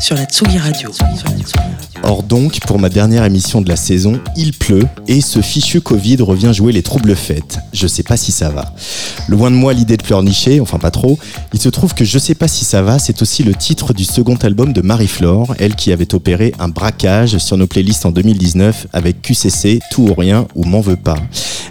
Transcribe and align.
sur 0.00 0.14
la 0.16 0.24
Tsugi 0.24 0.58
Radio. 0.58 0.90
Or 2.04 2.22
donc, 2.22 2.60
pour 2.60 2.78
ma 2.78 2.88
dernière 2.88 3.24
émission 3.24 3.60
de 3.60 3.68
la 3.68 3.76
saison, 3.76 4.20
il 4.36 4.52
pleut 4.52 4.86
et 5.08 5.20
ce 5.20 5.40
fichu 5.40 5.80
Covid 5.80 6.18
revient 6.22 6.52
jouer 6.54 6.72
les 6.72 6.82
troubles 6.82 7.16
fêtes. 7.16 7.58
Je 7.72 7.86
sais 7.86 8.02
pas 8.02 8.16
si 8.16 8.30
ça 8.30 8.50
va. 8.50 8.74
Loin 9.28 9.50
de 9.50 9.56
moi 9.56 9.72
l'idée 9.72 9.96
de 9.96 10.02
pleurnicher, 10.02 10.60
enfin 10.60 10.78
pas 10.78 10.90
trop, 10.90 11.18
il 11.52 11.60
se 11.60 11.68
trouve 11.68 11.94
que 11.94 12.04
Je 12.04 12.18
sais 12.18 12.34
pas 12.34 12.48
si 12.48 12.64
ça 12.64 12.82
va, 12.82 12.98
c'est 12.98 13.20
aussi 13.22 13.42
le 13.42 13.54
titre 13.54 13.92
du 13.92 14.04
second 14.04 14.36
album 14.36 14.72
de 14.72 14.80
Marie-Flore, 14.80 15.54
elle 15.58 15.74
qui 15.74 15.92
avait 15.92 16.14
opéré 16.14 16.54
un 16.58 16.68
braquage 16.68 17.38
sur 17.38 17.56
nos 17.56 17.66
playlists 17.66 18.06
en 18.06 18.12
2019 18.12 18.86
avec 18.92 19.20
QCC, 19.20 19.80
Tout 19.90 20.08
ou 20.08 20.14
Rien 20.14 20.46
ou 20.54 20.64
M'en 20.64 20.80
veux 20.80 20.96
pas. 20.96 21.16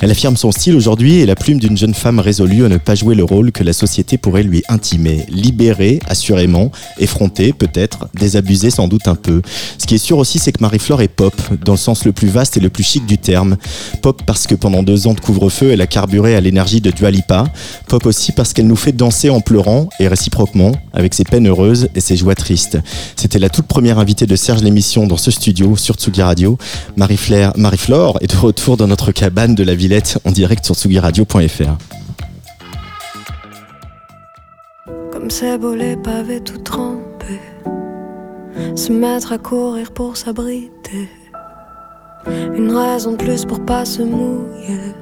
Elle 0.01 0.11
affirme 0.11 0.37
son 0.37 0.51
style 0.51 0.75
aujourd'hui 0.75 1.15
et 1.15 1.25
la 1.25 1.35
plume 1.35 1.59
d'une 1.59 1.77
jeune 1.77 1.93
femme 1.93 2.19
résolue 2.19 2.65
à 2.65 2.69
ne 2.69 2.77
pas 2.77 2.93
jouer 2.93 3.15
le 3.15 3.23
rôle 3.23 3.51
que 3.51 3.63
la 3.63 3.73
société 3.73 4.17
pourrait 4.17 4.43
lui 4.43 4.63
intimer. 4.69 5.25
Libérée, 5.29 5.99
assurément, 6.07 6.71
effrontée 6.99 7.53
peut-être, 7.53 8.07
désabusée 8.17 8.69
sans 8.69 8.87
doute 8.87 9.07
un 9.07 9.15
peu. 9.15 9.41
Ce 9.77 9.85
qui 9.85 9.95
est 9.95 9.99
sûr 9.99 10.17
aussi, 10.17 10.39
c'est 10.39 10.51
que 10.51 10.61
Marie-Flore 10.61 11.01
est 11.01 11.07
pop, 11.07 11.33
dans 11.63 11.73
le 11.73 11.77
sens 11.77 12.05
le 12.05 12.11
plus 12.11 12.27
vaste 12.27 12.57
et 12.57 12.59
le 12.59 12.69
plus 12.69 12.83
chic 12.83 13.05
du 13.05 13.17
terme. 13.17 13.57
Pop 14.01 14.21
parce 14.25 14.47
que 14.47 14.55
pendant 14.55 14.83
deux 14.83 15.07
ans 15.07 15.13
de 15.13 15.19
couvre-feu, 15.19 15.71
elle 15.71 15.81
a 15.81 15.87
carburé 15.87 16.35
à 16.35 16.41
l'énergie 16.41 16.81
de 16.81 16.91
Dualipa. 16.91 17.45
Pop 17.87 18.05
aussi 18.05 18.31
parce 18.31 18.53
qu'elle 18.53 18.67
nous 18.67 18.75
fait 18.75 18.91
danser 18.91 19.29
en 19.29 19.41
pleurant, 19.41 19.89
et 19.99 20.07
réciproquement, 20.07 20.71
avec 20.93 21.13
ses 21.13 21.23
peines 21.23 21.47
heureuses 21.47 21.89
et 21.95 21.99
ses 21.99 22.17
joies 22.17 22.35
tristes. 22.35 22.77
C'était 23.15 23.39
la 23.39 23.49
toute 23.49 23.67
première 23.67 23.99
invitée 23.99 24.25
de 24.25 24.35
Serge 24.35 24.61
l'émission 24.61 25.07
dans 25.07 25.17
ce 25.17 25.31
studio, 25.31 25.75
sur 25.75 25.95
Tsugi 25.95 26.21
Radio. 26.21 26.57
Marie-Flore 26.95 27.53
Marie 27.57 27.79
est 28.21 28.31
de 28.31 28.37
retour 28.37 28.77
dans 28.77 28.87
notre 28.87 29.11
cabane 29.11 29.55
de 29.55 29.63
la 29.63 29.75
Villette, 29.75 30.19
en 30.25 30.31
direct 30.31 30.65
sur 30.65 30.75
tsugiradio.fr. 30.75 31.77
Comme 35.11 35.29
c'est 35.29 35.57
beau 35.57 35.75
les 35.75 35.95
pavés 35.97 36.41
tout 36.41 36.57
trempés 36.59 37.16
se 38.75 38.91
mettre 38.91 39.33
à 39.33 39.37
courir 39.37 39.91
pour 39.91 40.17
s'abriter. 40.17 41.09
Une 42.27 42.71
raison 42.75 43.11
de 43.11 43.17
plus 43.17 43.45
pour 43.45 43.63
pas 43.65 43.85
se 43.85 44.01
mouiller. 44.01 44.93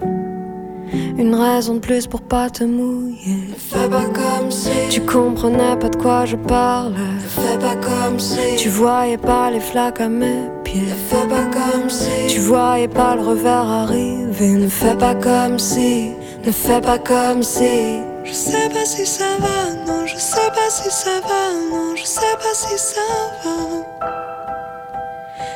Une 1.18 1.34
raison 1.34 1.76
de 1.76 1.80
plus 1.80 2.08
pour 2.08 2.22
pas 2.22 2.50
te 2.50 2.64
mouiller. 2.64 3.50
Ne 3.50 3.56
fais 3.56 3.90
pas 3.90 4.04
comme 4.06 4.52
si 4.52 4.70
tu 4.90 5.02
comprenais 5.02 5.76
pas 5.80 5.90
de 5.90 5.96
quoi 5.96 6.26
je 6.26 6.36
parlais. 6.36 6.98
Ne 6.98 7.20
fais 7.20 7.58
pas 7.58 7.76
comme 7.76 8.20
si 8.20 8.56
tu 8.58 8.70
voyais 8.70 9.18
pas 9.18 9.50
les 9.50 9.60
flaques 9.60 10.02
à 10.02 10.10
mes 10.10 10.44
pieds. 10.64 10.82
Ne 10.82 10.88
fais 10.88 11.28
pas 11.28 11.46
comme 11.46 11.90
si 11.90 12.28
tu 12.28 12.40
voyais 12.40 12.88
pas 12.88 13.16
le 13.16 13.22
revers 13.22 13.70
arriver. 13.84 14.50
Ne 14.50 14.68
fais 14.68 14.96
pas 14.96 15.16
comme 15.16 15.58
si, 15.58 16.12
ne 16.46 16.52
fais 16.52 16.82
pas 16.82 17.00
comme 17.00 17.44
si. 17.44 18.02
Je 18.26 18.34
sais 18.34 18.70
pas 18.70 18.86
si 18.86 19.06
ça 19.06 19.38
va, 19.40 19.72
non, 19.86 20.08
je 20.08 20.18
sais 20.18 20.50
pas 20.50 20.70
si 20.70 20.90
ça 20.90 21.22
va, 21.22 21.54
non, 21.70 21.96
je 21.96 22.04
sais 22.04 22.36
pas 22.40 22.54
si 22.56 22.76
ça 22.76 23.02
va. 23.44 23.52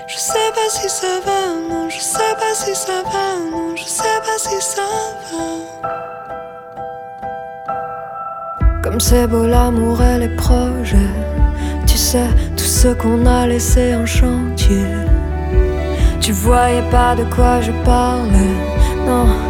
Je 0.08 0.16
sais 0.16 0.52
pas 0.54 0.70
si 0.70 0.88
ça 0.88 1.20
va, 1.26 1.48
non, 1.68 1.90
je 1.90 2.00
sais 2.00 2.36
pas 2.38 2.54
si 2.54 2.76
ça 2.76 3.02
va, 3.12 3.40
non, 3.52 3.76
je 3.76 3.84
sais 3.84 4.04
pas 4.22 4.38
si 4.38 4.62
ça 4.62 4.84
va. 5.32 5.90
Comme 8.84 9.00
c'est 9.00 9.26
beau 9.26 9.48
l'amour 9.48 10.00
et 10.04 10.20
les 10.20 10.36
projets, 10.36 11.16
tu 11.88 11.98
sais, 11.98 12.30
tout 12.56 12.66
ce 12.66 12.90
qu'on 12.90 13.26
a 13.26 13.48
laissé 13.48 13.96
en 13.96 14.06
chantier. 14.06 14.86
Tu 16.22 16.32
voyais 16.34 16.88
pas 16.92 17.16
de 17.16 17.24
quoi 17.34 17.62
je 17.62 17.72
parlais, 17.84 18.56
non. 19.08 19.49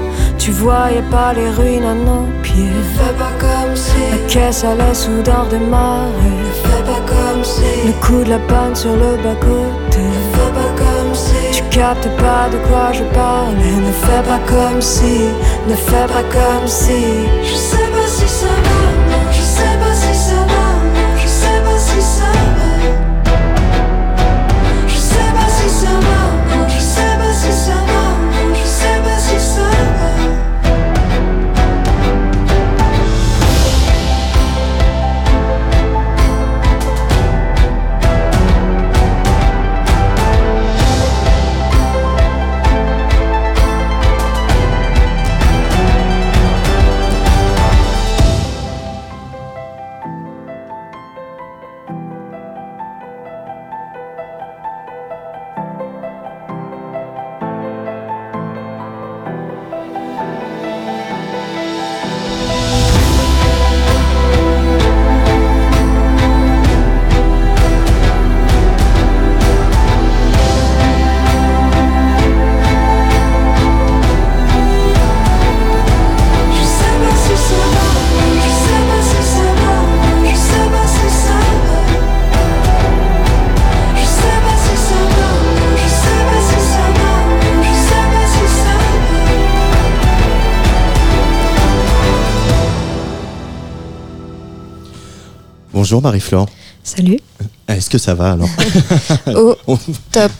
Tu 0.50 0.56
voyais 0.56 1.04
pas 1.12 1.32
les 1.32 1.52
ruines 1.52 1.84
à 1.84 1.94
nos 1.94 2.26
pieds. 2.42 2.64
Ne 2.64 2.82
fais 2.98 3.14
pas 3.14 3.34
comme 3.38 3.76
si 3.76 4.00
la 4.10 4.18
caisse 4.28 4.64
allait 4.64 4.96
soudain 4.96 5.46
démarrer. 5.48 6.38
Ne 6.44 6.54
fais 6.64 6.84
pas 6.90 7.02
comme 7.06 7.44
si 7.44 7.86
le 7.86 7.94
coup 8.04 8.24
de 8.24 8.32
la 8.32 8.40
panne 8.40 8.76
sur 8.76 8.94
le 8.94 9.16
bas-côté. 9.24 10.02
Ne 10.02 10.34
fais 10.34 10.52
pas 10.58 10.74
comme 10.82 11.14
si 11.14 11.52
tu 11.52 11.64
captes 11.70 12.10
pas 12.18 12.50
de 12.52 12.58
quoi 12.68 12.92
je 12.92 13.04
parlais. 13.14 13.78
Ne 13.78 13.92
fais 13.92 14.24
pas 14.28 14.40
comme 14.48 14.82
si, 14.82 15.20
ne 15.68 15.76
fais 15.76 16.08
pas 16.08 16.26
comme 16.34 16.68
si. 16.68 17.04
Je 17.44 17.56
Bonjour 95.90 96.04
Marie-Flore. 96.04 96.48
Salut. 96.84 97.18
Est-ce 97.68 97.90
que 97.90 97.98
ça 97.98 98.14
va 98.14 98.34
alors 98.34 98.48
Oh, 99.36 99.56
top. 100.12 100.32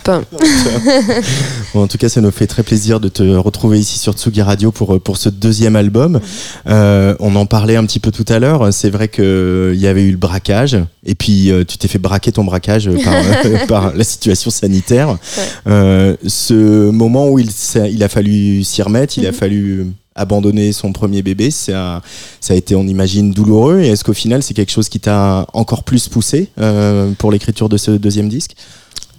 Bon, 1.74 1.82
en 1.82 1.88
tout 1.88 1.98
cas, 1.98 2.08
ça 2.08 2.22
nous 2.22 2.30
fait 2.30 2.46
très 2.46 2.62
plaisir 2.62 3.00
de 3.00 3.10
te 3.10 3.24
retrouver 3.24 3.80
ici 3.80 3.98
sur 3.98 4.14
Tsugi 4.14 4.44
Radio 4.44 4.72
pour, 4.72 4.94
euh, 4.94 5.00
pour 5.00 5.18
ce 5.18 5.28
deuxième 5.28 5.76
album. 5.76 6.20
Euh, 6.68 7.16
on 7.20 7.36
en 7.36 7.48
parlait 7.48 7.78
un 7.78 7.86
petit 7.88 8.00
peu 8.00 8.12
tout 8.12 8.26
à 8.30 8.38
l'heure. 8.38 8.72
C'est 8.72 8.92
vrai 8.92 9.08
qu'il 9.08 9.74
y 9.74 9.88
avait 9.88 10.04
eu 10.04 10.12
le 10.12 10.18
braquage. 10.18 10.78
Et 11.04 11.16
puis, 11.16 11.52
euh, 11.52 11.64
tu 11.68 11.80
t'es 11.80 11.88
fait 11.88 11.98
braquer 11.98 12.32
ton 12.32 12.44
braquage 12.44 12.88
par, 13.04 13.16
euh, 13.46 13.66
par 13.68 13.96
la 13.96 14.04
situation 14.04 14.52
sanitaire. 14.52 15.18
Euh, 15.66 16.16
ce 16.28 16.92
moment 16.92 17.28
où 17.28 17.40
il, 17.40 17.50
ça- 17.50 17.88
il 17.88 18.04
a 18.04 18.08
fallu 18.10 18.64
s'y 18.64 18.84
remettre, 18.84 19.18
il 19.18 19.26
a 19.26 19.32
Mhm. 19.32 19.36
fallu 19.36 19.88
abandonner 20.20 20.74
son 20.74 20.92
premier 20.92 21.22
bébé, 21.22 21.50
ça, 21.50 22.02
a 22.50 22.54
été, 22.54 22.76
on 22.76 22.84
imagine, 22.84 23.32
douloureux. 23.32 23.80
Et 23.80 23.88
est-ce 23.88 24.04
qu'au 24.04 24.14
final, 24.14 24.44
c'est 24.44 24.54
quelque 24.54 24.72
chose 24.72 24.90
qui 24.90 25.00
t'a 25.00 25.48
encore 25.54 25.84
plus 25.84 26.08
poussé 26.10 26.50
euh, 26.60 27.12
pour 27.18 27.32
l'écriture 27.32 27.70
de 27.70 27.78
ce 27.78 27.92
deuxième 27.92 28.30
disque? 28.30 28.56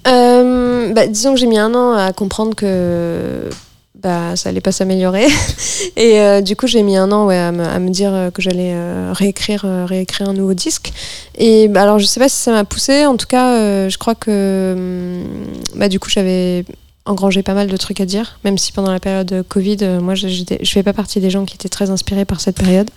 Euh, 0.06 0.92
bah, 0.92 1.06
disons 1.06 1.34
que 1.34 1.40
j'ai 1.40 1.46
mis 1.46 1.58
un 1.58 1.74
an 1.74 1.92
à 1.92 2.12
comprendre 2.12 2.54
que 2.54 3.50
bah, 4.02 4.36
ça 4.36 4.50
allait 4.50 4.60
pas 4.60 4.72
s'améliorer. 4.72 5.26
Et 5.96 6.20
euh, 6.20 6.40
du 6.42 6.54
coup, 6.54 6.66
j'ai 6.66 6.82
mis 6.82 6.96
un 6.96 7.10
an 7.12 7.28
à, 7.28 7.50
me, 7.52 7.90
dire 7.90 8.30
que 8.34 8.42
j'allais 8.42 8.74
réécrire, 9.12 9.64
réécrire 9.86 10.28
un 10.28 10.34
nouveau 10.34 10.54
disque. 10.54 10.92
Et 11.38 11.68
bah, 11.68 11.82
alors, 11.82 11.98
je 11.98 12.04
sais 12.04 12.20
pas 12.20 12.28
si 12.28 12.36
ça 12.36 12.52
m'a 12.52 12.64
poussé. 12.64 13.06
En 13.06 13.16
tout 13.16 13.26
cas, 13.26 13.88
je 13.88 13.96
crois 13.96 14.14
que 14.14 14.74
hum, 15.76 15.88
du 15.88 15.98
coup, 15.98 16.10
j'avais 16.10 16.64
engrangé 17.06 17.42
pas 17.42 17.54
mal 17.54 17.66
de 17.68 17.76
trucs 17.76 18.00
à 18.00 18.04
dire, 18.04 18.38
même 18.44 18.58
si 18.58 18.72
pendant 18.72 18.92
la 18.92 19.00
période 19.00 19.26
de 19.26 19.42
Covid, 19.42 19.78
euh, 19.82 20.00
moi, 20.00 20.14
je- 20.14 20.28
je 20.28 20.70
fais 20.70 20.82
pas 20.82 20.92
partie 20.92 21.18
des 21.18 21.30
gens 21.30 21.44
qui 21.44 21.54
étaient 21.54 21.68
très 21.70 21.90
inspirés 21.90 22.24
par 22.26 22.40
cette 22.40 22.56
période. 22.56 22.88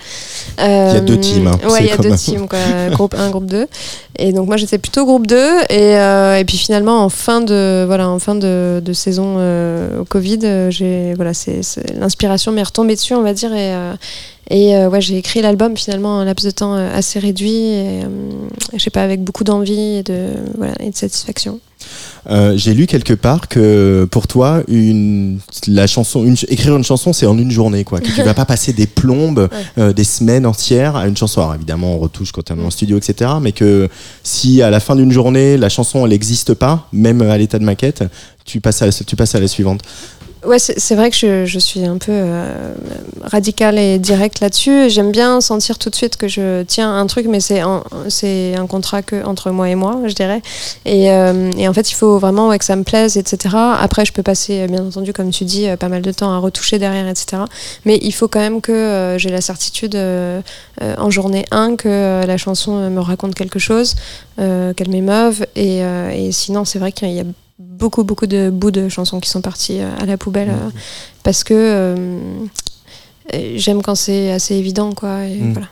Il 0.59 0.63
y 0.63 0.97
a 0.97 0.99
deux 0.99 1.19
teams, 1.19 1.47
hein. 1.47 1.57
Ouais, 1.69 1.79
il 1.81 1.87
y 1.87 1.91
a 1.91 1.97
deux 1.97 2.09
teams, 2.33 2.47
quoi. 2.47 2.59
groupe 2.91 3.15
1, 3.17 3.29
groupe 3.31 3.45
2. 3.45 3.67
Et 4.19 4.31
donc 4.33 4.47
moi 4.47 4.57
j'étais 4.57 4.77
plutôt 4.77 5.05
groupe 5.05 5.25
2 5.25 5.35
et, 5.69 5.97
euh, 5.97 6.37
et 6.37 6.45
puis 6.45 6.57
finalement 6.57 7.03
en 7.03 7.09
fin 7.09 7.41
de 7.41 7.83
voilà 7.87 8.07
en 8.07 8.19
fin 8.19 8.35
de, 8.35 8.79
de 8.85 8.93
saison 8.93 9.37
euh, 9.39 10.01
au 10.01 10.05
Covid 10.05 10.37
euh, 10.43 10.69
j'ai 10.69 11.15
voilà 11.15 11.33
c'est 11.33 11.61
l'inspiration 11.97 12.51
m'est 12.51 12.61
retombée 12.61 12.93
dessus 12.93 13.15
on 13.15 13.23
va 13.23 13.33
dire 13.33 13.51
et 13.53 13.73
euh, 13.73 13.93
et 14.51 14.75
euh, 14.75 14.87
ouais 14.87 15.01
j'ai 15.01 15.17
écrit 15.17 15.41
l'album 15.41 15.75
finalement 15.75 16.17
en 16.17 16.19
un 16.19 16.25
laps 16.25 16.45
de 16.45 16.51
temps 16.51 16.75
euh, 16.75 16.95
assez 16.95 17.17
réduit 17.17 17.49
et 17.55 18.03
euh, 18.03 18.07
je 18.73 18.77
sais 18.77 18.91
pas 18.91 19.01
avec 19.01 19.23
beaucoup 19.23 19.43
d'envie 19.43 19.95
et 19.97 20.03
de 20.03 20.27
voilà 20.59 20.73
et 20.79 20.91
de 20.91 20.95
satisfaction. 20.95 21.59
Euh, 22.29 22.53
J'ai 22.55 22.73
lu 22.73 22.87
quelque 22.87 23.13
part 23.13 23.47
que 23.47 24.07
pour 24.09 24.27
toi, 24.27 24.63
une, 24.67 25.39
la 25.67 25.87
chanson, 25.87 26.23
une, 26.23 26.35
écrire 26.47 26.75
une 26.75 26.83
chanson, 26.83 27.13
c'est 27.13 27.25
en 27.25 27.37
une 27.37 27.51
journée, 27.51 27.83
quoi. 27.83 27.99
Que 27.99 28.11
tu 28.11 28.23
vas 28.23 28.33
pas 28.33 28.45
passer 28.45 28.73
des 28.73 28.87
plombes, 28.87 29.49
euh, 29.77 29.93
des 29.93 30.03
semaines 30.03 30.45
entières 30.45 30.95
à 30.95 31.07
une 31.07 31.17
chanson. 31.17 31.41
Alors 31.41 31.55
évidemment, 31.55 31.95
on 31.95 31.99
retouche 31.99 32.31
quand 32.31 32.49
on 32.51 32.59
est 32.59 32.65
en 32.65 32.69
studio, 32.69 32.97
etc. 32.97 33.31
Mais 33.41 33.51
que 33.51 33.89
si 34.23 34.61
à 34.61 34.69
la 34.69 34.79
fin 34.79 34.95
d'une 34.95 35.11
journée, 35.11 35.57
la 35.57 35.69
chanson, 35.69 36.05
elle 36.05 36.11
n'existe 36.11 36.53
pas, 36.53 36.87
même 36.93 37.21
à 37.21 37.37
l'état 37.37 37.59
de 37.59 37.65
maquette, 37.65 38.03
tu 38.45 38.61
passes 38.61 38.81
à, 38.81 38.91
tu 38.91 39.15
passes 39.15 39.35
à 39.35 39.39
la 39.39 39.47
suivante. 39.47 39.81
Ouais, 40.45 40.59
c'est 40.59 40.95
vrai 40.95 41.09
que 41.09 41.45
je, 41.45 41.59
suis 41.59 41.85
un 41.85 41.97
peu 41.97 42.11
euh, 42.11 42.73
radicale 43.21 43.77
et 43.79 43.97
directe 43.97 44.41
là-dessus. 44.41 44.89
J'aime 44.89 45.11
bien 45.11 45.39
sentir 45.39 45.77
tout 45.77 45.89
de 45.89 45.95
suite 45.95 46.17
que 46.17 46.27
je 46.27 46.63
tiens 46.63 46.93
un 46.93 47.07
truc, 47.07 47.27
mais 47.29 47.39
c'est 47.39 47.61
un, 47.61 48.67
contrat 48.67 49.01
que 49.01 49.23
entre 49.23 49.51
moi 49.51 49.69
et 49.69 49.75
moi, 49.75 50.01
je 50.05 50.13
dirais. 50.13 50.41
Et, 50.85 51.11
euh, 51.11 51.51
en 51.67 51.73
fait, 51.73 51.91
il 51.91 51.95
faut 51.95 52.19
vraiment 52.19 52.55
que 52.57 52.65
ça 52.65 52.75
me 52.75 52.83
plaise, 52.83 53.15
etc. 53.15 53.55
Après, 53.79 54.05
je 54.05 54.11
peux 54.11 54.23
passer, 54.23 54.61
euh, 54.61 54.67
bien 54.67 54.85
entendu, 54.85 55.13
comme 55.13 55.31
tu 55.31 55.45
dis, 55.45 55.67
euh, 55.67 55.77
pas 55.77 55.87
mal 55.89 56.01
de 56.01 56.11
temps 56.11 56.33
à 56.33 56.37
retoucher 56.39 56.77
derrière, 56.77 57.07
etc. 57.07 57.43
Mais 57.85 57.97
il 58.01 58.11
faut 58.11 58.27
quand 58.27 58.39
même 58.39 58.59
que 58.61 59.15
j'ai 59.17 59.29
la 59.29 59.41
certitude 59.41 59.97
en 60.81 61.09
journée 61.09 61.45
1 61.51 61.75
que 61.75 62.25
la 62.25 62.37
chanson 62.37 62.89
me 62.89 62.99
raconte 62.99 63.35
quelque 63.35 63.59
chose, 63.59 63.95
qu'elle 64.37 64.89
m'émeuve. 64.89 65.45
Et 65.55 65.81
sinon, 66.31 66.65
c'est 66.65 66.79
vrai 66.79 66.91
qu'il 66.91 67.11
y 67.11 67.19
a 67.19 67.23
beaucoup 67.59 68.03
beaucoup 68.03 68.27
de 68.27 68.49
bouts 68.49 68.71
de 68.71 68.89
chansons 68.89 69.19
qui 69.19 69.29
sont 69.29 69.41
partis 69.41 69.79
euh, 69.79 69.89
à 69.99 70.05
la 70.05 70.17
poubelle 70.17 70.49
euh, 70.49 70.69
parce 71.23 71.43
que 71.43 71.53
euh, 71.53 72.19
j'aime 73.55 73.81
quand 73.81 73.95
c'est 73.95 74.31
assez 74.31 74.55
évident 74.55 74.93
quoi 74.93 75.25
et 75.25 75.35
Mm. 75.39 75.53
voilà. 75.53 75.67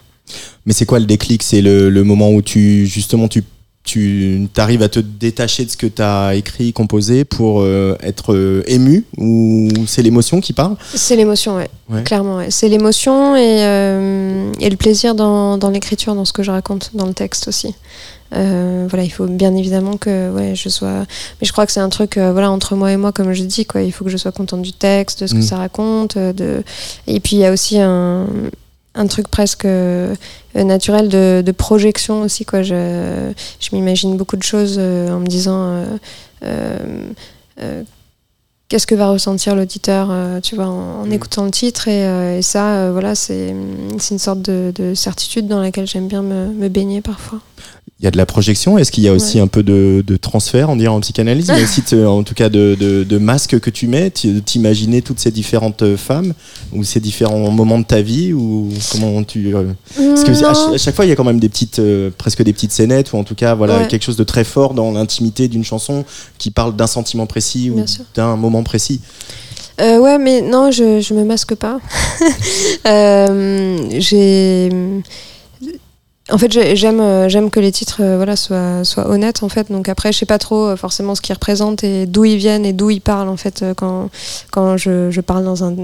Mais 0.66 0.72
c'est 0.74 0.86
quoi 0.86 1.00
le 1.00 1.06
déclic? 1.06 1.44
C'est 1.44 1.62
le, 1.62 1.90
le 1.90 2.04
moment 2.06 2.32
où 2.32 2.42
tu, 2.42 2.86
justement, 2.86 3.28
tu 3.28 3.44
tu 3.84 4.48
arrives 4.58 4.84
à 4.84 4.90
te 4.90 5.00
détacher 5.00 5.66
de 5.66 5.72
ce 5.72 5.76
que 5.76 5.88
tu 5.88 6.04
as 6.04 6.36
écrit, 6.36 6.72
composé 6.72 7.26
pour 7.26 7.62
euh, 7.62 7.98
être 8.04 8.32
euh, 8.36 8.64
ému? 8.68 9.06
Ou 9.18 9.70
c'est 9.88 10.04
l'émotion 10.04 10.40
qui 10.40 10.54
parle? 10.54 10.76
C'est 10.94 11.16
l'émotion 11.16 11.56
ouais, 11.58 11.68
Ouais. 11.90 12.04
clairement 12.04 12.38
ouais. 12.38 12.52
c'est 12.52 12.70
l'émotion 12.70 13.36
et, 13.36 13.64
euh, 13.66 14.52
et 14.60 14.70
le 14.70 14.78
plaisir 14.78 15.16
dans, 15.16 15.58
dans 15.58 15.72
l'écriture 15.72 16.14
dans 16.14 16.26
ce 16.26 16.32
que 16.32 16.44
je 16.44 16.52
raconte 16.52 16.92
dans 16.94 17.08
le 17.08 17.14
texte 17.16 17.48
aussi 17.48 17.74
Euh, 18.34 18.86
voilà 18.90 19.04
il 19.04 19.10
faut 19.10 19.26
bien 19.28 19.54
évidemment 19.56 19.98
que 19.98 20.32
ouais 20.32 20.56
je 20.56 20.70
sois 20.70 21.00
mais 21.42 21.46
je 21.46 21.52
crois 21.52 21.66
que 21.66 21.74
c'est 21.74 21.82
un 21.82 21.90
truc 21.90 22.18
euh, 22.18 22.32
voilà 22.32 22.50
entre 22.50 22.76
moi 22.78 22.90
et 22.90 22.96
moi 22.96 23.12
comme 23.12 23.34
je 23.34 23.44
dis 23.44 23.66
quoi 23.66 23.82
il 23.82 23.92
faut 23.92 24.06
que 24.06 24.10
je 24.10 24.16
sois 24.16 24.32
contente 24.32 24.62
du 24.62 24.72
texte 24.72 25.22
de 25.24 25.28
ce 25.28 25.34
que 25.34 25.40
Mm. 25.40 25.44
ça 25.44 25.58
raconte 25.58 26.16
euh, 26.16 26.32
de 26.32 26.64
et 27.08 27.20
puis 27.20 27.36
il 27.36 27.40
y 27.40 27.46
a 27.46 27.52
aussi 27.52 27.78
un 27.78 28.26
un 28.96 29.08
truc 29.08 29.28
presque 29.28 29.66
euh, 29.66 30.16
naturel 30.56 31.10
de, 31.10 31.44
de 31.46 31.52
projection 31.52 32.22
aussi 32.22 32.46
quoi 32.46 32.62
je, 32.64 33.32
je 33.60 33.70
m'imagine 33.76 34.16
beaucoup 34.16 34.38
de 34.38 34.44
choses 34.44 34.78
en 34.80 35.20
me 35.20 35.26
disant 35.28 35.84
qu'est-ce 38.72 38.88
que 38.88 38.96
va 38.96 39.10
ressentir 39.10 39.54
l'auditeur 39.56 40.08
euh, 40.12 40.40
tu 40.40 40.56
vois 40.56 40.68
en, 40.68 41.02
en 41.02 41.06
Mm. 41.06 41.12
écoutant 41.14 41.44
le 41.46 41.52
titre 41.52 41.88
et, 41.90 42.06
euh, 42.06 42.38
et 42.38 42.42
ça 42.42 42.66
euh, 42.76 42.90
voilà 42.94 43.16
c'est 43.16 43.50
une 44.12 44.20
sorte 44.20 44.42
de, 44.42 44.72
de 44.74 44.94
certitude 44.96 45.48
dans 45.48 45.60
laquelle 45.60 45.88
j'aime 45.88 46.08
bien 46.08 46.22
me, 46.22 46.48
me 46.48 46.70
baigner 46.70 47.02
parfois 47.02 47.40
Il 48.00 48.06
y 48.06 48.08
a 48.08 48.12
de 48.12 48.18
la 48.18 48.26
projection. 48.26 48.78
Est-ce 48.80 48.92
qu'il 48.92 49.04
y 49.04 49.08
a 49.08 49.14
aussi 49.14 49.38
Ouais. 49.38 49.44
un 49.44 49.48
peu 49.48 49.62
de, 49.62 50.04
de 50.06 50.18
transfert, 50.18 50.70
on 50.72 50.76
dirait 50.76 50.88
en 50.90 51.00
psychanalyse, 51.02 51.50
mais 51.50 51.62
aussi 51.64 51.84
de- 51.92 52.04
en 52.06 52.24
tout 52.24 52.34
cas 52.34 52.50
de, 52.50 52.76
de, 52.80 53.04
de 53.04 53.18
masque 53.20 53.60
que 53.60 53.70
tu 53.70 53.86
mets, 53.88 54.10
Tu- 54.10 54.42
t'imaginer 54.42 55.04
toutes 55.04 55.20
ces 55.20 55.30
différentes 55.30 55.84
femmes 55.98 56.34
ou 56.74 56.84
ces 56.84 57.00
différents 57.00 57.52
moments 57.52 57.78
de 57.78 57.84
ta 57.86 58.02
vie 58.02 58.34
ou 58.34 58.70
comment 58.92 59.24
tu 59.24 59.54
Parce 59.54 60.24
que 60.24 60.74
à, 60.74 60.78
chaque 60.78 60.96
fois, 60.96 61.06
il 61.06 61.10
y 61.10 61.12
a 61.12 61.16
quand 61.16 61.24
même 61.32 61.40
des 61.40 61.50
petites, 61.50 61.80
presque 62.18 62.42
des 62.44 62.54
petites 62.54 62.72
scénettes, 62.72 63.14
ou 63.14 63.18
en 63.18 63.24
tout 63.24 63.36
cas, 63.36 63.54
voilà, 63.54 63.78
Ouais. 63.82 63.88
quelque 63.88 64.04
chose 64.04 64.18
de 64.18 64.24
très 64.24 64.44
fort 64.46 64.74
dans 64.74 64.92
l'intimité 64.94 65.48
d'une 65.48 65.64
chanson 65.64 66.04
qui 66.40 66.50
parle 66.50 66.76
d'un 66.76 66.88
sentiment 66.88 67.28
précis 67.28 67.70
ou 67.70 67.84
d'un 68.16 68.36
moment 68.36 68.61
précis. 68.64 69.02
Euh, 69.80 69.98
ouais, 69.98 70.18
mais 70.18 70.42
non, 70.42 70.72
je, 70.72 71.14
me 71.14 71.24
masque 71.24 71.56
pas. 71.56 71.80
Euh, 72.88 73.78
j'ai. 73.92 74.70
En 76.32 76.38
fait, 76.38 76.52
j'ai- 76.52 76.76
j'aime 76.78 77.02
euh, 77.02 77.28
j'aime 77.28 77.50
que 77.50 77.60
les 77.60 77.72
titres 77.74 77.98
euh, 78.02 78.16
voilà 78.16 78.36
soient 78.38 78.84
soient 78.86 79.10
honnêtes 79.10 79.44
en 79.44 79.50
fait. 79.50 79.70
Donc 79.72 79.90
après, 79.90 80.14
je 80.14 80.18
sais 80.20 80.26
pas 80.26 80.38
trop 80.38 80.68
euh, 80.68 80.76
forcément 80.78 81.14
ce 81.14 81.22
qu'ils 81.22 81.34
représentent 81.34 81.84
et 81.84 82.06
d'où 82.06 82.24
ils 82.24 82.38
viennent 82.38 82.66
et 82.66 82.72
d'où 82.74 82.90
ils 82.90 83.02
parlent 83.02 83.28
en 83.28 83.36
fait 83.38 83.66
quand 83.76 84.10
quand 84.50 84.78
je, 84.78 85.12
je 85.12 85.22
parle 85.22 85.44
dans 85.44 85.64
un 85.66 85.76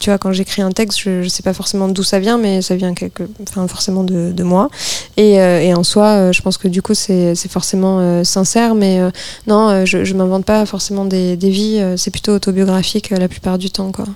tu 0.00 0.08
vois 0.10 0.18
quand 0.18 0.32
j'écris 0.32 0.62
un 0.62 0.70
texte, 0.72 0.98
je, 1.00 1.22
je 1.22 1.28
sais 1.28 1.42
pas 1.42 1.52
forcément 1.52 1.88
d'où 1.88 2.02
ça 2.02 2.18
vient, 2.20 2.38
mais 2.38 2.62
ça 2.62 2.74
vient 2.74 2.94
quelque 2.94 3.24
enfin 3.42 3.68
forcément 3.68 4.02
de, 4.04 4.32
de 4.32 4.42
moi. 4.42 4.70
Et, 5.18 5.32
et 5.34 5.74
en 5.74 5.84
soi, 5.84 6.32
je 6.32 6.40
pense 6.42 6.56
que 6.58 6.68
du 6.68 6.80
coup 6.82 6.94
c'est 6.94 7.34
forcément 7.48 8.24
sincère, 8.24 8.74
mais 8.74 9.00
non, 9.46 9.84
je 9.84 10.04
je 10.04 10.14
m'invente 10.14 10.44
pas 10.44 10.64
forcément 10.66 11.04
des 11.04 11.36
des 11.36 11.50
vies. 11.50 11.82
c'est 11.96 12.10
plutôt 12.10 12.32
autobiographique 12.32 13.10
la 13.10 13.28
plupart 13.28 13.58
du 13.58 13.70
temps 13.70 13.92
quoi. 13.92 14.06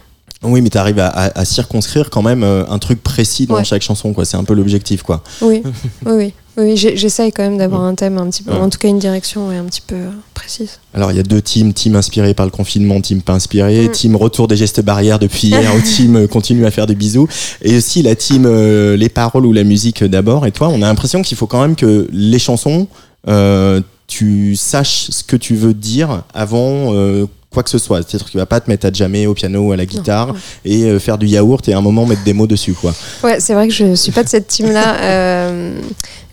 Oui, 0.42 0.62
mais 0.62 0.70
tu 0.70 0.78
arrives 0.78 0.98
à, 0.98 1.08
à- 1.08 1.38
à 1.40 1.44
circonscrire 1.44 2.08
quand 2.08 2.22
même 2.22 2.42
euh, 2.42 2.64
un 2.70 2.78
truc 2.78 3.02
précis 3.02 3.46
dans 3.46 3.56
Ouais. 3.56 3.64
chaque 3.64 3.82
chanson, 3.82 4.12
quoi. 4.14 4.25
C'est 4.25 4.38
un 4.38 4.44
peu 4.44 4.54
l'objectif, 4.54 5.02
quoi. 5.02 5.22
Oui, 5.42 5.62
oui, 6.06 6.12
oui. 6.16 6.32
oui 6.56 6.76
j'essaye 6.76 7.31
quand 7.31 7.42
même 7.42 7.58
d'avoir 7.58 7.82
un 7.82 7.94
thème 7.94 8.16
un 8.16 8.28
petit 8.31 8.42
peu, 8.42 8.52
Ouais. 8.52 8.58
en 8.58 8.70
tout 8.70 8.78
cas 8.78 8.88
une 8.88 8.98
direction 8.98 9.50
un 9.50 9.64
petit 9.64 9.82
peu 9.87 9.96
euh, 9.96 10.10
précise. 10.32 10.78
Alors, 10.94 11.10
il 11.12 11.19
y 11.19 11.20
a 11.20 11.22
deux 11.22 11.42
teams, 11.42 11.75
team 11.75 11.94
inspiré 11.94 12.32
par 12.32 12.46
le 12.46 12.52
confinement, 12.52 13.00
team 13.02 13.20
pas 13.20 13.34
inspiré, 13.34 13.88
Mm. 13.88 13.92
team 13.92 14.16
retour 14.16 14.48
des 14.48 14.56
gestes 14.56 14.81
barrières 14.81 15.19
depuis 15.19 15.48
hier, 15.48 15.75
ou 15.76 15.81
team 15.84 16.16
euh, 16.16 16.26
continue 16.26 16.64
à 16.64 16.70
faire 16.70 16.87
des 16.87 16.94
bisous, 16.94 17.28
et 17.60 17.76
aussi 17.76 18.02
la 18.02 18.14
team 18.16 18.44
euh, 18.46 18.96
les 18.96 19.10
paroles 19.10 19.44
ou 19.44 19.52
la 19.52 19.64
musique 19.64 20.02
d'abord. 20.04 20.46
Et 20.46 20.52
toi, 20.52 20.69
on 20.69 20.76
a 20.81 20.87
l'impression 20.87 21.20
qu'il 21.20 21.37
faut 21.37 21.46
quand 21.46 21.60
même 21.60 21.76
que 21.76 22.08
les 22.12 22.38
chansons, 22.38 22.88
euh, 23.28 23.82
tu 24.06 24.56
saches 24.56 25.08
ce 25.10 25.22
que 25.22 25.37
tu 25.37 25.54
veux 25.54 25.75
dire 25.75 26.22
avant 26.32 26.94
euh, 26.94 27.26
quoi 27.52 27.62
que 27.62 27.70
ce 27.70 27.79
soit. 27.79 27.99
C'est-à-dire 27.99 28.26
que 28.26 28.31
tu 28.31 28.37
vas 28.37 28.47
pas 28.47 28.61
te 28.61 28.70
mettre 28.70 28.87
à 28.87 28.93
jammer 28.93 29.26
au 29.26 29.35
piano 29.35 29.69
ou 29.69 29.73
à 29.73 29.76
la 29.76 29.87
guitare 29.87 30.29
non. 30.29 30.35
et 30.64 30.85
euh, 30.85 30.99
faire 30.99 31.19
du 31.19 31.26
yaourt 31.26 31.67
et 31.69 31.73
à 31.73 31.79
un 31.79 31.81
moment 31.81 32.06
mettre 32.06 32.23
des 32.23 32.32
mots 32.32 32.47
dessus, 32.47 32.75
quoi. 32.75 32.94
Ouais, 33.25 33.41
c'est 33.41 33.55
vrai 33.55 33.67
que 33.67 33.75
je 33.75 33.94
suis 33.94 34.12
pas 34.12 34.23
de 34.23 34.29
cette 34.29 34.47
team-là. 34.47 34.97
Euh, 35.11 35.81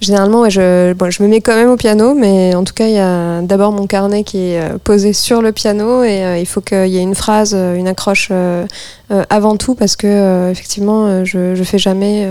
généralement, 0.01 0.41
ouais, 0.41 0.49
je, 0.49 0.93
bon, 0.93 1.09
je 1.09 1.23
me 1.23 1.27
mets 1.27 1.41
quand 1.41 1.55
même 1.55 1.69
au 1.69 1.77
piano, 1.77 2.13
mais 2.13 2.53
en 2.53 2.63
tout 2.63 2.73
cas, 2.73 2.87
il 2.87 2.93
y 2.93 2.99
a 2.99 3.41
d'abord 3.41 3.71
mon 3.71 3.87
carnet 3.87 4.23
qui 4.23 4.37
est 4.37 4.59
euh, 4.59 4.77
posé 4.83 5.13
sur 5.13 5.41
le 5.41 5.51
piano 5.51 6.03
et 6.03 6.23
euh, 6.23 6.37
il 6.37 6.45
faut 6.45 6.61
qu'il 6.61 6.87
y 6.87 6.97
ait 6.97 7.01
une 7.01 7.15
phrase, 7.15 7.53
une 7.53 7.87
accroche 7.87 8.31
avant 9.29 9.55
tout 9.55 9.73
parce 9.73 9.95
que 9.95 10.51
effectivement, 10.51 11.23
je, 11.23 11.55
je 11.55 11.63
fais 11.63 11.77
jamais, 11.77 12.27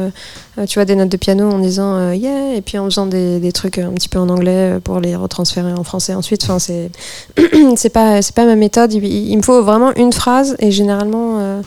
tu 0.67 0.79
vois, 0.79 0.85
des 0.85 0.95
notes 0.95 1.09
de 1.09 1.17
piano 1.17 1.51
en 1.51 1.59
disant 1.59 2.13
yeah 2.13 2.55
et 2.55 2.61
puis 2.61 2.79
en 2.79 2.85
faisant 2.85 3.07
des, 3.07 3.41
des 3.41 3.53
trucs 3.53 3.79
un 3.79 3.93
petit 3.93 4.09
peu 4.09 4.19
en 4.19 4.29
anglais 4.29 4.79
pour 4.85 5.01
les 5.01 5.17
retransférer 5.17 5.73
en 5.73 5.85
français 5.85 6.15
ensuite. 6.15 6.45
Enfin, 6.45 6.59
c'est 6.59 6.91
c'est 7.77 7.89
pas 7.89 8.21
c'est 8.21 8.35
pas 8.35 8.45
ma 8.45 8.57
méthode. 8.57 8.76
Il, 8.85 9.05
il 9.05 9.37
me 9.37 9.43
faut 9.43 9.63
vraiment 9.63 9.93
une 9.97 10.13
phrase 10.13 10.57
et 10.59 10.71
généralement. 10.71 11.39
euh, 11.41 11.61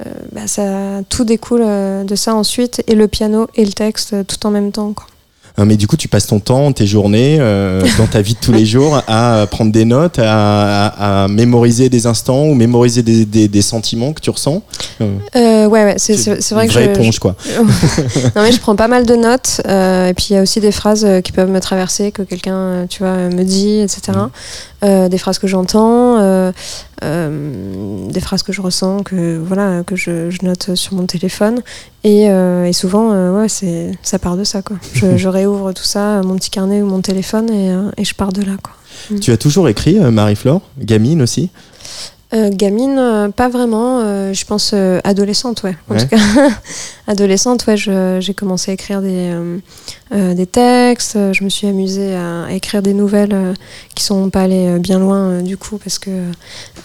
euh, 0.00 0.10
bah, 0.32 0.40
ça, 0.46 0.62
tout 1.08 1.24
découle 1.24 1.62
euh, 1.64 2.02
de 2.02 2.16
ça 2.16 2.34
ensuite, 2.34 2.82
et 2.88 2.96
le 2.96 3.06
piano 3.06 3.46
et 3.54 3.64
le 3.64 3.72
texte 3.72 4.14
tout 4.26 4.44
en 4.44 4.50
même 4.50 4.72
temps. 4.72 4.92
Quoi. 4.92 5.06
Euh, 5.60 5.64
Mais 5.64 5.76
du 5.76 5.86
coup, 5.86 5.96
tu 5.96 6.08
passes 6.08 6.26
ton 6.26 6.40
temps, 6.40 6.72
tes 6.72 6.84
journées, 6.84 7.36
euh, 7.38 7.80
dans 7.98 8.08
ta 8.08 8.20
vie 8.20 8.34
de 8.34 8.40
tous 8.40 8.50
les 8.50 8.66
jours, 8.66 9.00
à 9.06 9.46
prendre 9.48 9.70
des 9.70 9.84
notes, 9.84 10.18
à, 10.18 10.86
à- 10.88 11.22
à 11.24 11.28
mémoriser 11.28 11.88
des 11.90 12.08
instants 12.08 12.46
ou 12.46 12.54
mémoriser 12.54 13.04
des, 13.04 13.24
des- 13.24 13.46
des 13.46 13.62
sentiments 13.62 14.12
que 14.12 14.20
tu 14.20 14.30
ressens. 14.30 14.62
Euh, 15.00 15.66
ouais, 15.68 15.84
ouais, 15.84 15.94
c'est, 15.98 16.14
vrai 16.16 16.64
une 16.64 16.68
que 16.68 16.72
vraie 16.74 16.84
je, 16.86 16.90
éponge, 16.90 17.20
quoi. 17.20 17.36
non 18.34 18.42
mais 18.42 18.50
je 18.50 18.58
prends 18.58 18.74
pas 18.74 18.88
mal 18.88 19.06
de 19.06 19.14
notes 19.14 19.60
euh, 19.68 20.08
et 20.08 20.14
puis 20.14 20.26
il 20.30 20.32
y 20.34 20.36
a 20.36 20.42
aussi 20.42 20.58
des 20.60 20.72
phrases 20.72 21.06
qui 21.22 21.30
peuvent 21.30 21.50
me 21.50 21.60
traverser 21.60 22.10
que 22.10 22.22
quelqu'un 22.22 22.86
tu 22.88 22.98
vois 23.04 23.16
me 23.28 23.44
dit 23.44 23.78
etc. 23.80 24.12
Euh, 24.84 25.08
des 25.08 25.18
phrases 25.18 25.38
que 25.38 25.46
j'entends 25.46 26.18
euh, 26.18 26.52
euh, 27.02 28.10
des 28.10 28.20
phrases 28.20 28.42
que 28.42 28.52
je 28.52 28.60
ressens 28.60 29.02
que 29.02 29.38
voilà 29.38 29.82
que 29.82 29.96
je, 29.96 30.28
je 30.30 30.38
note 30.44 30.74
sur 30.74 30.94
mon 30.94 31.06
téléphone. 31.06 31.62
Et, 32.02 32.24
et 32.24 32.72
souvent 32.72 33.32
ouais 33.32 33.48
c'est 33.48 33.92
ça 34.02 34.18
part 34.18 34.36
de 34.36 34.44
ça 34.44 34.62
quoi. 34.62 34.76
Je, 34.92 35.16
je 35.16 35.28
réouvre 35.28 35.72
tout 35.72 35.84
ça 35.84 36.20
mon 36.22 36.36
petit 36.36 36.50
carnet 36.50 36.82
ou 36.82 36.86
mon 36.86 37.00
téléphone 37.00 37.50
et, 37.50 37.74
et 37.96 38.04
je 38.04 38.14
pars 38.14 38.32
de 38.32 38.42
là 38.42 38.56
quoi. 38.62 38.74
Tu 39.20 39.32
as 39.32 39.36
toujours 39.36 39.68
écrit, 39.68 39.98
Marie-Flore, 39.98 40.62
gamine 40.78 41.22
aussi? 41.22 41.50
Euh, 42.34 42.50
gamine, 42.50 42.96
euh, 42.98 43.28
pas 43.28 43.48
vraiment. 43.48 44.00
euh, 44.02 44.32
je 44.32 44.44
pense 44.44 44.74
adolescente, 45.04 45.62
ouais. 45.62 45.76
En 45.88 45.94
Ouais. 45.94 46.00
tout 46.00 46.08
cas, 46.08 46.16
adolescente, 47.06 47.64
ouais. 47.68 47.76
J'ai 47.76 48.34
commencé 48.34 48.72
à 48.72 48.74
écrire 48.74 49.00
des, 49.02 49.32
des 50.12 50.46
textes. 50.46 51.16
Je 51.32 51.44
me 51.44 51.48
suis 51.48 51.66
amusée 51.68 52.14
à, 52.16 52.44
à 52.46 52.52
écrire 52.52 52.82
des 52.82 52.92
nouvelles 52.94 53.54
qui 53.94 54.02
sont 54.02 54.30
pas 54.30 54.42
allées 54.42 54.78
bien 54.80 54.98
loin 54.98 55.42
du 55.42 55.56
coup 55.56 55.78
parce 55.78 55.98
que 56.00 56.10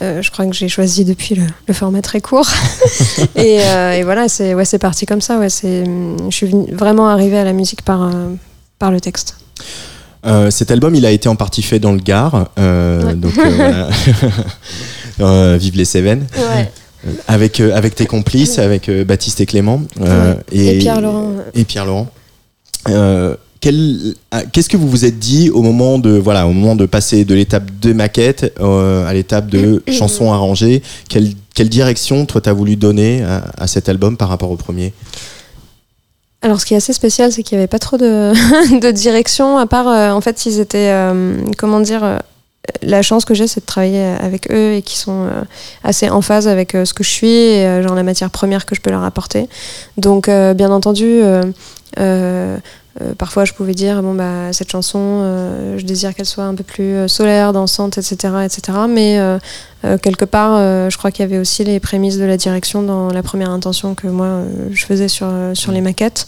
je 0.01 0.29
crois 0.31 0.45
que 0.45 0.53
j'ai 0.53 0.67
choisi 0.69 1.03
depuis 1.03 1.33
le, 1.35 1.43
le 1.67 1.73
format 1.73 2.01
très 2.01 2.21
court. 2.21 2.47
et, 3.35 3.55
et 3.57 4.03
voilà, 4.03 4.27
c'est 4.29 4.53
ouais, 4.53 4.65
c'est 4.65 4.77
parti 4.79 5.05
comme 5.07 5.21
ça. 5.21 5.39
Ouais, 5.39 5.49
c'est. 5.49 5.83
Je 5.85 6.35
suis 6.35 6.51
vraiment 6.71 7.07
arrivée 7.09 7.39
à 7.39 7.43
la 7.43 7.53
musique 7.53 7.81
par 7.81 8.11
par 8.77 8.91
le 8.91 9.01
texte. 9.01 9.35
Cet 10.51 10.69
album, 10.69 10.93
il 10.95 11.05
a 11.07 11.11
été 11.11 11.27
en 11.29 11.35
partie 11.35 11.63
fait 11.63 11.79
dans 11.79 11.91
le 11.93 11.99
Gard, 11.99 12.49
Ouais. 12.57 13.15
donc 13.15 13.33
voilà. 13.33 13.87
Euh, 15.21 15.57
vive 15.59 15.75
les 15.77 15.85
Cévennes, 15.85 16.25
Ouais. 16.37 16.71
avec 17.27 17.59
euh, 17.59 17.75
avec 17.75 17.95
tes 17.95 18.05
complices, 18.05 18.59
avec 18.59 18.89
euh, 18.89 19.03
Baptiste 19.05 19.41
et 19.41 19.45
Clément 19.45 19.81
euh, 20.01 20.33
Et, 20.51 20.79
Pierre 20.79 21.01
Laurent. 21.01 21.33
et 21.53 21.63
Pierre 21.65 21.85
Laurent. 21.85 22.07
Euh, 22.87 23.35
quel- 23.61 24.15
ah, 24.31 24.43
Qu'est-ce 24.51 24.69
que 24.69 24.77
vous 24.77 24.87
vous 24.89 25.03
êtes 25.05 25.19
dit 25.19 25.49
au 25.49 25.61
moment 25.61 25.99
de 25.99 26.11
voilà 26.11 26.47
au 26.47 26.53
moment 26.53 26.75
de 26.77 26.85
passer 26.85 27.25
de 27.25 27.35
l'étape 27.35 27.69
de 27.81 27.91
maquette 27.91 28.53
euh, 28.61 29.05
à 29.05 29.13
l'étape 29.13 29.47
de 29.49 29.83
chansons 29.91 30.31
arrangées 30.31 30.81
quelle, 31.09 31.33
quelle 31.53 31.67
direction 31.67 32.25
toi 32.25 32.39
t'as 32.39 32.53
voulu 32.53 32.77
donner 32.77 33.21
à, 33.23 33.43
à 33.57 33.67
cet 33.67 33.89
album 33.89 34.15
par 34.15 34.29
rapport 34.29 34.49
au 34.51 34.55
premier? 34.55 34.93
Alors, 36.41 36.61
ce 36.61 36.65
qui 36.65 36.73
est 36.73 36.77
assez 36.77 36.93
spécial, 36.93 37.33
c'est 37.33 37.43
qu'il 37.43 37.57
n'y 37.57 37.63
avait 37.63 37.67
pas 37.67 37.79
trop 37.79 37.97
de, 37.97 38.31
de 38.79 38.91
direction, 38.91 39.57
à 39.57 39.65
part, 39.67 39.89
euh, 39.89 40.11
en 40.11 40.21
fait, 40.21 40.45
ils 40.45 40.59
étaient, 40.61 40.89
euh, 40.93 41.35
comment 41.57 41.81
dire, 41.81 42.01
euh, 42.01 42.17
la 42.81 43.01
chance 43.01 43.25
que 43.25 43.33
j'ai, 43.33 43.47
c'est 43.47 43.61
de 43.61 43.65
travailler 43.65 44.03
avec 44.03 44.51
eux 44.51 44.73
et 44.73 44.81
qui 44.81 44.97
sont 44.97 45.25
euh, 45.25 45.41
assez 45.83 46.09
en 46.09 46.21
phase 46.21 46.47
avec 46.47 46.75
euh, 46.75 46.85
ce 46.85 46.93
que 46.93 47.03
je 47.03 47.09
suis 47.09 47.27
et 47.27 47.65
euh, 47.65 47.83
genre 47.83 47.95
la 47.95 48.03
matière 48.03 48.29
première 48.29 48.65
que 48.65 48.75
je 48.75 48.81
peux 48.81 48.89
leur 48.89 49.03
apporter. 49.03 49.47
Donc, 49.97 50.29
bien 50.29 50.71
entendu, 50.71 51.21
euh, 53.01 53.13
parfois 53.17 53.45
je 53.45 53.53
pouvais 53.53 53.73
dire 53.73 54.01
bon 54.03 54.13
bah 54.13 54.51
cette 54.51 54.71
chanson, 54.71 54.99
euh, 54.99 55.77
je 55.77 55.85
désire 55.85 56.13
qu'elle 56.13 56.25
soit 56.25 56.43
un 56.43 56.55
peu 56.55 56.63
plus 56.63 56.95
euh, 56.95 57.07
solaire, 57.07 57.53
dansante, 57.53 57.97
etc., 57.97 58.33
etc. 58.45 58.77
Mais 58.89 59.19
quelque 60.01 60.25
part, 60.25 60.57
je 60.89 60.97
crois 60.97 61.09
qu'il 61.09 61.23
y 61.23 61.25
avait 61.25 61.37
aussi 61.37 61.63
les 61.63 61.79
prémices 61.79 62.17
de 62.17 62.25
la 62.25 62.35
direction 62.35 62.83
dans 62.83 63.11
la 63.11 63.23
première 63.23 63.49
intention 63.49 63.95
que 63.95 64.07
moi 64.07 64.41
je 64.71 64.85
faisais 64.85 65.07
sur 65.07 65.31
sur 65.53 65.71
les 65.71 65.79
maquettes. 65.79 66.25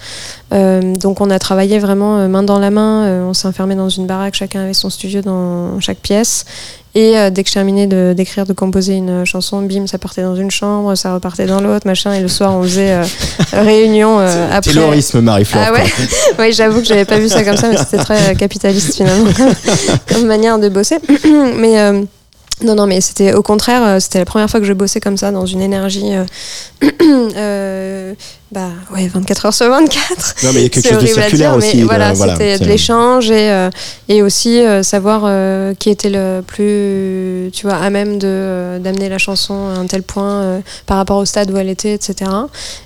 Donc 0.52 1.20
on 1.20 1.30
a 1.30 1.38
travaillé 1.38 1.78
vraiment 1.80 2.30
main 2.30 2.44
dans 2.44 2.60
la 2.60 2.72
main. 2.72 3.26
on 3.28 3.34
s'est 3.34 3.50
enfermé 3.50 3.76
dans 3.76 3.90
une 3.90 4.08
baraque, 4.08 4.36
chacun 4.36 4.62
avait 4.62 4.74
son 4.74 4.90
studio 4.90 5.22
dans 5.22 5.82
chaque 5.82 5.98
pièce. 5.98 6.46
Et 6.94 7.18
euh, 7.18 7.30
dès 7.30 7.44
que 7.44 7.50
je 7.50 7.54
terminais 7.54 7.88
de- 7.88 8.14
d'écrire, 8.16 8.46
de, 8.46 8.52
composer 8.52 8.96
une 8.96 9.26
chanson, 9.26 9.62
bim, 9.62 9.88
ça 9.88 9.98
partait 9.98 10.24
dans 10.24 10.36
une 10.36 10.52
chambre, 10.52 10.94
ça 10.96 11.14
repartait 11.14 11.46
dans 11.46 11.62
l'autre, 11.62 11.88
machin. 11.88 12.14
Et 12.14 12.20
le 12.20 12.28
soir, 12.28 12.54
on 12.54 12.64
faisait 12.64 12.92
euh, 12.92 13.04
réunion 13.54 14.20
euh, 14.20 14.50
après. 14.52 14.74
Taylorisme 14.74 15.22
Marie-Flore 15.22 15.64
Ah 15.68 15.74
ouais, 15.74 15.86
oui, 16.40 16.52
j'avoue 16.52 16.82
que 16.82 16.86
j'avais 16.86 17.06
pas 17.06 17.18
vu 17.18 17.30
ça 17.30 17.44
comme 17.44 17.56
ça, 17.56 17.70
mais 17.70 17.78
c'était 17.78 17.98
très 17.98 18.32
euh, 18.32 18.36
capitaliste 18.36 18.96
finalement 18.96 19.32
comme, 20.10 20.26
manière 20.26 20.60
de 20.60 20.68
bosser. 20.68 20.98
mais 21.56 21.92
non, 22.62 22.76
non, 22.76 22.88
mais 22.88 23.00
c'était 23.00 23.34
au 23.34 23.42
contraire, 23.42 24.02
c'était 24.02 24.20
la 24.20 24.26
première 24.26 24.50
fois 24.50 24.60
que 24.60 24.66
je 24.66 24.74
bossais 24.74 25.00
comme 25.00 25.18
ça 25.18 25.32
dans 25.32 25.46
une 25.46 25.62
énergie, 25.62 26.12
bah 28.52 28.68
ouais, 28.94 29.08
24 29.08 29.46
heures 29.46 29.54
sur 29.54 29.70
24. 29.70 30.36
non 30.44 30.52
mais 30.54 30.60
il 30.60 30.64
y 30.64 30.66
a 30.66 30.70
quelque 30.70 30.90
chose 30.90 31.02
de 31.04 31.08
circulaire 31.08 31.52
dire, 31.52 31.58
aussi 31.58 31.76
mais 31.78 31.82
de- 31.84 31.88
voilà, 31.88 32.14
c'était 32.36 32.58
de 32.60 32.66
l'échange 32.72 33.32
et, 33.32 33.50
euh, 33.50 33.70
et 34.10 34.22
aussi 34.22 34.60
euh, 34.60 34.84
savoir 34.84 35.22
euh, 35.24 35.74
qui 35.74 35.90
était 35.90 36.10
le 36.10 36.42
plus, 36.46 37.50
tu 37.54 37.66
vois, 37.66 37.78
à 37.78 37.90
même 37.90 38.18
de 38.20 38.28
euh, 38.28 38.80
d'amener 38.80 39.08
la 39.08 39.18
chanson 39.20 39.54
à 39.74 39.80
un 39.80 39.86
tel 39.86 40.04
point 40.04 40.42
euh, 40.42 40.60
par 40.86 40.98
rapport 40.98 41.18
au 41.18 41.24
stade 41.26 41.50
où 41.50 41.56
elle 41.58 41.70
était, 41.70 41.94
etc. 41.94 42.30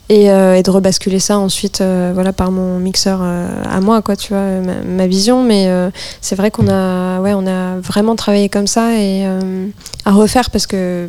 Et, 0.09 0.29
euh, 0.29 0.53
et 0.53 0.61
de 0.61 0.69
rebasculer 0.69 1.19
ça 1.19 1.39
ensuite, 1.39 1.81
euh, 1.81 2.11
voilà, 2.13 2.31
par 2.31 2.51
mon 2.51 2.77
mixeur 2.77 3.21
euh, 3.23 3.47
à 3.67 3.81
moi, 3.81 4.03
quoi, 4.03 4.15
tu 4.15 4.33
vois, 4.33 4.41
ma, 4.61 4.75
ma 4.83 5.07
vision. 5.07 5.41
Mais 5.41 5.65
euh, 5.67 5.89
c'est 6.21 6.35
vrai 6.35 6.51
qu'on 6.51 6.67
a, 6.67 7.19
ouais, 7.21 7.33
on 7.33 7.47
a 7.47 7.79
vraiment 7.79 8.15
travaillé 8.15 8.49
comme 8.49 8.67
ça 8.67 8.93
et 8.93 9.25
euh, 9.25 9.65
à 10.05 10.11
refaire 10.11 10.51
parce 10.51 10.67
que, 10.67 11.07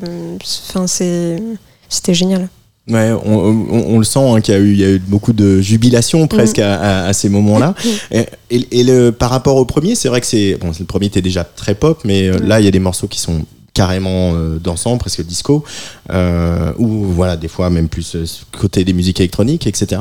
enfin, 0.70 0.86
c'est, 0.86 1.42
c'était 1.90 2.14
génial. 2.14 2.48
Ouais, 2.88 3.10
on, 3.24 3.36
on- 3.36 3.84
on 3.94 3.98
le 3.98 4.04
sent 4.04 4.20
hein, 4.20 4.40
qu'il 4.40 4.54
y, 4.54 4.56
a 4.56 4.60
eu- 4.60 4.72
il 4.72 4.78
y 4.80 4.84
a 4.84 4.90
eu 4.90 4.98
beaucoup 5.00 5.32
de 5.32 5.60
jubilation 5.60 6.28
presque 6.28 6.60
à, 6.60 6.74
à- 6.76 7.06
à 7.08 7.12
ces 7.12 7.28
moments-là. 7.28 7.74
Et, 8.12 8.26
et- 8.50 8.80
et 8.80 8.84
le, 8.84 9.10
par 9.10 9.30
rapport 9.30 9.56
au 9.56 9.64
premier, 9.64 9.96
c'est 9.96 10.08
vrai 10.08 10.20
que 10.20 10.26
c'est 10.26 10.56
bon, 10.60 10.70
le 10.78 10.84
premier 10.84 11.06
était 11.06 11.22
déjà 11.22 11.42
très 11.42 11.74
pop, 11.74 12.00
mais 12.04 12.28
euh, 12.28 12.38
là 12.38 12.60
il 12.60 12.64
y 12.64 12.68
a 12.68 12.70
des 12.70 12.78
morceaux 12.78 13.08
qui 13.08 13.18
sont 13.18 13.44
carrément 13.76 14.32
euh, 14.34 14.58
dansants, 14.58 14.96
presque 14.96 15.22
disco, 15.22 15.62
euh, 16.10 16.72
ou 16.78 17.04
voilà 17.04 17.36
des 17.36 17.46
fois 17.46 17.68
même 17.68 17.88
plus 17.88 18.16
euh, 18.16 18.24
côté 18.58 18.84
des 18.84 18.94
musiques 18.94 19.20
électroniques, 19.20 19.66
etc. 19.66 20.00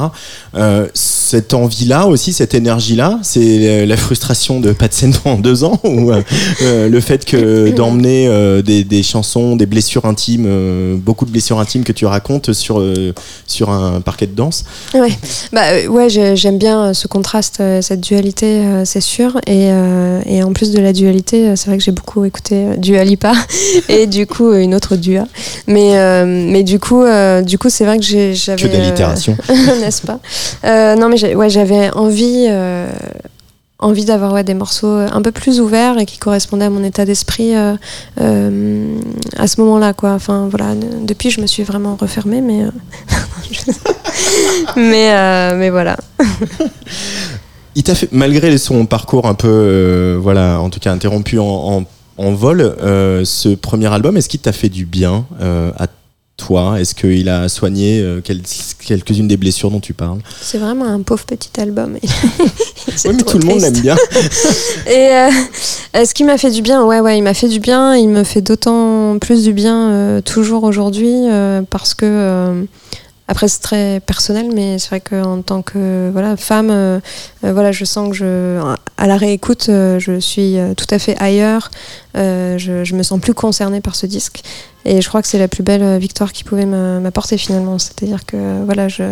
Cette 0.94 1.53
envie-là 1.53 2.08
aussi, 2.08 2.32
cette 2.32 2.53
énergie-là, 2.53 3.20
c'est 3.22 3.86
la 3.86 3.98
frustration 3.98 4.62
de 4.62 4.72
pas 4.72 4.88
de 4.88 4.94
scène 4.94 5.13
pendant 5.22 5.41
deux 5.41 5.65
ans, 5.65 5.82
ou 5.84 6.12
le 6.72 7.00
fait 7.01 7.25
que 7.25 7.72
d'emmener 7.72 8.29
des, 8.63 9.03
chansons, 9.03 9.58
des 9.58 9.65
blessures 9.65 10.05
intimes, 10.05 10.48
beaucoup 10.98 11.25
de 11.25 11.32
blessures 11.32 11.60
intimes 11.60 11.84
que 11.84 11.91
tu 11.91 12.05
racontes 12.05 12.53
sur 12.53 12.82
sur 13.46 13.72
un 13.72 14.00
parquet 14.00 14.27
de 14.27 14.36
danse. 14.36 14.63
Ouais, 14.94 15.12
bah, 15.51 15.63
ouais 15.89 16.10
j'ai- 16.10 16.38
j'aime 16.38 16.58
bien 16.58 16.94
ce 16.94 17.08
contraste, 17.08 17.62
cette 17.82 18.01
dualité, 18.01 18.62
c'est 18.86 19.01
sûr. 19.01 19.38
Et, 19.48 19.70
en 20.44 20.53
plus 20.53 20.72
de 20.72 20.79
la 20.79 20.94
dualité, 20.94 21.55
c'est 21.58 21.67
vrai 21.67 21.77
que 21.77 21.84
j'ai 21.84 21.91
beaucoup 21.91 22.24
écouté 22.24 22.77
Dua 22.77 23.03
Lipa 23.03 23.34
et 23.89 24.07
du 24.07 24.27
coup 24.27 24.50
euh, 24.50 24.60
une 24.62 24.75
autre 24.75 24.95
Dua. 24.95 25.25
Mais, 25.67 25.98
euh, 25.98 26.25
mais 26.25 26.63
du 26.63 26.79
coup, 26.79 27.03
euh, 27.03 27.41
du 27.41 27.57
coup 27.57 27.69
c'est 27.69 27.86
vrai 27.86 28.00
que 28.00 28.05
j'avais. 28.05 28.62
Que 28.62 28.67
d'allitération. 28.67 29.38
N'est-ce 29.50 30.01
pas? 30.01 30.19
Non, 30.95 31.10
mais 31.10 31.36
ouais, 31.36 31.50
j'avais 31.50 31.89
envie. 31.91 32.48
envie 33.79 34.05
d'avoir 34.05 34.34
ouais, 34.34 34.43
des 34.43 34.53
morceaux 34.53 34.88
un 34.88 35.22
peu 35.22 35.31
plus 35.31 35.60
ouverts 35.60 35.98
et 36.00 36.05
qui 36.05 36.17
correspondaient 36.17 36.65
à 36.65 36.69
mon 36.69 36.84
état 36.84 37.03
d'esprit 37.05 37.55
euh, 37.55 37.75
euh, 38.22 38.98
à 39.38 39.48
ce 39.48 39.60
moment-là 39.62 39.93
quoi 39.93 40.12
enfin 40.13 40.48
voilà 40.50 40.74
de- 40.74 41.05
depuis 41.05 41.29
je 41.29 41.41
me 41.41 41.45
suis 41.45 41.63
vraiment 41.63 41.98
refermée 42.00 42.41
mais 42.41 42.63
euh, 42.63 42.72
mais 44.77 45.55
mais 45.55 45.69
voilà 45.69 45.98
Il 47.75 47.84
t'a 47.84 47.93
fait, 47.95 48.07
malgré 48.13 48.57
son 48.57 48.86
parcours 48.86 49.27
un 49.27 49.34
peu, 49.34 50.17
voilà, 50.22 50.62
en 50.62 50.69
tout 50.69 50.79
cas 50.79 50.93
interrompu 50.93 51.38
en, 51.39 51.45
en, 51.45 51.84
en 52.17 52.31
vol, 52.34 52.62
euh, 52.62 53.24
ce 53.25 53.50
premier 53.50 53.88
album, 53.93 54.15
est-ce 54.17 54.29
qu'il 54.29 54.39
t'a 54.39 54.51
fait 54.53 54.69
du 54.69 54.86
bien 54.86 55.25
euh, 55.41 55.72
à 55.77 55.88
toi? 56.38 56.79
Est-ce 56.79 56.93
qu'il 56.95 57.27
a 57.29 57.48
soigné 57.50 58.00
euh, 58.01 58.22
quel- 58.24 58.41
quelques-unes 58.86 59.27
des 59.27 59.38
blessures 59.38 59.72
dont 59.72 59.79
tu 59.79 59.93
parles? 59.93 60.19
C'est 60.41 60.57
vraiment 60.57 60.86
un 60.86 61.01
pauvre 61.01 61.25
petit 61.25 61.50
album 61.60 61.98
Oui, 62.03 63.12
mais 63.15 63.24
tout 63.24 63.38
le 63.39 63.45
monde 63.45 63.62
l'aime 63.62 63.79
bien. 63.81 63.95
Et 64.88 65.10
est-ce 65.93 66.13
qu'il 66.13 66.25
m'a 66.25 66.38
fait 66.38 66.51
du 66.51 66.62
bien 66.62 66.86
Ouais, 66.86 67.00
ouais, 67.00 67.17
il 67.17 67.22
m'a 67.22 67.34
fait 67.34 67.48
du 67.50 67.60
bien. 67.60 67.95
Il 67.95 68.10
me 68.10 68.24
fait 68.24 68.41
d'autant 68.41 69.17
plus 69.19 69.43
du 69.43 69.53
bien 69.53 70.22
toujours 70.25 70.63
aujourd'hui 70.63 71.13
parce 71.69 71.93
que. 71.93 72.65
Après, 73.27 73.48
c'est 73.48 73.62
très 73.62 74.00
personnel, 74.01 74.51
mais 74.53 74.77
c'est 74.77 74.89
vrai 74.89 75.01
qu'en 75.01 75.41
tant 75.41 75.63
que 75.63 76.12
voilà, 76.13 76.38
femme, 76.38 76.70
euh, 76.70 77.00
euh, 77.44 77.53
voilà, 77.53 77.72
je 77.72 77.84
sens 77.84 78.10
que 78.10 78.15
je, 78.15 78.62
à 78.98 79.08
la 79.08 79.17
réécoute, 79.17 79.65
euh, 79.70 79.98
je 79.98 80.20
suis 80.20 80.58
tout 80.77 80.86
à 80.91 81.00
fait 81.00 81.17
ailleurs. 81.20 81.72
Euh, 82.15 82.60
je, 82.60 82.84
je 82.84 82.96
me 82.96 83.01
sens 83.01 83.20
plus 83.20 83.34
concernée 83.34 83.82
par 83.82 83.96
ce 83.96 84.05
disque. 84.05 84.44
Et 84.86 85.01
je 85.01 85.10
crois 85.10 85.24
que 85.24 85.27
c'est 85.27 85.39
la 85.39 85.48
plus 85.48 85.63
belle 85.63 85.98
victoire 85.98 86.32
qu'il 86.32 86.46
pouvait 86.46 86.67
m'apporter 86.67 87.39
finalement. 87.39 87.79
C'est-à-dire 87.79 88.25
que 88.27 88.63
voilà, 88.63 88.88
je, 88.88 89.03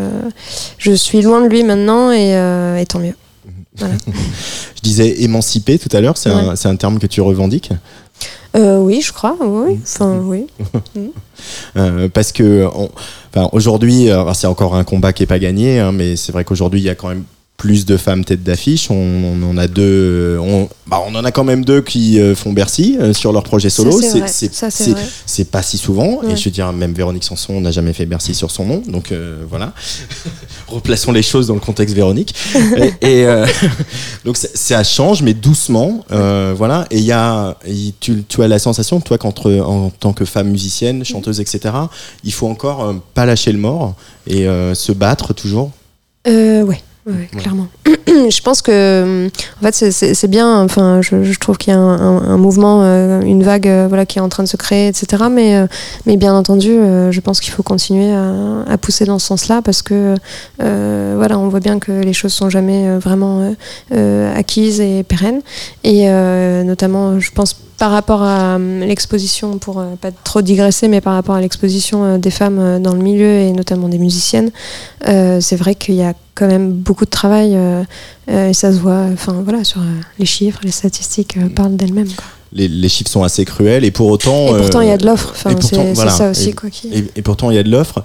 je 0.78 0.92
suis 0.92 1.24
loin 1.24 1.42
de 1.42 1.48
lui 1.48 1.64
maintenant 1.64 2.12
et, 2.12 2.34
et 2.80 2.86
tant 2.86 3.00
mieux. 3.00 3.16
Je 3.80 4.82
disais 4.84 5.24
émancipé 5.24 5.80
tout 5.80 5.90
à 5.96 6.00
l'heure, 6.00 6.18
c'est 6.18 6.30
un, 6.30 6.56
c'est 6.56 6.68
un 6.68 6.76
terme 6.76 7.00
que 7.00 7.08
tu 7.08 7.22
revendiques 7.22 7.72
Euh, 8.56 8.78
oui, 8.80 9.02
je 9.02 9.12
crois, 9.12 9.36
oui. 9.42 9.80
Enfin, 9.84 10.20
oui. 10.24 10.48
Euh, 11.76 12.08
parce 12.08 12.32
que 12.32 12.66
on- 12.74 12.90
enfin, 13.34 13.50
aujourd'hui, 13.52 14.08
c'est 14.34 14.48
encore 14.48 14.76
un 14.76 14.84
combat 14.84 15.12
qui 15.12 15.24
est 15.24 15.28
pas 15.28 15.40
gagné, 15.40 15.80
hein, 15.80 15.92
mais 15.92 16.16
c'est 16.16 16.32
vrai 16.32 16.46
qu'aujourd'hui 16.46 16.80
il 16.80 16.84
y 16.84 16.90
a 16.90 16.96
quand 16.96 17.10
même 17.10 17.24
plus 17.58 17.86
de 17.86 17.96
femmes 17.98 18.26
tête 18.26 18.44
d'affiche. 18.44 18.92
On, 18.92 18.96
on 18.96 19.50
en 19.50 19.58
a 19.58 19.68
deux, 19.68 20.38
on, 20.42 20.68
bah, 20.88 21.00
on 21.08 21.16
en 21.16 21.24
a 21.24 21.32
quand 21.32 21.44
même 21.46 21.64
deux 21.64 21.82
qui 21.82 22.20
euh, 22.20 22.36
font 22.36 22.52
Bercy 22.52 22.98
euh, 23.00 23.14
sur 23.14 23.32
leur 23.32 23.44
projet 23.44 23.70
solo. 23.70 23.92
C'est 25.26 25.50
pas 25.50 25.62
si 25.62 25.78
souvent. 25.78 26.22
Ouais. 26.22 26.34
Et 26.34 26.36
je 26.36 26.44
veux 26.46 26.52
dire, 26.52 26.74
même 26.74 26.94
Véronique 26.94 27.24
Sanson 27.24 27.62
n'a 27.62 27.72
jamais 27.72 27.94
fait 27.94 28.06
Bercy 28.06 28.36
sur 28.36 28.52
son 28.52 28.66
nom. 28.66 28.84
Donc 28.88 29.12
euh, 29.12 29.44
voilà. 29.50 29.72
Replaçons 30.68 31.12
les 31.12 31.22
choses 31.22 31.48
dans 31.48 31.54
le 31.54 31.60
contexte 31.60 31.96
Véronique. 31.96 32.36
et 32.78 33.20
et, 33.22 33.26
euh, 33.26 33.46
donc 34.26 34.38
ça- 34.38 34.84
change, 34.84 35.22
mais 35.22 35.34
doucement. 35.34 36.04
euh, 36.12 36.54
voilà. 36.58 36.86
Et 36.92 36.98
il 36.98 37.06
y 37.06 37.12
a, 37.14 37.58
tu, 38.00 38.24
tu 38.28 38.44
as 38.44 38.48
la 38.50 38.60
sensation, 38.60 39.00
toi, 39.00 39.18
qu'entre 39.18 39.52
en 39.60 39.90
tant 39.90 40.12
que 40.12 40.26
femme 40.26 40.50
musicienne, 40.50 41.06
chanteuse, 41.06 41.40
etc., 41.40 41.74
il 42.26 42.34
faut 42.34 42.48
encore 42.48 42.94
pas 43.14 43.26
lâcher 43.26 43.52
le 43.54 43.60
mort 43.60 43.96
et 44.28 44.46
se 44.74 44.92
battre 44.92 45.34
toujours? 45.34 45.72
Euh, 46.28 46.64
ouais. 47.06 47.14
Ouais, 47.14 47.30
clairement. 47.40 47.68
je 48.08 48.42
pense 48.42 48.62
que, 48.62 49.28
en 49.28 49.66
fait, 49.66 49.92
c'est- 49.92 50.28
bien. 50.28 50.62
Enfin, 50.64 51.02
je, 51.02 51.24
je 51.24 51.40
trouve 51.40 51.58
qu'il 51.58 51.74
y 51.74 51.76
a 51.76 51.80
un, 51.80 52.00
un- 52.00 52.24
un 52.34 52.38
mouvement, 52.38 52.82
euh, 52.84 53.22
une 53.22 53.44
vague, 53.44 53.68
euh, 53.68 53.86
voilà, 53.88 54.06
qui 54.06 54.20
est 54.20 54.22
en 54.22 54.30
train 54.30 54.44
de 54.44 54.48
se 54.48 54.56
créer, 54.58 54.88
etc. 54.88 55.24
Mais, 55.32 55.56
euh, 55.58 55.68
mais 56.06 56.16
bien 56.18 56.34
entendu, 56.34 56.70
je 56.70 57.20
pense 57.20 57.40
qu'il 57.42 57.52
faut 57.54 57.64
continuer 57.64 58.12
à, 58.14 58.64
à 58.72 58.78
pousser 58.78 59.06
dans 59.06 59.20
ce 59.20 59.28
sens-là 59.28 59.62
parce 59.62 59.82
que, 59.82 60.16
voilà, 60.60 61.38
on 61.40 61.50
voit 61.50 61.60
bien 61.60 61.80
que 61.80 61.92
les 61.92 62.14
choses 62.14 62.34
sont 62.34 62.50
jamais 62.50 62.98
vraiment 62.98 63.54
acquises 64.36 64.80
et 64.80 65.04
pérennes. 65.04 65.42
Et 65.84 66.08
notamment, 66.64 67.20
je 67.20 67.32
pense 67.32 67.56
par 67.84 67.92
rapport 67.92 68.24
à 68.24 68.56
euh, 68.56 68.86
l'exposition, 68.86 69.58
pour 69.58 69.82
euh, 69.82 69.96
pas 70.00 70.12
trop 70.12 70.42
digresser, 70.42 70.88
mais 70.88 71.02
par 71.02 71.16
rapport 71.16 71.36
à 71.36 71.42
l'exposition 71.42 72.06
euh, 72.06 72.18
des 72.18 72.32
femmes 72.32 72.82
dans 72.82 72.94
le 72.94 73.02
milieu 73.02 73.28
et 73.40 73.52
notamment 73.52 73.90
des 73.90 73.98
musiciennes, 73.98 74.52
euh, 75.10 75.42
c'est 75.42 75.58
vrai 75.58 75.76
qu'il 75.76 75.96
y 75.96 76.02
a 76.02 76.14
quand 76.34 76.48
même 76.48 76.72
beaucoup 76.72 77.04
de 77.04 77.10
travail 77.10 77.56
euh, 77.58 77.84
et 78.30 78.54
ça 78.54 78.72
se 78.72 78.78
voit 78.78 79.08
enfin 79.12 79.42
voilà 79.44 79.66
sur 79.66 79.82
les 80.18 80.26
chiffres 80.26 80.62
les 80.64 80.72
statistiques 80.72 81.36
parlent 81.56 81.76
d'elles-mêmes. 81.76 82.08
Les, 82.54 82.70
les 82.70 82.88
chiffres 82.88 83.10
sont 83.12 83.24
assez 83.24 83.44
cruels 83.44 83.84
et 83.84 83.92
pour 83.92 84.08
autant. 84.08 84.56
et 84.56 84.60
pourtant 84.62 84.80
il 84.80 84.88
y 84.88 84.92
a 84.92 84.98
de 84.98 85.06
l'offre 85.06 85.32
enfin 85.36 85.54
c'est 85.62 85.92
voilà. 85.94 86.12
ça 86.12 86.30
aussi 86.32 86.50
Et- 86.52 86.54
quoi 86.54 86.70
qui 86.70 86.88
Et, 86.88 87.04
et 87.18 87.22
pourtant, 87.22 87.52
il 87.52 87.56
y 87.56 87.60
a 87.60 87.64
de 87.64 87.70
l'offre. 87.70 88.02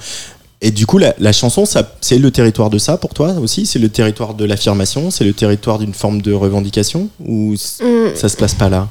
Et 0.61 0.73
du 0.73 0.87
coup, 0.87 0.99
la, 0.99 1.15
la 1.21 1.33
chanson, 1.33 1.63
c'est 2.01 2.19
le 2.19 2.31
territoire 2.33 2.69
de 2.69 2.79
ça 2.79 2.97
pour 2.97 3.15
toi 3.15 3.35
aussi? 3.41 3.65
C'est 3.65 3.79
le 3.79 3.89
territoire 3.91 4.35
de 4.35 4.45
l'affirmation? 4.45 5.13
C'est 5.13 5.23
le 5.23 5.33
territoire 5.33 5.79
d'une 5.79 5.95
forme 5.95 6.21
de 6.21 6.33
revendication? 6.33 7.09
Ou 7.25 7.55
c- 7.57 7.85
Mm. 7.85 8.17
ça 8.17 8.29
se 8.29 8.37
place 8.37 8.55
pas 8.55 8.69
là? 8.69 8.89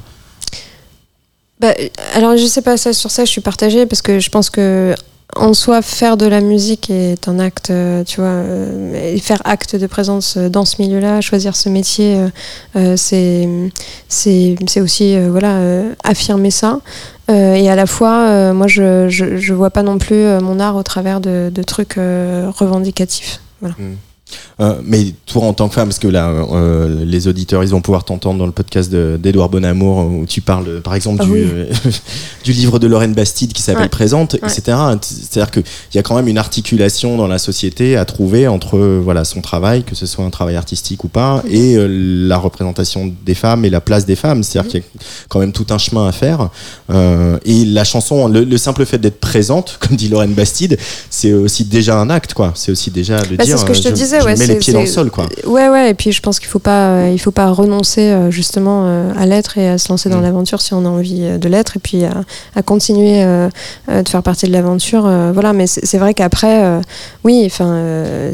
Bah, 1.60 1.74
alors 2.14 2.38
je 2.38 2.46
sais 2.46 2.62
pas 2.62 2.78
ça 2.78 2.94
sur 2.94 3.10
ça 3.10 3.26
je 3.26 3.32
suis 3.32 3.42
partagée 3.42 3.88
parce 3.88 4.04
que 4.04 4.20
je 4.20 4.30
pense 4.30 4.52
que 4.52 4.94
en 5.36 5.54
soi 5.54 5.82
faire 5.82 6.16
de 6.16 6.26
la 6.26 6.40
musique 6.40 6.90
est 6.90 7.28
un 7.28 7.40
acte 7.40 7.72
euh, 7.72 8.04
tu 8.04 8.22
vois 8.22 8.30
euh, 8.30 9.18
faire 9.18 9.42
acte 9.44 9.76
de 9.76 9.88
présence 9.88 10.38
euh, 10.38 10.50
dans 10.50 10.66
ce 10.66 10.82
milieu-là 10.82 11.20
choisir 11.22 11.56
ce 11.56 11.70
métier 11.70 12.28
euh, 12.76 12.96
c'est 12.96 13.50
c'est 14.08 14.56
c'est 14.68 14.82
aussi 14.82 15.18
voilà 15.30 15.60
affirmer 16.04 16.52
ça. 16.52 16.80
Et 17.30 17.70
à 17.70 17.76
la 17.76 17.88
fois 17.88 18.54
moi 18.54 18.68
je, 18.68 19.10
je 19.10 19.36
je 19.36 19.54
vois 19.54 19.70
pas 19.70 19.84
non 19.84 19.98
plus 19.98 20.24
mon 20.42 20.62
art 20.62 20.78
au 20.78 20.84
travers 20.84 21.20
de, 21.20 21.52
trucs 21.64 21.96
revendicatifs 21.96 23.42
Euh, 24.60 24.76
mais 24.84 25.14
toi, 25.26 25.44
en 25.44 25.54
tant 25.54 25.68
que 25.70 25.76
femme, 25.76 25.88
parce 25.90 26.00
que 26.00 26.08
là, 26.08 26.30
euh, 26.30 27.06
les 27.06 27.28
auditeurs, 27.28 27.64
ils 27.64 27.70
vont 27.70 27.82
pouvoir 27.82 28.04
t'entendre 28.04 28.40
dans 28.40 28.46
le 28.48 28.52
podcast 28.52 28.92
de- 28.92 29.18
d'Edouard 29.22 29.50
Bonamour, 29.50 30.00
où 30.08 30.26
tu 30.28 30.42
parles, 30.42 30.82
par 30.82 30.96
exemple, 30.96 31.20
Ah 31.22 31.26
du, 31.26 31.32
oui. 31.32 31.40
euh, 31.44 31.66
du 32.44 32.52
livre 32.54 32.80
de 32.80 32.88
Lorraine 32.88 33.14
Bastide 33.14 33.54
qui 33.54 33.62
s'appelle 33.62 33.84
Ouais. 33.84 33.90
Présente, 33.90 34.34
Ouais. 34.34 34.40
etc. 34.50 34.78
C'est-à-dire 35.02 35.52
qu'il 35.52 35.64
y 35.94 35.98
a 36.00 36.04
quand 36.04 36.16
même 36.16 36.28
une 36.28 36.38
articulation 36.40 37.18
dans 37.18 37.28
la 37.28 37.38
société 37.38 37.96
à 37.98 38.06
trouver 38.06 38.48
entre 38.48 38.78
euh, 38.78 39.00
voilà, 39.04 39.24
son 39.24 39.42
travail, 39.42 39.84
que 39.84 39.96
ce 39.96 40.06
soit 40.06 40.26
un 40.26 40.30
travail 40.30 40.56
artistique 40.56 41.04
ou 41.04 41.08
pas, 41.08 41.44
Mhm. 41.46 41.52
et 41.54 41.76
euh, 41.78 41.88
la 42.28 42.38
représentation 42.38 43.14
des 43.26 43.36
femmes 43.36 43.64
et 43.66 43.70
la 43.70 43.82
place 43.82 44.06
des 44.06 44.16
femmes. 44.16 44.44
C'est-à-dire 44.44 44.68
Mhm. 44.68 44.72
qu'il 44.72 44.80
y 44.82 44.84
a 44.84 45.06
quand 45.30 45.40
même 45.40 45.52
tout 45.52 45.68
un 45.70 45.78
chemin 45.78 46.08
à 46.08 46.12
faire. 46.12 46.50
Euh, 46.90 47.38
et 47.46 47.64
la 47.66 47.84
chanson, 47.84 48.28
le, 48.28 48.44
le 48.44 48.58
simple 48.58 48.86
fait 48.86 48.98
d'être 48.98 49.20
présente, 49.20 49.78
comme 49.88 49.96
dit 49.96 50.10
Lorraine 50.10 50.34
Bastide, 50.34 50.78
c'est 51.10 51.34
aussi 51.34 51.64
déjà 51.64 52.00
un 52.00 52.10
acte, 52.10 52.34
quoi. 52.34 52.52
C'est 52.56 52.72
aussi 52.72 52.90
déjà 52.92 53.22
de 53.22 53.36
Bah, 53.36 53.44
dire, 53.44 53.58
c'est 53.58 53.62
ce 53.64 53.66
que 53.68 53.74
je 53.74 53.82
te 53.84 53.88
euh, 53.88 53.92
disais, 54.20 54.26
ouais, 54.34 54.36
mets 54.48 54.54
les 54.54 54.60
pieds 54.60 54.74
dans 54.74 54.82
le 54.82 54.86
sol, 54.86 55.10
quoi. 55.12 55.26
Ouais, 55.46 55.70
ouais, 55.70 55.92
et 55.92 55.94
puis 55.94 56.12
je 56.12 56.22
pense 56.22 56.40
qu'il 56.40 56.48
faut 56.50 56.60
pas, 56.60 56.90
euh, 56.90 57.10
il 57.14 57.20
faut 57.20 57.32
pas 57.32 57.50
renoncer 57.52 58.02
euh, 58.12 58.32
justement 58.32 58.84
euh, 58.86 59.12
à 59.18 59.26
l'être 59.26 59.58
et 59.58 59.68
à 59.70 59.78
se 59.78 59.90
lancer 59.90 60.10
dans 60.10 60.20
Mm. 60.20 60.24
l'aventure 60.24 60.62
si 60.62 60.74
on 60.74 60.86
a 60.86 60.90
envie 60.90 61.38
de 61.40 61.48
l'être, 61.50 61.78
et 61.78 61.80
puis 61.80 62.04
à, 62.06 62.24
à 62.56 62.62
continuer 62.62 63.24
de 63.24 64.08
faire 64.10 64.24
partie 64.24 64.48
de 64.48 64.52
l'aventure. 64.52 65.02
voilà, 65.34 65.54
mais 65.54 65.68
c'est 65.68 65.98
vrai 65.98 66.14
qu'après, 66.14 66.64
oui, 67.24 67.44
enfin, 67.46 67.82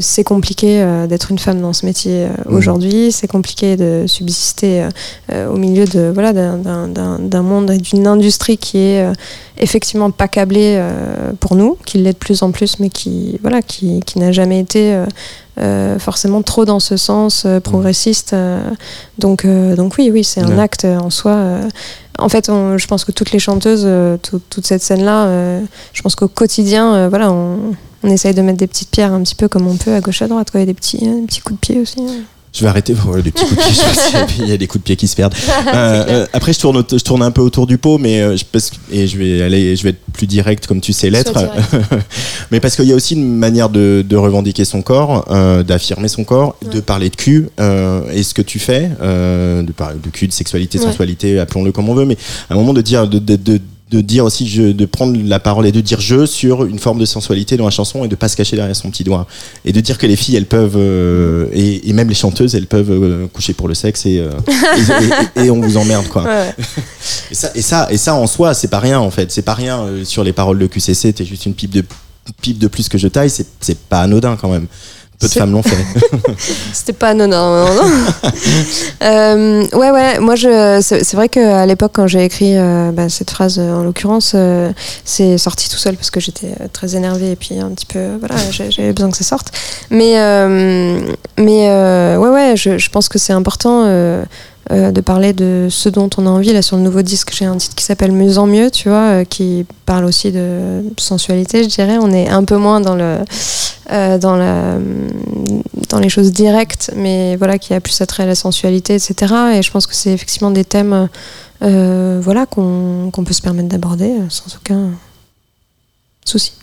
c'est 0.00 0.24
compliqué 0.24 0.84
d'être 1.08 1.30
une 1.30 1.38
femme 1.38 1.60
dans 1.60 1.72
ce 1.72 1.86
métier 1.86 2.26
Mm. 2.48 2.54
aujourd'hui. 2.54 3.12
C'est 3.12 3.26
compliqué 3.28 3.76
de 3.76 4.04
subsister 4.06 4.88
au 5.32 5.56
milieu 5.56 5.84
de 5.84 6.10
voilà 6.12 6.32
d'un- 6.32 7.42
monde 7.42 7.70
et 7.70 7.78
d'une 7.78 8.06
industrie 8.06 8.56
qui 8.58 8.78
est 8.78 9.06
effectivement 9.58 10.10
pas 10.10 10.28
câblée 10.28 10.76
euh, 10.78 11.32
pour 11.40 11.54
nous, 11.54 11.76
qui 11.84 11.98
l'est 11.98 12.12
de 12.12 12.18
plus 12.18 12.42
en 12.42 12.50
plus, 12.50 12.78
mais 12.80 12.88
qui 12.90 13.38
voilà, 13.42 13.62
qui, 13.62 14.00
qui 14.00 14.18
n'a 14.18 14.32
jamais 14.32 14.58
été 14.60 14.92
euh, 14.94 15.06
euh, 15.60 15.98
forcément 15.98 16.42
trop 16.42 16.64
dans 16.64 16.80
ce 16.80 16.96
sens 16.96 17.44
euh, 17.46 17.60
progressiste. 17.60 18.34
donc, 19.18 19.46
donc 19.46 19.94
oui, 19.98 20.10
oui, 20.12 20.24
c'est 20.24 20.40
un 20.40 20.58
acte 20.58 20.84
en 20.84 21.10
soi. 21.10 21.58
en 22.18 22.28
fait, 22.28 22.48
on- 22.48 22.78
je 22.78 22.86
pense 22.86 23.04
que 23.04 23.12
toutes 23.12 23.30
les 23.32 23.38
chanteuses, 23.38 23.88
tout- 24.22 24.40
toute 24.50 24.66
cette 24.66 24.82
scène-là, 24.82 25.60
je 25.92 26.02
pense 26.02 26.14
qu'au 26.16 26.28
quotidien, 26.28 27.08
voilà, 27.08 27.30
on, 27.32 27.58
on 28.02 28.08
essaye 28.08 28.34
de 28.34 28.42
mettre 28.42 28.58
des 28.58 28.66
petites 28.66 28.90
pierres 28.90 29.12
un 29.12 29.22
petit 29.22 29.34
peu 29.34 29.48
comme 29.48 29.66
on 29.66 29.76
peut 29.76 29.94
à 29.94 30.00
gauche 30.00 30.20
à 30.22 30.28
droite, 30.28 30.50
quoi, 30.50 30.60
et 30.60 30.66
des 30.66 30.74
petits, 30.74 30.98
euh, 31.08 31.20
des 31.20 31.26
petits 31.26 31.40
coups 31.40 31.58
de 31.60 31.66
pied 31.66 31.80
aussi. 31.80 31.96
Je 32.54 32.60
vais 32.62 32.68
arrêter. 32.68 32.94
Ouais, 33.06 33.20
des 33.22 33.32
petits 33.32 33.44
coups 33.46 33.56
de 33.60 34.24
pied. 34.26 34.34
Il 34.44 34.48
y 34.48 34.52
a 34.52 34.56
des 34.56 34.66
coups 34.66 34.82
de 34.82 34.84
pied 34.86 34.96
qui 34.96 35.08
se 35.08 35.16
perdent. 35.16 35.34
Euh, 35.74 36.04
euh, 36.08 36.26
après, 36.32 36.52
je 36.52 36.60
tourne, 36.60 36.76
au- 36.76 36.84
je 36.88 37.02
tourne 37.02 37.22
un 37.22 37.30
peu 37.32 37.40
autour 37.40 37.66
du 37.66 37.78
pot, 37.78 37.98
mais 37.98 38.20
euh, 38.20 38.36
je, 38.36 38.44
parce 38.44 38.70
que- 38.70 38.76
et 38.92 39.06
je 39.08 39.16
vais 39.18 39.42
aller, 39.42 39.74
je 39.76 39.82
vais 39.82 39.90
être 39.90 40.00
plus 40.12 40.26
direct 40.26 40.66
comme 40.66 40.80
tu 40.80 40.92
sais 40.92 41.10
l'être. 41.10 41.32
Mais 42.50 42.60
parce 42.60 42.76
qu'il 42.76 42.84
y 42.84 42.92
a 42.92 42.94
aussi 42.94 43.14
une 43.14 43.36
manière 43.36 43.68
de, 43.70 44.04
de 44.08 44.16
revendiquer 44.16 44.64
son 44.64 44.82
corps, 44.82 45.24
euh, 45.30 45.62
d'affirmer 45.64 46.08
son 46.08 46.22
corps, 46.24 46.56
de 46.70 46.80
parler 46.80 47.10
de 47.10 47.16
cul. 47.16 47.48
Euh, 47.60 48.02
et 48.12 48.22
ce 48.22 48.34
que 48.34 48.42
tu 48.42 48.58
fais, 48.58 48.90
de 49.00 49.72
parler 49.72 49.96
de 50.02 50.10
cul, 50.10 50.28
de 50.28 50.32
sexualité, 50.32 50.78
de 50.78 50.84
Ouais. 50.84 50.90
sensualité, 50.90 51.38
appelons-le 51.40 51.72
comme 51.72 51.88
on 51.88 51.94
veut, 51.94 52.04
mais 52.06 52.16
à 52.50 52.54
un 52.54 52.56
moment 52.56 52.72
de 52.74 52.82
dire, 52.82 53.08
de, 53.08 53.18
de, 53.18 53.36
de- 53.36 53.60
de 53.90 54.00
dire 54.00 54.24
aussi, 54.24 54.48
je, 54.48 54.62
de 54.72 54.86
prendre 54.86 55.16
la 55.24 55.38
parole 55.38 55.66
et 55.66 55.72
de 55.72 55.80
dire 55.80 56.00
je 56.00 56.24
sur 56.26 56.64
une 56.64 56.78
forme 56.78 56.98
de 56.98 57.04
sensualité 57.04 57.56
dans 57.56 57.66
la 57.66 57.70
chanson 57.70 58.04
et 58.04 58.08
de 58.08 58.14
pas 58.16 58.28
se 58.28 58.36
cacher 58.36 58.56
derrière 58.56 58.74
son 58.74 58.90
petit 58.90 59.04
doigt. 59.04 59.26
Et 59.64 59.72
de 59.72 59.80
dire 59.80 59.98
que 59.98 60.06
les 60.06 60.16
filles, 60.16 60.36
elles 60.36 60.46
peuvent, 60.46 60.76
euh, 60.76 61.46
et, 61.52 61.88
et 61.88 61.92
même 61.92 62.08
les 62.08 62.14
chanteuses, 62.14 62.54
elles 62.54 62.66
peuvent 62.66 62.90
euh, 62.90 63.26
coucher 63.28 63.52
pour 63.52 63.68
le 63.68 63.74
sexe 63.74 64.06
et, 64.06 64.18
euh, 64.18 64.30
et, 65.36 65.44
et- 65.46 65.50
on 65.50 65.60
vous 65.60 65.76
emmerde, 65.76 66.08
quoi. 66.08 66.24
Ouais. 66.24 66.54
Ça, 67.32 67.50
et 67.54 67.62
ça, 67.62 67.88
et 67.90 67.96
ça 67.98 68.14
en 68.14 68.26
soi, 68.26 68.54
c'est 68.54 68.68
pas 68.68 68.78
rien 68.78 68.98
en 69.00 69.10
fait. 69.10 69.30
C'est 69.30 69.42
pas 69.42 69.54
rien 69.54 69.86
sur 70.04 70.24
les 70.24 70.32
paroles 70.32 70.58
de 70.58 70.66
QCC. 70.66 71.12
T'es 71.12 71.24
juste 71.24 71.46
une 71.46 71.54
pipe 71.54 71.70
de 71.70 71.84
pipe 72.40 72.58
de 72.58 72.68
plus 72.68 72.88
que 72.88 72.96
je 72.96 73.08
taille. 73.08 73.28
C'est 73.30 73.46
c'est 73.60 73.78
pas 73.78 74.00
anodin 74.02 74.36
quand 74.40 74.48
même. 74.50 74.66
Peu 75.18 75.28
de 75.28 75.32
femmes 75.32 75.52
l'ont 75.52 75.62
fait. 75.62 75.76
C'était 76.72 76.92
pas 76.92 77.14
non 77.14 77.28
non 77.28 77.66
non. 77.66 77.74
non. 77.74 77.90
Euh, 79.02 79.66
ouais 79.72 79.90
ouais, 79.90 80.18
moi 80.20 80.34
je 80.34 80.80
c'est 80.82 81.14
vrai 81.14 81.28
qu'à 81.28 81.66
l'époque 81.66 81.92
quand 81.94 82.06
j'ai 82.06 82.24
écrit 82.24 82.56
euh, 82.56 82.90
bah, 82.92 83.08
cette 83.08 83.30
phrase 83.30 83.58
euh, 83.58 83.72
en 83.74 83.84
l'occurrence, 83.84 84.32
euh, 84.34 84.72
c'est 85.04 85.38
sorti 85.38 85.68
tout 85.68 85.76
seul 85.76 85.96
parce 85.96 86.10
que 86.10 86.20
j'étais 86.20 86.54
très 86.72 86.96
énervée 86.96 87.32
et 87.32 87.36
puis 87.36 87.58
un 87.58 87.70
petit 87.70 87.86
peu 87.86 88.16
voilà 88.18 88.36
j'avais 88.50 88.92
besoin 88.92 89.10
que 89.10 89.16
ça 89.16 89.24
sorte. 89.24 89.52
Mais 89.90 90.14
mais 91.36 91.68
ouais 92.16 92.28
ouais, 92.28 92.54
je, 92.56 92.78
je 92.78 92.90
pense 92.90 93.08
que 93.08 93.18
c'est 93.18 93.32
important. 93.32 93.84
Euh, 94.72 94.92
de 94.92 95.00
parler 95.02 95.34
de 95.34 95.68
ce 95.70 95.90
dont 95.90 96.08
on 96.16 96.26
a 96.26 96.30
envie. 96.30 96.52
Là, 96.52 96.62
sur 96.62 96.76
le 96.76 96.82
nouveau 96.82 97.02
disque, 97.02 97.34
j'ai 97.36 97.44
un 97.44 97.56
titre 97.56 97.74
qui 97.74 97.84
s'appelle 97.84 98.12
Mieux 98.12 98.38
en 98.38 98.46
mieux, 98.46 98.70
tu 98.70 98.88
vois, 98.88 99.10
euh, 99.10 99.24
qui 99.24 99.66
parle 99.84 100.06
aussi 100.06 100.32
de 100.32 100.82
sensualité, 100.96 101.62
je 101.62 101.68
dirais. 101.68 101.98
On 102.00 102.10
est 102.10 102.28
un 102.28 102.44
peu 102.44 102.56
moins 102.56 102.80
dans 102.80 102.94
le 102.94 103.18
euh, 103.92 104.16
dans 104.16 104.36
la 104.36 104.78
dans 105.90 105.98
les 105.98 106.08
choses 106.08 106.32
directes, 106.32 106.92
mais 106.96 107.36
voilà, 107.36 107.58
qui 107.58 107.74
a 107.74 107.80
plus 107.80 108.00
attrait 108.00 108.22
à 108.22 108.26
la 108.26 108.34
sensualité, 108.34 108.94
etc. 108.94 109.34
Et 109.54 109.62
je 109.62 109.70
pense 109.70 109.86
que 109.86 109.94
c'est 109.94 110.12
effectivement 110.12 110.50
des 110.50 110.64
thèmes, 110.64 111.08
voilà, 111.60 112.46
qu'on 112.46 113.10
qu'on 113.12 113.24
peut 113.24 113.34
se 113.34 113.42
permettre 113.42 113.68
d'aborder 113.68 114.14
sans 114.30 114.56
aucun 114.56 114.92
souci. 116.24 116.54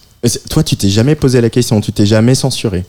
Toi, 0.50 0.64
tu 0.64 0.76
t'es 0.76 0.90
jamais 0.90 1.14
posé 1.16 1.40
la 1.40 1.52
question. 1.52 1.80
Tu 1.82 1.92
t'es 1.92 2.08
jamais 2.08 2.34
censuré? 2.34 2.84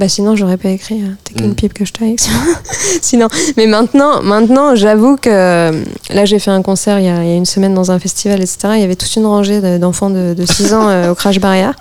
Bah 0.00 0.08
sinon 0.08 0.34
j'aurais 0.34 0.56
pas 0.56 0.70
écrit 0.70 1.02
euh, 1.02 1.08
T'es 1.24 1.34
qu'une 1.34 1.50
Mm. 1.50 1.54
pipe 1.54 1.74
que 1.74 1.84
je 1.84 1.92
taille. 1.92 2.16
sinon, 3.02 3.28
mais 3.58 3.66
maintenant, 3.66 4.22
maintenant 4.22 4.74
j'avoue 4.74 5.16
que 5.18 5.28
euh, 5.30 5.84
là 6.08 6.24
j'ai 6.24 6.38
fait 6.38 6.50
un 6.50 6.62
concert 6.62 6.98
il 7.00 7.04
y, 7.04 7.08
a, 7.08 7.22
il 7.22 7.28
y 7.28 7.32
a 7.32 7.36
une 7.36 7.44
semaine 7.44 7.74
dans 7.74 7.90
un 7.90 7.98
festival, 7.98 8.40
etc. 8.40 8.56
Il 8.76 8.80
y 8.80 8.84
avait 8.84 8.94
toute 8.96 9.14
une 9.16 9.26
rangée 9.26 9.60
de- 9.60 9.76
d'enfants 9.76 10.08
de, 10.08 10.32
de 10.32 10.46
6 10.46 10.72
ans 10.72 10.88
euh, 10.88 11.10
au 11.12 11.14
crash 11.14 11.38
barrière. 11.38 11.74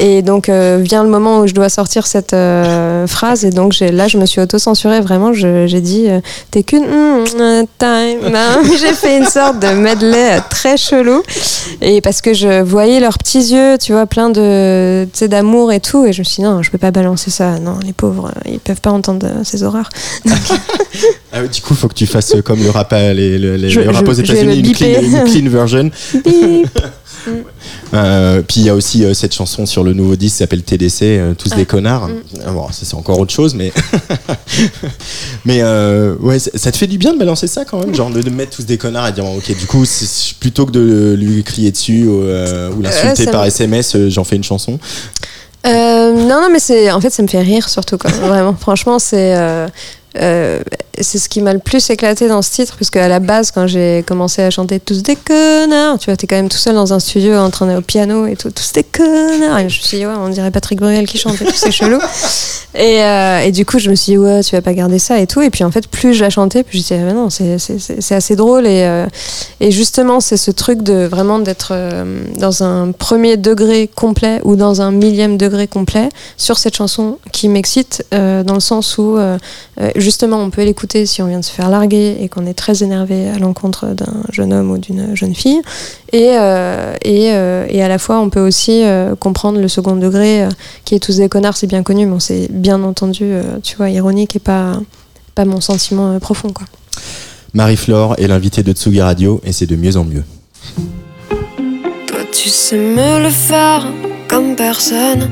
Et 0.00 0.22
donc 0.22 0.48
euh, 0.48 0.80
vient 0.82 1.04
le 1.04 1.08
moment 1.08 1.38
où 1.40 1.46
je 1.46 1.54
dois 1.54 1.68
sortir 1.68 2.06
cette 2.06 2.32
euh, 2.32 3.06
phrase 3.06 3.44
et 3.44 3.50
donc 3.50 3.78
là 3.78 4.08
je 4.08 4.18
me 4.18 4.26
suis 4.26 4.40
auto-censurée 4.40 5.00
vraiment. 5.00 5.32
J'ai 5.32 5.80
dit 5.80 6.08
T'es 6.50 6.64
qu'une 6.64 6.82
mm, 6.84 7.24
euh, 7.40 7.62
time. 7.78 8.36
J'ai 8.80 8.92
fait 8.92 9.18
une 9.18 9.26
sorte 9.26 9.60
de 9.60 9.68
medley 9.68 10.40
très 10.50 10.76
chelou. 10.76 11.22
Et 11.80 12.00
parce 12.00 12.20
que 12.22 12.34
je 12.34 12.60
voyais 12.62 12.98
leurs 12.98 13.18
petits 13.18 13.52
yeux, 13.52 13.76
tu 13.78 13.92
vois, 13.92 14.06
plein 14.06 14.30
de, 14.30 15.06
d'amour 15.28 15.70
et 15.72 15.78
tout. 15.80 16.04
Et 16.06 16.12
je 16.12 16.20
me 16.20 16.24
suis 16.24 16.36
dit, 16.36 16.42
non, 16.42 16.62
je 16.62 16.70
peux 16.70 16.78
pas 16.78 16.90
balancer 16.90 17.30
ça. 17.30 17.51
Non, 17.60 17.78
les 17.84 17.92
pauvres, 17.92 18.28
euh, 18.36 18.50
ils 18.50 18.58
peuvent 18.60 18.80
pas 18.80 18.90
entendre 18.90 19.26
euh, 19.26 19.44
ces 19.44 19.62
horreurs. 19.62 19.88
Ah 21.34 21.42
du 21.46 21.62
coup, 21.62 21.74
faut 21.74 21.88
que 21.88 21.94
tu 21.94 22.06
fasses 22.06 22.34
euh, 22.34 22.42
comme 22.42 22.62
le 22.62 22.68
rap, 22.68 22.92
les, 22.92 23.14
les, 23.38 23.56
les- 23.56 23.70
Je- 23.70 23.80
le 23.80 23.88
rap 23.90 24.06
aux 24.06 24.12
États-Unis, 24.12 24.58
une 24.60 24.72
clean, 24.74 24.88
biper. 25.00 25.02
une 25.06 25.24
clean 25.24 25.48
version. 25.50 25.90
Euh, 27.94 28.42
puis 28.42 28.60
il 28.62 28.66
y 28.66 28.68
a 28.70 28.74
aussi 28.74 29.04
euh, 29.04 29.12
cette 29.14 29.32
chanson 29.34 29.64
sur 29.66 29.84
le 29.84 29.92
nouveau 29.92 30.16
disque 30.16 30.32
qui 30.34 30.38
s'appelle 30.38 30.62
TDC, 30.62 31.02
euh, 31.02 31.34
tous 31.34 31.50
Ah. 31.52 31.56
des 31.56 31.66
connards. 31.66 32.08
Mm. 32.08 32.14
Ah 32.46 32.50
Bon, 32.50 32.66
ça 32.72 32.80
c'est 32.84 32.94
encore 32.94 33.20
autre 33.20 33.32
chose, 33.32 33.54
mais 33.54 33.70
mais 35.44 35.62
ouais, 36.20 36.38
ça 36.38 36.72
te 36.72 36.76
fait 36.76 36.86
du 36.86 36.98
bien 36.98 37.12
de 37.12 37.18
balancer 37.18 37.46
ça 37.46 37.64
quand 37.64 37.78
même, 37.80 37.94
genre 37.94 38.10
de, 38.10 38.22
de 38.22 38.30
mettre 38.30 38.56
tous 38.56 38.64
des 38.66 38.76
connards 38.78 39.06
et 39.08 39.12
dire 39.12 39.24
ok, 39.24 39.46
du 39.56 39.66
coup, 39.66 39.84
plutôt 40.40 40.66
que 40.66 40.72
de 40.72 41.14
lui 41.18 41.44
crier 41.44 41.70
dessus 41.70 42.06
ou, 42.06 42.22
ou 42.22 42.82
l'insulter 42.82 43.26
par 43.26 43.44
SMS, 43.44 43.96
j'en 44.08 44.24
fais 44.24 44.36
une 44.36 44.44
chanson. 44.44 44.78
Euh, 45.64 46.01
non, 46.12 46.40
non, 46.42 46.48
mais 46.50 46.58
c'est, 46.58 46.90
en 46.90 47.00
fait, 47.00 47.10
ça 47.10 47.22
me 47.22 47.28
fait 47.28 47.40
rire 47.40 47.68
surtout, 47.68 47.98
quoi. 47.98 48.10
Vraiment, 48.22 48.54
franchement, 48.54 48.98
c'est, 48.98 49.34
euh, 50.18 50.60
c'est 51.00 51.18
ce 51.18 51.28
qui 51.28 51.40
m'a 51.40 51.52
le 51.52 51.58
plus 51.58 51.90
éclaté 51.90 52.28
dans 52.28 52.42
ce 52.42 52.50
titre, 52.50 52.76
parce 52.78 52.90
qu'à 52.90 53.08
la 53.08 53.18
base, 53.18 53.50
quand 53.50 53.66
j'ai 53.66 54.04
commencé 54.06 54.42
à 54.42 54.50
chanter 54.50 54.78
tous 54.78 55.02
des 55.02 55.16
connards, 55.16 55.98
tu 55.98 56.06
vois, 56.06 56.16
t'es 56.16 56.26
quand 56.26 56.36
même 56.36 56.48
tout 56.48 56.58
seul 56.58 56.74
dans 56.74 56.92
un 56.92 57.00
studio 57.00 57.34
en 57.36 57.50
train 57.50 57.76
au 57.76 57.80
piano 57.80 58.26
et 58.26 58.36
tout, 58.36 58.50
tous 58.50 58.72
des 58.72 58.84
connards. 58.84 59.58
Et 59.58 59.68
je 59.68 59.78
me 59.78 59.82
suis 59.82 59.98
dit, 59.98 60.06
ouais, 60.06 60.14
on 60.16 60.28
dirait 60.28 60.50
Patrick 60.50 60.80
Bruel 60.80 61.06
qui 61.06 61.18
chante 61.18 61.40
et 61.40 61.44
tout, 61.44 61.52
c'est 61.54 61.72
chelou. 61.72 61.98
Et, 62.74 63.02
euh, 63.02 63.40
et 63.40 63.52
du 63.52 63.66
coup, 63.66 63.78
je 63.78 63.90
me 63.90 63.94
suis 63.94 64.12
dit, 64.12 64.18
ouais, 64.18 64.42
tu 64.42 64.56
vas 64.56 64.62
pas 64.62 64.72
garder 64.72 64.98
ça 64.98 65.20
et 65.20 65.26
tout. 65.26 65.42
Et 65.42 65.50
puis 65.50 65.62
en 65.62 65.70
fait, 65.70 65.86
plus 65.88 66.14
je 66.14 66.22
la 66.22 66.30
chantais, 66.30 66.62
plus 66.62 66.78
je 66.78 66.82
disais, 66.82 67.00
ah, 67.06 67.12
non, 67.12 67.28
c'est, 67.28 68.12
assez 68.12 68.36
drôle. 68.36 68.66
Et, 68.66 68.84
euh, 68.84 69.06
et 69.60 69.70
justement, 69.70 70.20
c'est 70.20 70.38
ce 70.38 70.50
truc 70.50 70.82
de 70.82 71.04
vraiment 71.04 71.38
d'être 71.38 71.72
euh, 71.72 72.24
dans 72.38 72.62
un 72.62 72.92
premier 72.92 73.36
degré 73.36 73.90
complet 73.94 74.40
ou 74.44 74.56
dans 74.56 74.80
un 74.80 74.90
millième 74.90 75.36
degré 75.36 75.66
complet 75.66 76.08
sur 76.38 76.58
cette 76.58 76.74
chanson 76.74 77.18
qui 77.30 77.48
m'excite, 77.48 78.06
dans 78.10 78.54
le 78.54 78.60
sens 78.60 78.96
où, 78.98 79.18
justement, 80.02 80.38
on 80.38 80.50
peut 80.50 80.64
l'écouter 80.64 81.06
si 81.06 81.22
on 81.22 81.26
vient 81.26 81.40
de 81.40 81.44
se 81.44 81.50
faire 81.50 81.70
larguer 81.70 82.16
et 82.20 82.28
qu'on 82.28 82.46
est 82.46 82.54
très 82.54 82.82
énervé 82.82 83.28
à 83.28 83.38
l'encontre 83.38 83.86
d'un 83.86 84.22
jeune 84.30 84.52
homme 84.52 84.70
ou 84.70 84.78
d'une 84.78 85.16
jeune 85.16 85.34
fille. 85.34 85.62
Et, 86.12 86.32
euh, 86.38 86.94
et, 87.02 87.32
euh, 87.32 87.66
et, 87.68 87.82
à 87.82 87.88
la 87.88 87.98
fois, 87.98 88.18
on 88.18 88.28
peut 88.28 88.40
aussi 88.40 88.84
euh, 88.84 89.14
comprendre 89.16 89.58
le 89.60 89.68
second 89.68 89.96
degré, 89.96 90.46
qui 90.84 90.94
est 90.94 90.98
tous 90.98 91.16
des 91.16 91.28
connards, 91.28 91.56
c'est 91.56 91.66
bien 91.66 91.82
connu, 91.82 92.06
mais 92.06 92.20
c'est 92.20 92.48
bien 92.50 92.82
entendu, 92.82 93.32
tu 93.62 93.76
vois, 93.76 93.88
ironique 93.88 94.36
et 94.36 94.40
pas, 94.40 94.80
pas 95.34 95.44
mon 95.44 95.60
sentiment 95.60 96.18
profond, 96.20 96.50
quoi. 96.52 96.66
Marie-Flore 97.54 98.14
est 98.18 98.28
l'invitée 98.28 98.62
de 98.62 98.72
Tsugi 98.72 99.02
Radio 99.02 99.40
et 99.44 99.52
c'est 99.52 99.66
de 99.66 99.76
mieux 99.76 99.96
en 99.96 100.04
mieux. 100.04 100.24
Toi, 102.06 102.20
tu 102.32 102.48
sais 102.48 102.78
me 102.78 103.22
le 103.22 103.30
faire 103.30 103.86
comme 104.28 104.56
personne. 104.56 105.30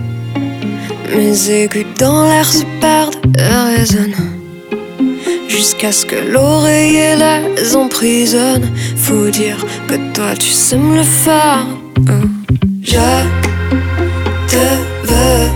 Mes 1.16 1.50
aigus 1.50 1.86
dans 1.98 2.24
l'air 2.24 2.50
se 2.50 2.64
perdent 2.80 3.16
et 3.38 3.76
résonnent. 3.76 4.39
Jusqu'à 5.50 5.90
ce 5.90 6.06
que 6.06 6.14
l'oreiller 6.14 7.16
les 7.16 7.74
emprisonne. 7.74 8.70
Faut 8.96 9.30
dire 9.30 9.56
que 9.88 9.96
toi 10.14 10.32
tu 10.38 10.76
me 10.76 10.98
le 10.98 11.02
faire. 11.02 11.66
Je 12.82 13.10
te 14.46 14.64
veux. 15.08 15.50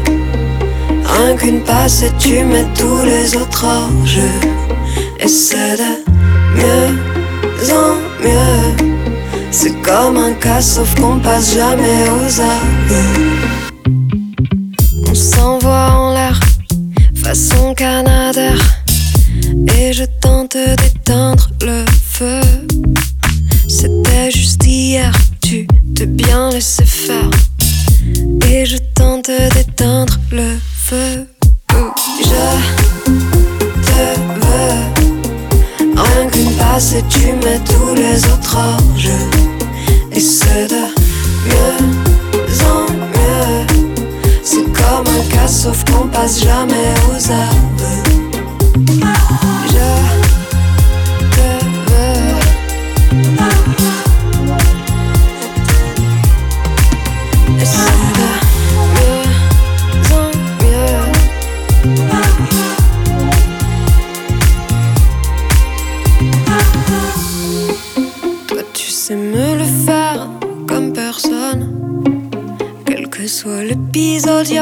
Rien 1.04 1.36
qu'une 1.36 1.60
passe 1.60 2.02
et 2.02 2.10
tu 2.18 2.42
mets 2.42 2.66
tous 2.76 3.04
les 3.04 3.36
autres 3.36 3.64
hors 3.64 4.04
jeu. 4.04 4.34
Et 5.20 5.28
c'est 5.28 5.76
de 5.76 5.92
mieux 6.56 7.72
en 7.72 7.94
mieux. 8.20 8.90
C'est 9.52 9.80
comme 9.80 10.16
un 10.16 10.32
cas, 10.32 10.60
sauf 10.60 10.92
qu'on 11.00 11.20
passe 11.20 11.54
jamais 11.54 12.08
aux 12.10 12.40
aveux. 12.40 13.22
On 15.08 15.14
s'envoie 15.14 15.92
en 15.92 16.12
l'air, 16.14 16.40
façon 17.14 17.74
Canadair. 17.74 18.73
Et 19.68 19.92
je 19.92 20.04
tente 20.20 20.56
d'éteindre 20.56 21.48
le 21.62 21.84
feu. 21.88 22.40
C'était 23.68 24.30
juste 24.30 24.64
hier, 24.66 25.12
tu 25.40 25.66
te 25.94 26.04
bien 26.04 26.50
laissé 26.50 26.84
faire. 26.84 27.30
Et 28.48 28.66
je 28.66 28.76
tente 28.94 29.30
d'éteindre 29.54 30.18
le 30.30 30.56
feu. 30.76 31.26
Je 32.20 32.44
te 33.82 34.20
veux. 34.40 35.04
Rien 35.96 36.28
qu'une 36.30 36.52
passe 36.52 36.94
et 36.94 37.04
tu 37.08 37.32
mets 37.44 37.60
tous 37.64 37.94
les 37.94 38.24
autres 38.26 38.56
hors 38.56 38.98
jeu. 38.98 39.10
Et 40.12 40.20
c'est 40.20 40.68
de 40.68 40.84
mieux 41.46 41.76
en 42.66 42.90
mieux. 42.92 43.66
C'est 44.42 44.64
comme 44.64 45.06
un 45.08 45.34
cas, 45.34 45.48
sauf 45.48 45.84
qu'on 45.84 46.08
passe 46.08 46.40
jamais 46.42 46.94
aux 47.10 47.30
aveux. 47.30 47.73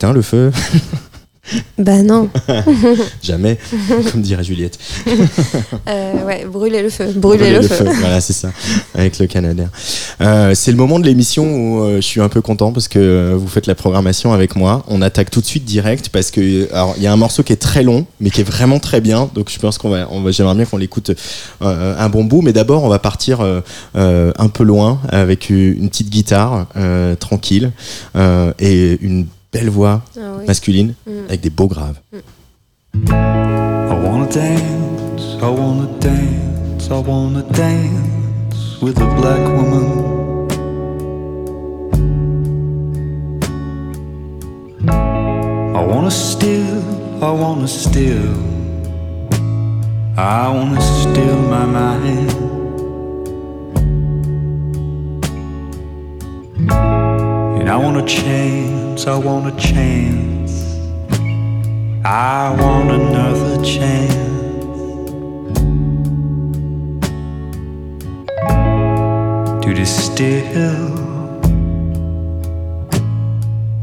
éteint 0.10 0.14
le 0.14 0.22
feu 0.22 0.52
Bah 1.78 2.04
non. 2.04 2.30
Jamais, 3.24 3.58
comme 4.12 4.22
dirait 4.22 4.44
Juliette. 4.44 4.78
Euh, 5.88 6.26
ouais, 6.26 6.46
brûler 6.46 6.82
le 6.82 6.90
feu. 6.90 7.12
Brûler, 7.16 7.52
le, 7.52 7.62
feu. 7.62 7.86
Voilà, 8.00 8.22
c'est 8.22 8.34
ça, 8.34 8.52
avec 8.94 9.18
le 9.20 9.28
Canadien. 9.28 9.70
Euh, 10.22 10.54
c'est 10.54 10.72
le 10.72 10.78
moment 10.78 11.00
de 11.00 11.06
l'émission 11.06 11.44
où 11.44 11.82
euh, 11.82 11.96
je 11.98 12.02
suis 12.02 12.22
un 12.22 12.30
peu 12.30 12.42
content 12.42 12.72
parce 12.72 12.88
que 12.88 13.34
vous 13.34 13.48
faites 13.48 13.66
la 13.66 13.76
programmation 13.76 14.34
avec 14.34 14.56
moi. 14.56 14.84
On 14.88 15.02
attaque 15.02 15.32
tout 15.32 15.42
de 15.42 15.46
suite 15.46 15.66
direct 15.66 16.10
parce 16.10 16.32
que 16.32 16.42
il 16.42 17.04
y 17.04 17.08
a 17.08 17.14
un 17.14 17.18
morceau 17.18 17.44
qui 17.44 17.54
est 17.54 17.62
très 17.62 17.84
long, 17.84 18.06
mais 18.20 18.30
qui 18.30 18.42
est 18.42 18.50
vraiment 18.50 18.80
très 18.80 19.02
bien. 19.02 19.30
Donc 19.34 19.50
je 19.50 19.58
pense 19.58 19.78
qu'on 19.78 19.90
va, 19.90 20.08
on 20.12 20.22
va 20.22 20.32
j'aimerais 20.32 20.56
bien 20.56 20.66
qu'on 20.66 20.78
l'écoute 20.78 21.12
un 21.62 22.10
bon 22.10 22.26
bout. 22.26 22.42
Mais 22.42 22.54
d'abord, 22.54 22.84
on 22.84 22.90
va 22.90 23.00
partir 23.00 23.42
un 23.96 24.48
peu 24.50 24.64
loin 24.64 25.00
avec 25.10 25.50
une 25.50 25.90
petite 25.90 26.10
guitare 26.10 26.68
tranquille 27.20 27.72
et 28.60 28.98
une 29.02 29.26
belle 29.52 29.70
voix 29.70 30.02
Ah 30.18 30.22
oui. 30.38 30.46
masculine 30.48 30.94
Mm. 31.08 31.12
avec 31.28 31.42
des 31.42 31.50
beaux 31.50 31.68
graves. 31.68 32.00
I 32.94 33.96
wanna 34.04 34.26
dance, 34.28 35.38
I 35.42 35.50
wanna 35.50 35.88
dance, 36.00 36.90
I 36.90 37.00
wanna 37.08 37.44
dance 37.54 38.82
with 38.82 38.98
a 39.00 39.06
black 39.16 39.40
woman. 39.58 40.08
I 44.88 45.82
wanna 45.86 46.12
steal, 46.12 46.82
I 47.22 47.32
wanna 47.32 47.68
steal, 47.68 48.34
I 50.18 50.48
wanna 50.50 50.82
steal 50.82 51.38
my 51.56 51.66
mind. 51.66 52.32
And 57.60 57.70
I 57.70 57.76
want 57.76 57.98
a 57.98 58.06
I 58.90 59.18
want 59.18 59.48
a 59.48 59.56
chance. 59.58 60.52
I 62.06 62.56
want 62.60 62.92
another 62.92 63.64
chance 63.64 64.14
to 69.64 69.74
distill, 69.74 70.96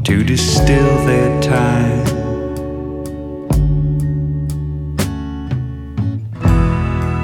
to 0.03 0.23
distill 0.23 1.05
their 1.05 1.41
time. 1.41 2.07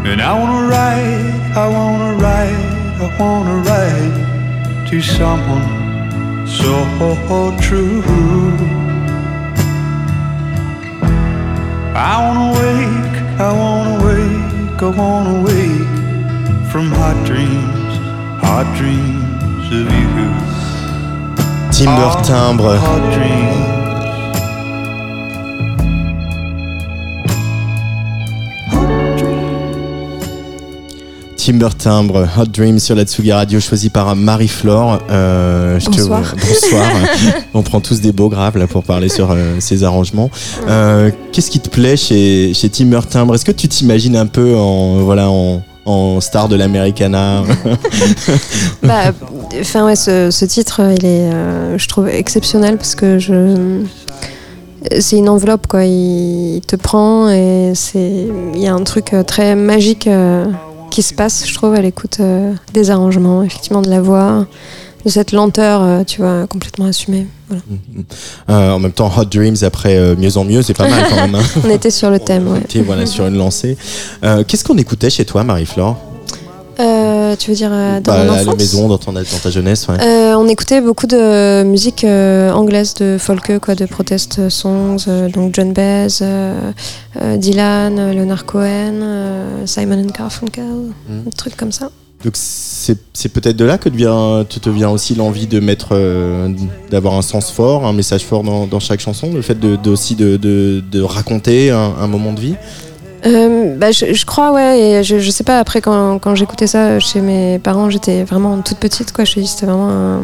And 0.06 0.22
I 0.22 0.34
wanna 0.40 0.68
write, 0.68 1.54
I 1.56 1.68
wanna 1.70 2.16
write, 2.16 3.00
I 3.02 3.18
wanna 3.20 3.58
write 3.68 4.88
to 4.90 5.02
someone 5.02 5.83
so 6.54 7.58
true. 7.62 8.02
I 11.96 12.14
wanna 12.24 12.50
wake, 12.60 13.16
I 13.40 13.52
wanna 13.62 14.06
wake, 14.06 14.82
I 14.82 14.90
wanna 15.00 15.42
wake 15.42 15.94
from 16.72 16.92
hot 16.92 17.18
dreams, 17.26 17.94
hot 18.42 18.68
dreams 18.78 19.66
of 19.78 19.88
you. 20.00 20.30
Timber 21.72 22.12
Timbre. 22.24 23.83
Timber 31.44 31.70
Timbre, 31.78 32.26
Hot 32.38 32.46
Dream 32.46 32.80
sur 32.80 32.96
la 32.96 33.04
Tsugi 33.04 33.34
Radio, 33.34 33.60
choisi 33.60 33.90
par 33.90 34.16
Marie-Flore. 34.16 35.00
Euh, 35.10 35.78
je 35.78 35.88
te- 35.88 35.98
Bonsoir. 35.98 36.36
bonsoir. 36.40 36.90
On 37.54 37.62
prend 37.64 37.82
tous 37.82 38.00
des 38.00 38.14
beaux 38.14 38.30
graves 38.30 38.58
là 38.58 38.66
pour 38.66 38.84
parler 38.86 39.10
sur 39.10 39.30
euh, 39.32 39.58
ces 39.60 39.84
arrangements. 39.84 40.30
Euh, 40.70 41.12
Qu'est-ce 41.34 41.52
qui 41.52 41.60
te 41.60 41.68
plaît 41.68 41.98
chez, 41.98 42.54
chez 42.54 42.70
Timber 42.70 43.02
Timbre 43.10 43.36
Est-ce 43.36 43.44
que 43.44 43.52
tu 43.52 43.68
t'imagines 43.68 44.16
un 44.16 44.26
peu 44.26 44.56
en 44.56 45.00
voilà 45.00 45.30
en, 45.30 45.62
en 45.86 46.22
star 46.22 46.48
de 46.48 46.56
l'Americana? 46.56 47.44
Bah, 48.82 49.12
enfin 49.60 49.86
ouais, 49.86 49.98
ce, 49.98 50.32
ce 50.32 50.46
titre, 50.46 50.80
il 50.98 51.06
est, 51.06 51.30
euh, 51.30 51.78
je 51.78 51.88
trouve 51.90 52.08
exceptionnel 52.08 52.78
parce 52.78 52.96
que 52.96 53.20
je, 53.20 53.82
c'est 55.02 55.18
une 55.18 55.28
enveloppe 55.28 55.68
quoi. 55.68 55.84
Il, 55.84 56.62
te 56.66 56.78
prend 56.78 57.30
et 57.30 57.74
c'est, 57.76 58.28
il 58.54 58.62
y 58.62 58.68
a 58.68 58.74
un 58.74 58.84
truc 58.84 59.14
euh, 59.14 59.24
très 59.24 59.56
magique 59.56 60.08
euh, 60.08 60.46
qui 60.94 61.02
se 61.02 61.16
passe, 61.16 61.48
je 61.50 61.54
trouve, 61.56 61.74
à 61.74 61.82
l'écoute 61.82 62.18
euh, 62.20 62.54
des 62.72 62.92
arrangements, 62.92 63.42
effectivement 63.42 63.82
de 63.82 63.90
la 63.90 64.00
voix, 64.00 64.46
de 65.04 65.10
cette 65.10 65.32
lenteur, 65.32 65.82
euh, 65.82 66.04
tu 66.04 66.22
vois, 66.22 66.46
complètement 66.46 66.86
assumée. 66.86 67.26
Voilà. 67.50 67.64
Euh, 68.50 68.72
en 68.74 68.78
même 68.78 68.92
temps, 68.92 69.12
Hot 69.18 69.26
Dreams 69.26 69.56
après 69.64 70.16
Mieux 70.16 70.38
en 70.38 70.46
Mieux, 70.46 70.62
c'est 70.62 70.76
pas 70.76 70.88
mal 70.88 71.04
quand 71.10 71.16
même. 71.16 71.34
hein. 71.34 71.42
On 71.66 71.70
était 71.72 71.90
sur 71.90 72.12
le 72.12 72.20
thème, 72.20 72.48
ouais. 72.48 72.60
Ok, 72.60 72.78
voilà, 72.86 73.08
sur 73.08 73.26
une 73.26 73.38
lancée. 73.38 73.76
Qu'est-ce 74.22 74.64
qu'on 74.64 74.78
écoutait 74.78 75.10
chez 75.10 75.26
toi, 75.26 75.44
Marie-Flore? 75.44 75.98
Tu 77.38 77.50
veux 77.52 77.56
dire 77.56 77.70
euh, 77.72 78.00
dans 78.00 78.12
Bah, 78.14 78.24
mon 78.26 78.34
à 78.34 78.44
la 78.44 78.56
maison, 78.56 78.88
dans, 78.88 78.98
ton, 78.98 79.12
dans 79.14 79.22
ta 79.24 79.50
jeunesse, 79.50 79.88
ouais. 79.88 79.98
Euh, 80.02 80.36
on 80.36 80.48
écoutait 80.48 80.82
beaucoup 80.82 81.08
de 81.08 81.64
musique 81.64 82.04
euh, 82.04 82.52
anglaise, 82.52 82.94
de 82.96 83.18
folk, 83.20 83.60
quoi, 83.60 83.76
de 83.76 83.86
protest 83.86 84.50
songs, 84.50 85.06
donc 85.34 85.54
John 85.56 85.74
Baez, 85.74 86.08
Dylan, 87.38 88.12
Leonard 88.14 88.46
Cohen, 88.46 89.66
Simon 89.66 90.00
and 90.04 90.12
Garfunkel, 90.18 90.64
Mm. 91.10 91.24
des 91.26 91.32
trucs 91.32 91.56
comme 91.58 91.72
ça. 91.72 91.90
Donc 92.24 92.34
c'est 92.36 93.30
peut-être 93.30 93.58
de 93.58 93.66
là 93.66 93.78
que 93.78 93.90
te 93.90 93.96
vient, 93.98 94.46
te, 94.48 94.58
te 94.58 94.70
vient 94.70 94.90
aussi 94.90 95.14
l'envie 95.14 95.46
de 95.46 95.60
mettre, 95.60 95.90
euh, 95.92 96.48
d'avoir 96.90 97.16
un 97.16 97.22
sens 97.22 97.52
fort, 97.52 97.86
un 97.86 97.92
message 97.92 98.24
fort 98.24 98.44
dans, 98.44 98.66
dans 98.66 98.80
chaque 98.80 99.02
chanson, 99.02 99.34
le 99.34 99.42
fait 99.42 99.60
de, 99.60 99.76
de- 99.76 99.90
aussi 99.90 100.16
de, 100.16 100.38
de, 100.38 100.82
de 100.90 101.02
raconter 101.02 101.70
un, 101.72 101.94
un 102.00 102.08
moment 102.08 102.32
de 102.32 102.40
vie. 102.40 102.56
Euh, 103.26 103.76
bah, 103.78 103.92
je, 103.92 104.14
je 104.14 104.26
crois, 104.26 104.52
ouais, 104.52 104.80
et 104.80 105.04
je, 105.04 105.20
je 105.20 105.30
sais 105.32 105.44
pas, 105.44 105.60
après 105.60 105.82
quand, 105.82 106.20
quand 106.20 106.36
j'écoutais 106.36 106.68
ça 106.68 107.00
chez 107.00 107.22
mes 107.22 107.58
parents, 107.60 107.90
j'étais 107.90 108.24
vraiment 108.24 108.62
toute 108.62 108.80
petite, 108.80 109.14
quoi, 109.14 109.24
je 109.24 109.40
dis, 109.40 109.48
c'était 109.48 109.66
vraiment. 109.66 110.20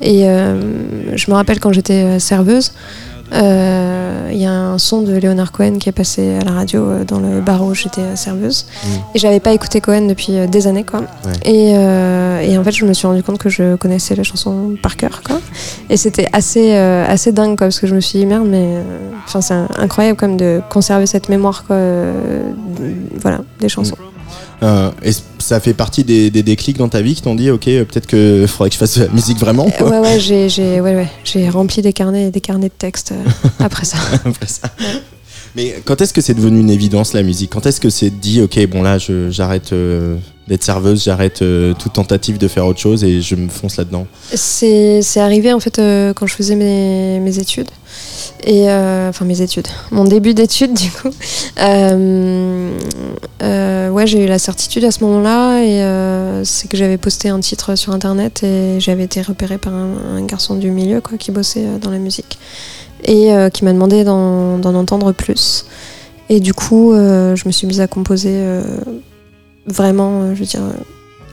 Et 0.00 0.28
euh, 0.28 1.16
je 1.16 1.30
me 1.30 1.34
rappelle 1.34 1.58
quand 1.58 1.72
j'étais 1.72 2.04
euh, 2.04 2.18
serveuse, 2.18 2.72
il 3.32 4.38
y 4.38 4.44
a 4.46 4.52
un 4.52 4.78
son 4.78 5.02
de 5.02 5.16
Leonard 5.16 5.50
Cohen 5.52 5.78
qui 5.78 5.88
est 5.88 5.92
passé 5.92 6.36
à 6.40 6.44
la 6.44 6.52
radio 6.52 6.82
euh, 6.82 7.04
dans 7.04 7.18
le 7.20 7.40
bar 7.40 7.64
où 7.64 7.74
j'étais 7.74 8.00
euh, 8.02 8.16
serveuse. 8.16 8.66
Mm. 8.84 8.88
Et 9.14 9.18
j'avais 9.18 9.40
pas 9.40 9.52
écouté 9.52 9.80
Cohen 9.80 10.06
depuis 10.06 10.36
euh, 10.36 10.46
des 10.46 10.66
années, 10.66 10.84
quoi. 10.84 11.00
Ouais. 11.00 11.32
Et, 11.44 11.72
euh, 11.76 12.40
et 12.40 12.56
en 12.58 12.62
fait, 12.64 12.72
je 12.72 12.84
me 12.84 12.92
suis 12.92 13.06
rendu 13.06 13.22
compte 13.22 13.38
que 13.38 13.48
je 13.48 13.76
connaissais 13.76 14.14
la 14.14 14.22
chanson 14.22 14.74
par 14.82 14.96
cœur, 14.96 15.22
quoi. 15.24 15.40
Et 15.90 15.96
c'était 15.96 16.28
assez, 16.32 16.74
euh, 16.74 17.04
assez 17.08 17.32
dingue, 17.32 17.56
quoi, 17.56 17.68
parce 17.68 17.80
que 17.80 17.86
je 17.86 17.94
me 17.94 18.00
suis 18.00 18.18
dit, 18.18 18.26
merde, 18.26 18.46
mais... 18.46 18.64
euh, 18.76 18.82
Enfin, 19.26 19.40
c'est 19.40 19.54
incroyable, 19.80 20.18
même, 20.22 20.36
de 20.36 20.60
conserver 20.70 21.06
cette 21.06 21.28
mémoire, 21.28 21.64
quoi. 21.66 21.74
euh, 21.76 22.12
voilà, 23.20 23.40
des 23.58 23.68
chansons. 23.68 23.96
Euh, 24.62 24.90
et 25.02 25.10
ça 25.38 25.60
fait 25.60 25.74
partie 25.74 26.02
des, 26.02 26.30
des 26.30 26.42
déclics 26.42 26.78
dans 26.78 26.88
ta 26.88 27.02
vie 27.02 27.14
qui 27.14 27.22
t'ont 27.22 27.34
dit, 27.34 27.50
ok, 27.50 27.68
euh, 27.68 27.84
peut-être 27.84 28.06
que 28.06 28.46
faudrait 28.48 28.70
que 28.70 28.74
je 28.74 28.78
fasse 28.78 28.98
de 28.98 29.04
la 29.04 29.10
musique 29.12 29.38
vraiment. 29.38 29.68
Quoi. 29.70 29.90
ouais, 29.90 29.98
ouais, 29.98 30.20
j'ai, 30.20 30.48
j'ai, 30.48 30.80
ouais, 30.80 30.94
ouais, 30.94 31.08
j'ai 31.24 31.48
rempli 31.50 31.82
des 31.82 31.92
carnets 31.92 32.28
et 32.28 32.30
des 32.30 32.40
carnets 32.40 32.68
de 32.68 32.74
textes 32.76 33.12
euh, 33.12 33.22
après 33.60 33.84
ça. 33.84 33.98
Après 34.24 34.46
ça. 34.46 34.68
Mais 35.54 35.74
quand 35.84 36.00
est-ce 36.02 36.12
que 36.12 36.20
c'est 36.20 36.34
devenu 36.34 36.60
une 36.60 36.68
évidence 36.70 37.12
la 37.14 37.22
musique? 37.22 37.50
Quand 37.50 37.64
est-ce 37.66 37.80
que 37.80 37.88
c'est 37.90 38.10
dit, 38.10 38.42
ok, 38.42 38.66
bon 38.66 38.82
là, 38.82 38.98
je- 38.98 39.30
j'arrête 39.30 39.72
euh, 39.72 40.16
d'être 40.48 40.62
serveuse, 40.62 41.04
j'arrête 41.04 41.40
euh, 41.40 41.72
toute 41.72 41.94
tentative 41.94 42.36
de 42.38 42.46
faire 42.48 42.66
autre 42.66 42.78
chose 42.78 43.04
et 43.04 43.22
je 43.22 43.34
me 43.36 43.48
fonce 43.48 43.76
là-dedans? 43.78 44.06
C'est, 44.34 45.00
c'est 45.02 45.20
arrivé 45.20 45.52
en 45.54 45.60
fait 45.60 45.78
euh, 45.78 46.12
quand 46.12 46.26
je 46.26 46.34
faisais 46.34 46.56
mes, 46.56 47.20
mes 47.20 47.38
études. 47.38 47.68
Et 48.44 48.70
euh, 48.70 49.08
enfin 49.08 49.24
mes 49.24 49.40
études, 49.40 49.68
mon 49.90 50.04
début 50.04 50.34
d'études 50.34 50.74
du 50.74 50.90
coup. 50.90 51.10
Euh, 51.58 52.78
euh, 53.42 53.88
ouais, 53.90 54.06
j'ai 54.06 54.24
eu 54.24 54.26
la 54.26 54.38
certitude 54.38 54.84
à 54.84 54.90
ce 54.90 55.02
moment-là 55.04 55.62
et 55.62 56.44
c'est 56.44 56.68
que 56.68 56.76
j'avais 56.76 56.98
posté 56.98 57.28
un 57.28 57.40
titre 57.40 57.74
sur 57.74 57.92
internet 57.92 58.42
et 58.42 58.78
j'avais 58.78 59.04
été 59.04 59.22
repérée 59.22 59.58
par 59.58 59.72
un, 59.72 60.22
garçon 60.22 60.54
du 60.54 60.70
milieu 60.70 61.00
quoi 61.00 61.18
qui 61.18 61.30
bossait 61.30 61.66
dans 61.80 61.90
la 61.90 61.98
musique 61.98 62.38
et 63.04 63.30
qui 63.52 63.64
m'a 63.64 63.72
demandé 63.72 64.04
d'en, 64.04 64.60
entendre 64.62 65.12
plus. 65.12 65.66
Et 66.28 66.40
du 66.40 66.54
coup, 66.54 66.92
je 66.94 67.46
me 67.46 67.52
suis 67.52 67.66
mise 67.66 67.80
à 67.80 67.86
composer 67.86 68.38
vraiment, 69.66 70.34
je 70.34 70.40
veux 70.40 70.46
dire, 70.46 70.62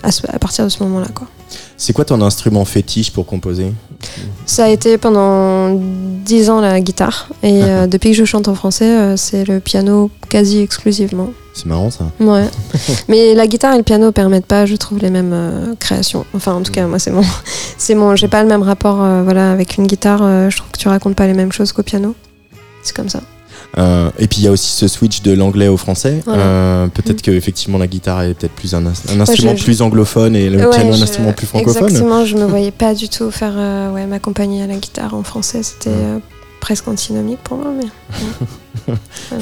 à, 0.04 0.12
ce- 0.12 0.28
à 0.30 0.38
partir 0.40 0.66
de 0.66 0.70
ce 0.70 0.84
moment-là 0.84 1.08
quoi. 1.14 1.28
C'est 1.78 1.94
quoi 1.94 2.06
ton 2.06 2.22
instrument 2.22 2.66
fétiche 2.66 3.12
pour 3.12 3.26
composer? 3.26 3.74
Ça 4.46 4.66
a 4.66 4.70
été 4.70 4.98
pendant 4.98 5.74
dix 6.26 6.50
ans 6.50 6.60
la 6.62 6.80
guitare. 6.82 7.28
Et 7.44 7.64
euh, 7.64 7.88
depuis 7.88 8.12
que 8.12 8.18
je 8.18 8.26
chante 8.26 8.48
en 8.48 8.56
français, 8.56 8.86
euh, 8.90 9.18
c'est 9.18 9.46
le 9.48 9.60
piano 9.60 10.10
quasi 10.30 10.60
exclusivement. 10.60 11.30
C'est 11.54 11.66
marrant 11.68 11.92
ça. 11.92 12.06
Ouais. 12.20 12.46
Mais 13.08 13.34
la 13.36 13.46
guitare 13.48 13.74
et 13.76 13.78
le 13.78 13.84
piano 13.84 14.12
permettent 14.12 14.46
pas, 14.48 14.66
je 14.66 14.76
trouve, 14.76 15.00
les 15.00 15.10
mêmes 15.12 15.32
euh, 15.34 15.76
créations. 15.80 16.26
Enfin, 16.34 16.54
en 16.54 16.62
tout 16.64 16.72
cas, 16.72 16.88
moi, 16.88 17.00
c'est 17.00 17.12
mon. 17.12 17.24
c'est 17.78 17.96
mon 17.96 18.16
j'ai 18.16 18.28
pas 18.28 18.42
le 18.42 18.50
même 18.50 18.64
rapport 18.64 18.98
voilà, 19.24 19.52
avec 19.52 19.78
une 19.78 19.86
guitare. 19.88 20.50
je 20.50 20.58
trouve 20.58 20.72
que 20.72 20.78
tu 20.80 20.88
racontes 20.88 21.16
pas 21.16 21.28
les 21.28 21.34
mêmes 21.34 21.52
choses 21.52 21.72
qu'au 21.72 21.84
piano. 21.84 22.16
C'est 22.82 22.96
comme 22.96 23.10
ça. 23.10 23.22
Euh, 23.78 24.12
et 24.20 24.28
puis 24.28 24.40
il 24.42 24.44
y 24.44 24.48
a 24.48 24.52
aussi 24.52 24.72
ce 24.72 24.88
switch 24.88 25.24
de 25.24 25.32
l'anglais 25.34 25.68
au 25.68 25.78
français. 25.78 26.22
Voilà. 26.26 26.44
Euh, 26.44 26.88
peut-être 26.88 27.20
Mm. 27.20 27.22
que 27.24 27.32
effectivement 27.32 27.78
la 27.80 27.88
guitare 27.88 28.22
est 28.22 28.34
peut-être 28.36 28.52
plus 28.54 28.76
un, 28.76 28.86
ins- 28.86 28.94
un 29.10 29.20
instrument 29.20 29.56
je- 29.56 29.64
plus 29.64 29.82
anglophone 29.82 30.36
et 30.36 30.50
le 30.50 30.60
Ouais, 30.60 30.70
piano 30.70 30.94
un 30.94 31.02
instrument 31.02 31.34
plus 31.34 31.48
francophone. 31.48 31.84
Exactement, 31.86 32.24
je 32.26 32.36
me 32.36 32.46
voyais 32.46 32.72
pas 32.72 32.94
du 32.94 33.10
tout 33.10 33.32
faire 33.32 33.54
euh, 33.58 33.92
ouais, 33.92 34.06
m'accompagner 34.06 34.62
à 34.62 34.68
la 34.68 34.76
guitare 34.76 35.16
en 35.16 35.24
français. 35.24 35.64
C'était 35.64 35.90
euh, 35.90 36.20
presque 36.60 36.88
antinomique 36.88 37.40
pour 37.44 37.58
moi. 37.58 37.72
Mais... 37.76 38.94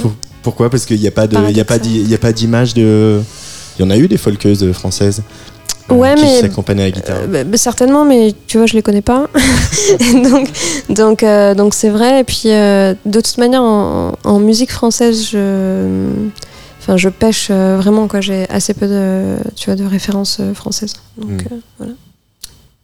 Pourquoi? 0.44 0.70
Parce 0.70 0.86
qu'il 0.86 1.00
n'y 1.00 1.08
a 1.08 1.12
pas 1.12 1.28
de, 1.28 1.38
il 1.50 1.60
a 1.60 2.18
pas 2.18 2.32
d'image 2.34 2.74
de. 2.74 3.22
Il 3.80 3.84
y 3.84 3.86
en 3.86 3.90
a 3.90 3.98
eu 3.98 4.08
des 4.08 4.18
folkeuses 4.18 4.72
françaises. 4.74 5.22
Ouais, 5.98 6.16
qui 6.16 6.22
mais- 6.24 6.42
s'accompagnaient 6.42 6.84
à 6.84 6.86
la 6.86 6.92
guitare. 6.92 7.18
Euh, 7.22 7.28
bah, 7.28 7.44
bah, 7.44 7.58
certainement, 7.58 8.06
mais 8.06 8.34
tu 8.48 8.58
vois, 8.58 8.66
je 8.68 8.74
les 8.74 8.82
connais 8.82 9.02
pas. 9.02 9.28
donc, 10.24 10.50
donc, 10.90 11.24
euh, 11.24 11.54
donc 11.56 11.74
c'est 11.74 11.90
vrai. 11.90 12.22
Et 12.22 12.24
puis, 12.24 12.44
euh, 12.46 12.94
de 13.06 13.20
toute 13.22 13.38
manière, 13.38 13.62
en, 13.64 14.14
en 14.24 14.40
musique 14.40 14.72
française, 14.72 15.28
je, 15.32 16.06
enfin, 16.80 16.98
je 16.98 17.10
pêche 17.10 17.52
vraiment 17.52 18.08
quoi. 18.08 18.22
J'ai 18.22 18.50
assez 18.50 18.74
peu 18.74 18.88
de, 18.88 19.36
tu 19.56 19.66
vois, 19.66 19.76
de 19.76 19.86
références 19.86 20.40
françaises. 20.54 20.94
Donc, 21.18 21.30
Mm. 21.44 21.48
euh, 21.52 21.56
voilà. 21.78 21.94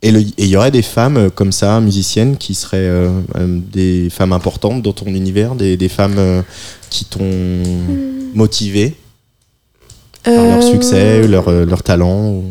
Et 0.03 0.09
il 0.37 0.45
y 0.45 0.55
aurait 0.55 0.69
des 0.69 0.83
femmes 0.83 1.31
comme 1.31 1.51
ça, 1.51 1.79
musiciennes, 1.81 2.37
qui 2.37 2.53
seraient 2.53 2.77
euh, 2.77 3.09
des 3.35 4.09
femmes 4.11 4.31
importantes 4.31 4.83
dans 4.83 4.93
ton 4.93 5.07
univers, 5.07 5.55
des, 5.55 5.75
des 5.75 5.89
femmes 5.89 6.19
euh, 6.19 6.41
qui 6.91 7.03
t'ont 7.05 7.63
motivé 8.35 8.95
par 10.23 10.35
leur 10.35 10.61
succès, 10.61 11.25
leur, 11.27 11.49
leur 11.49 11.81
talent. 11.81 12.27
ou- 12.29 12.43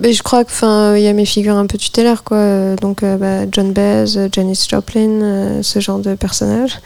Mais 0.00 0.12
je 0.12 0.22
crois 0.22 0.44
que 0.44 0.50
enfin 0.50 0.96
il 0.96 1.02
y 1.02 1.08
a 1.08 1.12
mes 1.12 1.24
figures 1.24 1.56
un 1.56 1.66
peu 1.66 1.78
tutélaires 1.78 2.22
quoi. 2.24 2.76
Donc 2.76 3.02
euh, 3.02 3.16
bah, 3.16 3.48
John 3.50 3.72
Baez 3.72 4.28
Janis 4.32 4.66
Joplin 4.68 5.22
euh, 5.22 5.62
ce 5.62 5.80
genre 5.80 5.98
de 5.98 6.14
personnages. 6.14 6.78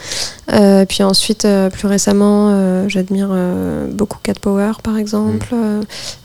Euh, 0.52 0.84
puis 0.86 1.02
ensuite 1.02 1.46
plus 1.72 1.88
récemment 1.88 2.88
j'admire 2.88 3.30
beaucoup 3.90 4.18
Cat 4.22 4.34
Power 4.40 4.72
par 4.82 4.96
exemple. 4.96 5.54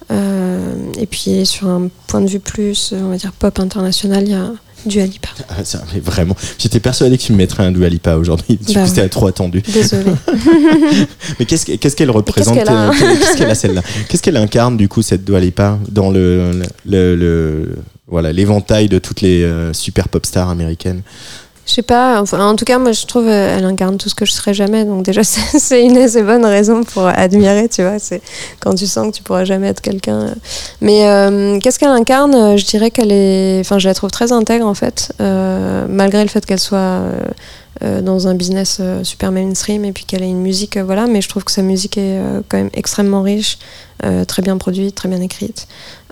Euh, 0.10 0.92
et 0.98 1.06
puis 1.06 1.46
sur 1.46 1.68
un 1.68 1.90
point 2.08 2.22
de 2.22 2.30
vue 2.30 2.40
plus 2.40 2.94
on 2.94 3.10
va 3.10 3.18
dire 3.18 3.34
pop 3.34 3.60
international 3.60 4.24
il 4.24 4.32
y 4.32 4.36
a 4.36 4.52
Dua 4.88 5.06
Lipa 5.06 5.30
Ah, 5.50 5.63
ça, 5.63 5.84
mais 5.93 6.00
vraiment, 6.00 6.36
j'étais 6.58 6.80
persuadé 6.80 7.17
que 7.17 7.23
tu 7.23 7.32
me 7.34 7.38
mettrais 7.38 7.63
un 7.63 7.71
Dua 7.71 7.89
Lipa 7.89 8.15
aujourd'hui. 8.15 8.58
Du 8.58 8.73
Bah 8.73 8.82
coup, 8.82 8.88
c'était 8.88 9.02
ouais. 9.02 9.10
trop 9.10 9.28
attendu. 9.28 9.62
désolée 9.62 10.12
Mais 11.39 11.45
qu'est-ce 11.45 11.65
que- 11.65 11.76
qu'est-ce 11.76 11.95
qu'elle 11.95 12.12
représente 12.12 12.56
qu'elle 12.58 12.69
a, 12.69 12.88
hein 12.88 12.91
euh, 12.91 13.15
Qu'est-ce 13.19 13.38
qu'elle 13.38 13.50
a 13.50 13.56
celle-là? 13.56 13.82
Qu'est-ce 14.10 14.21
qu'elle 14.23 14.38
incarne 14.38 14.78
du 14.78 14.88
coup 14.88 15.02
cette 15.02 15.23
Dua 15.23 15.39
Lipa 15.39 15.78
dans 15.89 16.10
le, 16.10 16.52
le, 16.86 17.15
le- 17.15 17.76
voilà 18.08 18.32
l'éventail 18.32 18.88
de 18.88 19.00
toutes 19.00 19.21
les 19.21 19.43
euh, 19.43 19.73
super 19.73 20.08
pop 20.10 20.26
stars 20.26 20.50
américaines? 20.50 21.02
Je 21.67 21.73
sais 21.73 21.82
pas, 21.82 22.21
enfin, 22.21 22.39
en 22.49 22.56
tout 22.56 22.63
cas, 22.63 22.80
moi 22.80 22.93
je 22.93 23.06
trouve 23.06 23.27
euh, 23.27 23.58
elle 23.58 23.65
incarne 23.65 23.97
tout 23.97 24.08
ce 24.08 24.15
que 24.15 24.25
je 24.25 24.32
serais 24.32 24.53
jamais, 24.53 24.86
donc 24.86 25.03
déjà 25.03 25.21
c'est 25.25 25.84
une 25.84 25.97
assez 25.97 26.23
bonne 26.23 26.45
raison 26.45 26.86
pour 26.86 27.06
admirer, 27.06 27.67
tu 27.67 27.82
vois, 27.82 27.99
c'est 27.99 28.21
quand 28.62 28.73
tu 28.73 28.88
sens 28.88 29.08
que 29.08 29.17
tu 29.17 29.21
pourras 29.21 29.43
jamais 29.43 29.67
être 29.67 29.82
quelqu'un. 29.82 30.19
euh. 30.19 30.34
Mais 30.80 31.06
euh, 31.10 31.60
qu'est-ce 31.60 31.77
qu'elle 31.77 31.89
incarne 31.89 32.58
Je 32.58 32.65
dirais 32.65 32.89
qu'elle 32.89 33.12
est, 33.12 33.60
enfin 33.60 33.80
je 33.80 33.88
la 33.89 33.93
trouve 33.93 34.12
très 34.12 34.32
intègre 34.32 34.65
en 34.65 34.73
fait, 34.73 35.12
malgré 35.19 36.23
le 36.23 36.30
fait 36.30 36.45
qu'elle 36.45 36.60
soit 36.60 37.01
dans 37.82 38.27
un 38.27 38.34
business 38.34 38.82
super 39.03 39.34
mainstream 39.34 39.84
et 39.84 39.91
puis 39.91 40.06
qu'elle 40.06 40.23
ait 40.23 40.30
une 40.30 40.41
musique, 40.41 40.77
voilà, 40.77 41.06
mais 41.06 41.21
je 41.21 41.27
trouve 41.27 41.43
que 41.43 41.51
sa 41.51 41.63
musique 41.63 41.97
est 41.97 42.17
quand 42.47 42.58
même 42.58 42.69
extrêmement 42.73 43.21
riche, 43.23 43.60
très 44.27 44.41
bien 44.41 44.58
produite, 44.58 44.95
très 44.95 45.10
bien 45.10 45.19
écrite. 45.21 45.67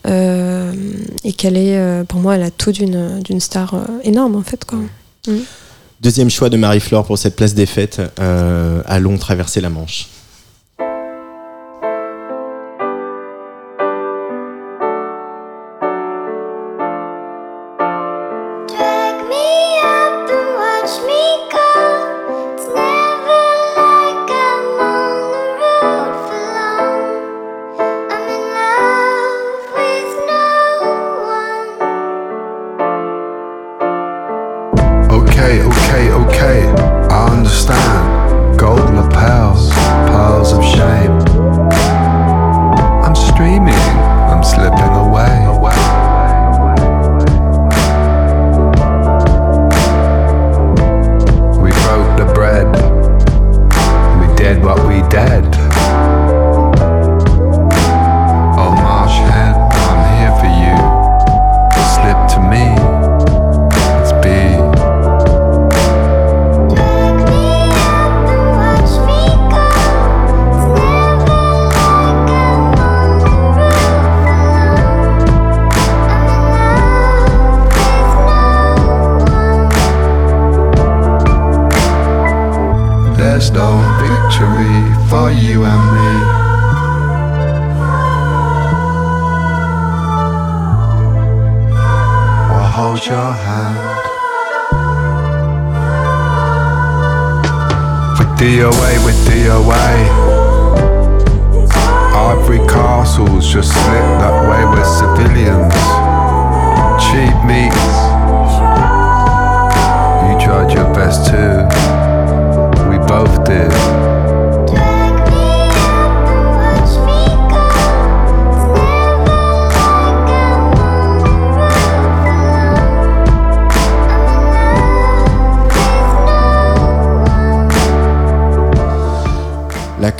et 0.06 1.34
qu'elle 1.34 1.58
est, 1.58 2.04
pour 2.10 2.20
moi, 2.20 2.36
elle 2.36 2.44
a 2.44 2.52
tout 2.52 2.74
d'une 2.74 3.40
star 3.40 3.74
énorme 4.04 4.36
en 4.36 4.44
fait. 4.44 4.66
Quoi. 4.66 4.80
Deuxième 6.02 6.30
choix 6.30 6.50
de 6.50 6.58
Marie-Flore 6.58 7.06
pour 7.06 7.18
cette 7.18 7.36
place 7.36 7.54
des 7.54 7.66
fêtes. 7.66 8.02
euh, 8.20 8.82
allons 8.86 9.18
traverser 9.18 9.62
la 9.62 9.70
Manche. 9.70 10.08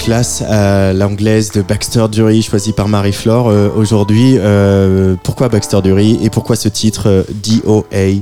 Classe 0.06 0.44
à 0.44 0.94
l'anglaise 0.94 1.52
de 1.52 1.64
Baxter 1.64 2.06
Dury, 2.12 2.44
choisie 2.44 2.74
par 2.74 2.88
Marie-Flore 2.88 3.50
euh, 3.50 3.70
aujourd'hui. 3.76 4.36
Euh, 4.38 5.16
pourquoi 5.24 5.50
Baxter 5.50 5.82
Dury 5.82 6.20
et 6.22 6.30
pourquoi 6.30 6.56
ce 6.56 6.70
titre 6.70 7.08
euh, 7.08 7.24
DOA 7.44 8.22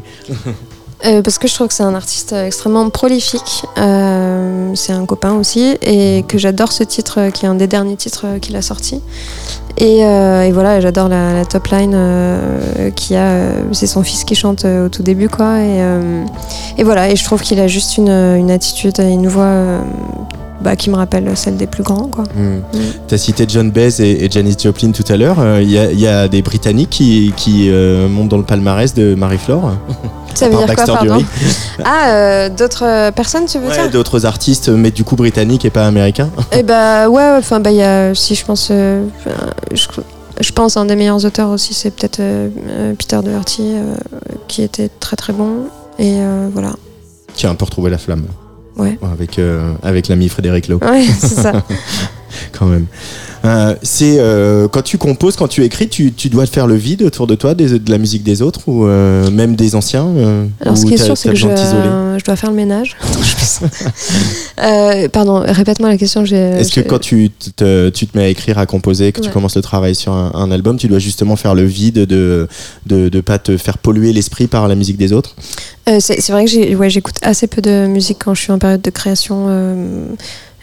Euh, 1.06 1.22
parce 1.22 1.38
que 1.38 1.50
je 1.50 1.54
trouve 1.54 1.68
que 1.68 1.74
c'est 1.74 1.84
un 1.84 1.96
artiste 1.96 2.32
euh, 2.32 2.46
extrêmement 2.46 2.90
prolifique. 2.90 3.66
Euh, 3.78 4.72
c'est 4.74 4.94
un 4.94 5.06
copain 5.06 5.34
aussi. 5.34 5.76
Et 5.82 6.24
que 6.30 6.38
j'adore 6.38 6.72
ce 6.72 6.84
titre, 6.84 7.20
euh, 7.20 7.30
qui 7.30 7.46
est 7.46 7.50
un 7.50 7.56
des 7.56 7.68
derniers 7.68 7.98
titres 7.98 8.26
euh, 8.26 8.40
qu'il 8.40 8.56
a 8.56 8.62
sorti. 8.62 9.02
Et, 9.76 10.06
euh, 10.06 10.50
voilà, 10.54 10.80
j'adore 10.80 11.10
la, 11.10 11.44
top 11.44 11.68
line 11.68 11.92
euh, 11.94 12.90
qui 12.92 13.16
a. 13.18 13.26
euh, 13.26 13.64
c'est 13.74 13.88
son 13.88 14.02
fils 14.04 14.24
qui 14.24 14.36
chante 14.36 14.64
euh, 14.64 14.86
au 14.86 14.90
tout 14.90 15.04
début, 15.04 15.28
quoi. 15.28 15.58
Et, 15.60 15.82
euh, 15.82 16.24
voilà, 16.86 17.10
et 17.10 17.18
je 17.18 17.24
trouve 17.26 17.42
qu'il 17.42 17.60
a 17.60 17.68
juste 17.68 17.98
une, 17.98 18.08
une 18.10 18.50
attitude 18.52 19.00
une 19.00 19.28
voix 19.28 19.44
euh, 19.44 19.82
bah, 20.64 20.76
qui 20.76 20.90
me 20.90 20.96
rappelle 20.96 21.30
celle 21.36 21.58
des 21.58 21.68
plus 21.68 21.84
grands, 21.84 22.08
quoi. 22.08 22.24
Hmm. 22.36 22.60
Tu 23.08 23.16
as 23.16 23.18
cité 23.18 23.46
John 23.48 23.70
Baez 23.72 24.00
et, 24.02 24.26
et 24.26 24.32
Janis 24.32 24.56
Joplin 24.62 24.92
tout 24.92 25.04
à 25.10 25.18
l'heure. 25.18 25.38
Euh, 25.40 25.62
Il 25.62 25.70
y, 25.70 25.78
a- 25.78 25.92
il 25.92 26.00
y 26.00 26.08
a 26.08 26.28
des 26.28 26.42
Britanniques 26.42 26.90
qui, 26.92 27.34
qui 27.38 27.70
euh, 27.70 28.08
montent 28.08 28.30
dans 28.30 28.38
le 28.38 28.44
palmarès 28.44 28.94
de 28.94 29.14
Marie-Flore. 29.16 29.74
Ça 30.36 30.50
veut 30.50 30.58
dire 30.66 30.76
quoi, 30.76 30.86
pardon. 30.86 31.24
Ah, 31.86 32.10
euh, 32.12 32.50
d'autres 32.50 32.86
euh, 32.86 33.12
personnes, 33.12 33.46
tu 33.46 33.60
veux 33.60 33.68
Ouais, 33.68 33.74
dire 33.74 33.92
d'autres 33.92 34.26
artistes, 34.26 34.70
mais 34.70 34.90
du 34.90 35.04
coup 35.04 35.16
britanniques 35.16 35.64
et 35.66 35.70
pas 35.70 35.86
américains. 35.86 36.30
Eh 36.52 36.64
bah 36.64 37.08
ouais, 37.10 37.36
enfin 37.38 37.60
bah 37.60 37.70
il 37.72 37.78
y 37.78 37.84
a, 37.84 38.16
si 38.16 38.34
je 38.34 38.44
pense, 38.46 38.70
euh, 38.72 39.06
je, 39.74 39.86
je 40.42 40.52
pense 40.52 40.76
un 40.78 40.86
des 40.86 40.96
meilleurs 40.96 41.24
auteurs 41.26 41.50
aussi, 41.50 41.74
c'est 41.76 41.92
peut-être 41.92 42.20
euh, 42.20 42.50
euh, 42.68 42.94
Peter 42.98 43.20
Doherty 43.24 43.62
euh, 43.76 43.96
qui 44.48 44.64
était 44.64 44.90
très 45.00 45.16
très 45.16 45.34
bon. 45.34 45.66
Et 46.00 46.14
euh, 46.18 46.48
voilà. 46.52 46.72
Qui 47.36 47.46
a 47.46 47.52
un 47.52 47.56
peu 47.56 47.66
retrouvé 47.66 47.92
la 47.92 47.98
flamme. 48.00 48.26
Ouais. 48.78 48.98
Avec, 49.12 49.40
euh, 49.40 49.74
avec 49.84 50.08
l'ami 50.08 50.30
Frédéric 50.30 50.68
Lowe, 50.68 50.80
Ouais, 50.84 51.06
c'est 51.06 51.28
ça. 51.28 51.64
quand 52.52 52.66
même. 52.66 52.86
Euh, 53.46 53.76
c'est 53.82 54.20
euh, 54.20 54.70
quand 54.70 54.84
tu 54.84 54.98
composes, 54.98 55.36
quand 55.36 55.50
tu 55.50 55.64
écris, 55.64 55.90
tu, 55.90 56.14
tu 56.14 56.30
dois 56.30 56.46
faire 56.46 56.66
le 56.66 56.76
vide 56.76 57.04
autour 57.04 57.28
de 57.28 57.36
toi, 57.36 57.54
des- 57.54 57.78
de 57.78 57.92
la 57.92 57.98
musique 57.98 58.24
des 58.24 58.42
autres 58.42 58.62
ou 58.68 58.86
euh, 58.86 59.30
même 59.32 59.56
des 59.56 59.76
anciens. 59.76 60.08
Alors 60.62 60.78
ce 60.78 60.86
qui 60.86 60.94
est 60.94 60.98
sûr, 60.98 61.18
c'est 61.18 61.30
que 61.30 61.36
je, 61.36 61.48
dois 62.26 62.36
faire 62.38 62.52
le 62.52 62.56
ménage. 62.56 62.96
Pardon, 65.12 65.44
répète-moi 65.46 65.90
la 65.90 65.98
question. 65.98 66.24
Est-ce 66.24 66.72
que 66.72 66.82
quand 66.82 67.00
tu 67.00 67.32
te, 67.32 67.90
tu 67.90 68.08
te 68.08 68.18
mets 68.18 68.26
à 68.26 68.30
écrire, 68.30 68.58
à 68.60 68.66
composer, 68.66 69.12
que 69.12 69.20
tu 69.20 69.30
commences 69.30 69.58
le 69.58 69.62
travail 69.62 69.94
sur 69.94 70.14
un, 70.14 70.32
un 70.34 70.52
album, 70.52 70.78
tu 70.78 70.88
dois 70.88 71.00
justement 71.00 71.36
faire 71.36 71.54
le 71.54 71.66
vide 71.66 72.06
de 72.06 72.48
de, 72.86 73.10
de 73.10 73.22
pas 73.22 73.40
te 73.40 73.58
faire 73.58 73.78
polluer 73.78 74.14
l'esprit 74.14 74.48
par 74.48 74.68
la 74.70 74.76
musique 74.76 74.98
des 74.98 75.12
autres? 75.12 75.36
C'est 76.00 76.30
vrai 76.30 76.46
que 76.46 76.76
ouais, 76.76 76.90
j'écoute 76.90 77.16
assez 77.22 77.48
peu 77.48 77.62
de 77.62 77.88
musique 77.88 78.20
quand 78.24 78.34
je 78.34 78.42
suis 78.42 78.54
en 78.54 78.60
période 78.60 78.82
de 78.82 78.90
création. 78.90 79.48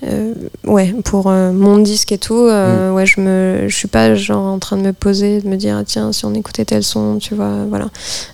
Euh, 0.04 0.32
ouais, 0.64 0.94
pour 1.04 1.26
euh, 1.28 1.52
mon 1.52 1.78
disque 1.78 2.12
et 2.12 2.18
tout, 2.18 2.34
Mm. 2.34 2.48
euh, 2.50 2.92
ouais, 2.92 3.06
je 3.06 3.20
me, 3.20 3.64
je 3.68 3.76
suis 3.76 3.88
pas 3.88 4.14
genre 4.14 4.44
en 4.44 4.58
train 4.58 4.76
de 4.76 4.82
me 4.82 4.92
poser, 4.92 5.40
de 5.40 5.48
me 5.48 5.56
dire 5.56 5.76
ah, 5.78 5.84
tiens 5.84 6.12
si 6.12 6.24
on 6.24 6.32
écoutait 6.34 6.64
tel 6.64 6.82
son, 6.82 7.18
tu 7.18 7.34
vois, 7.34 7.64
voilà. 7.68 7.90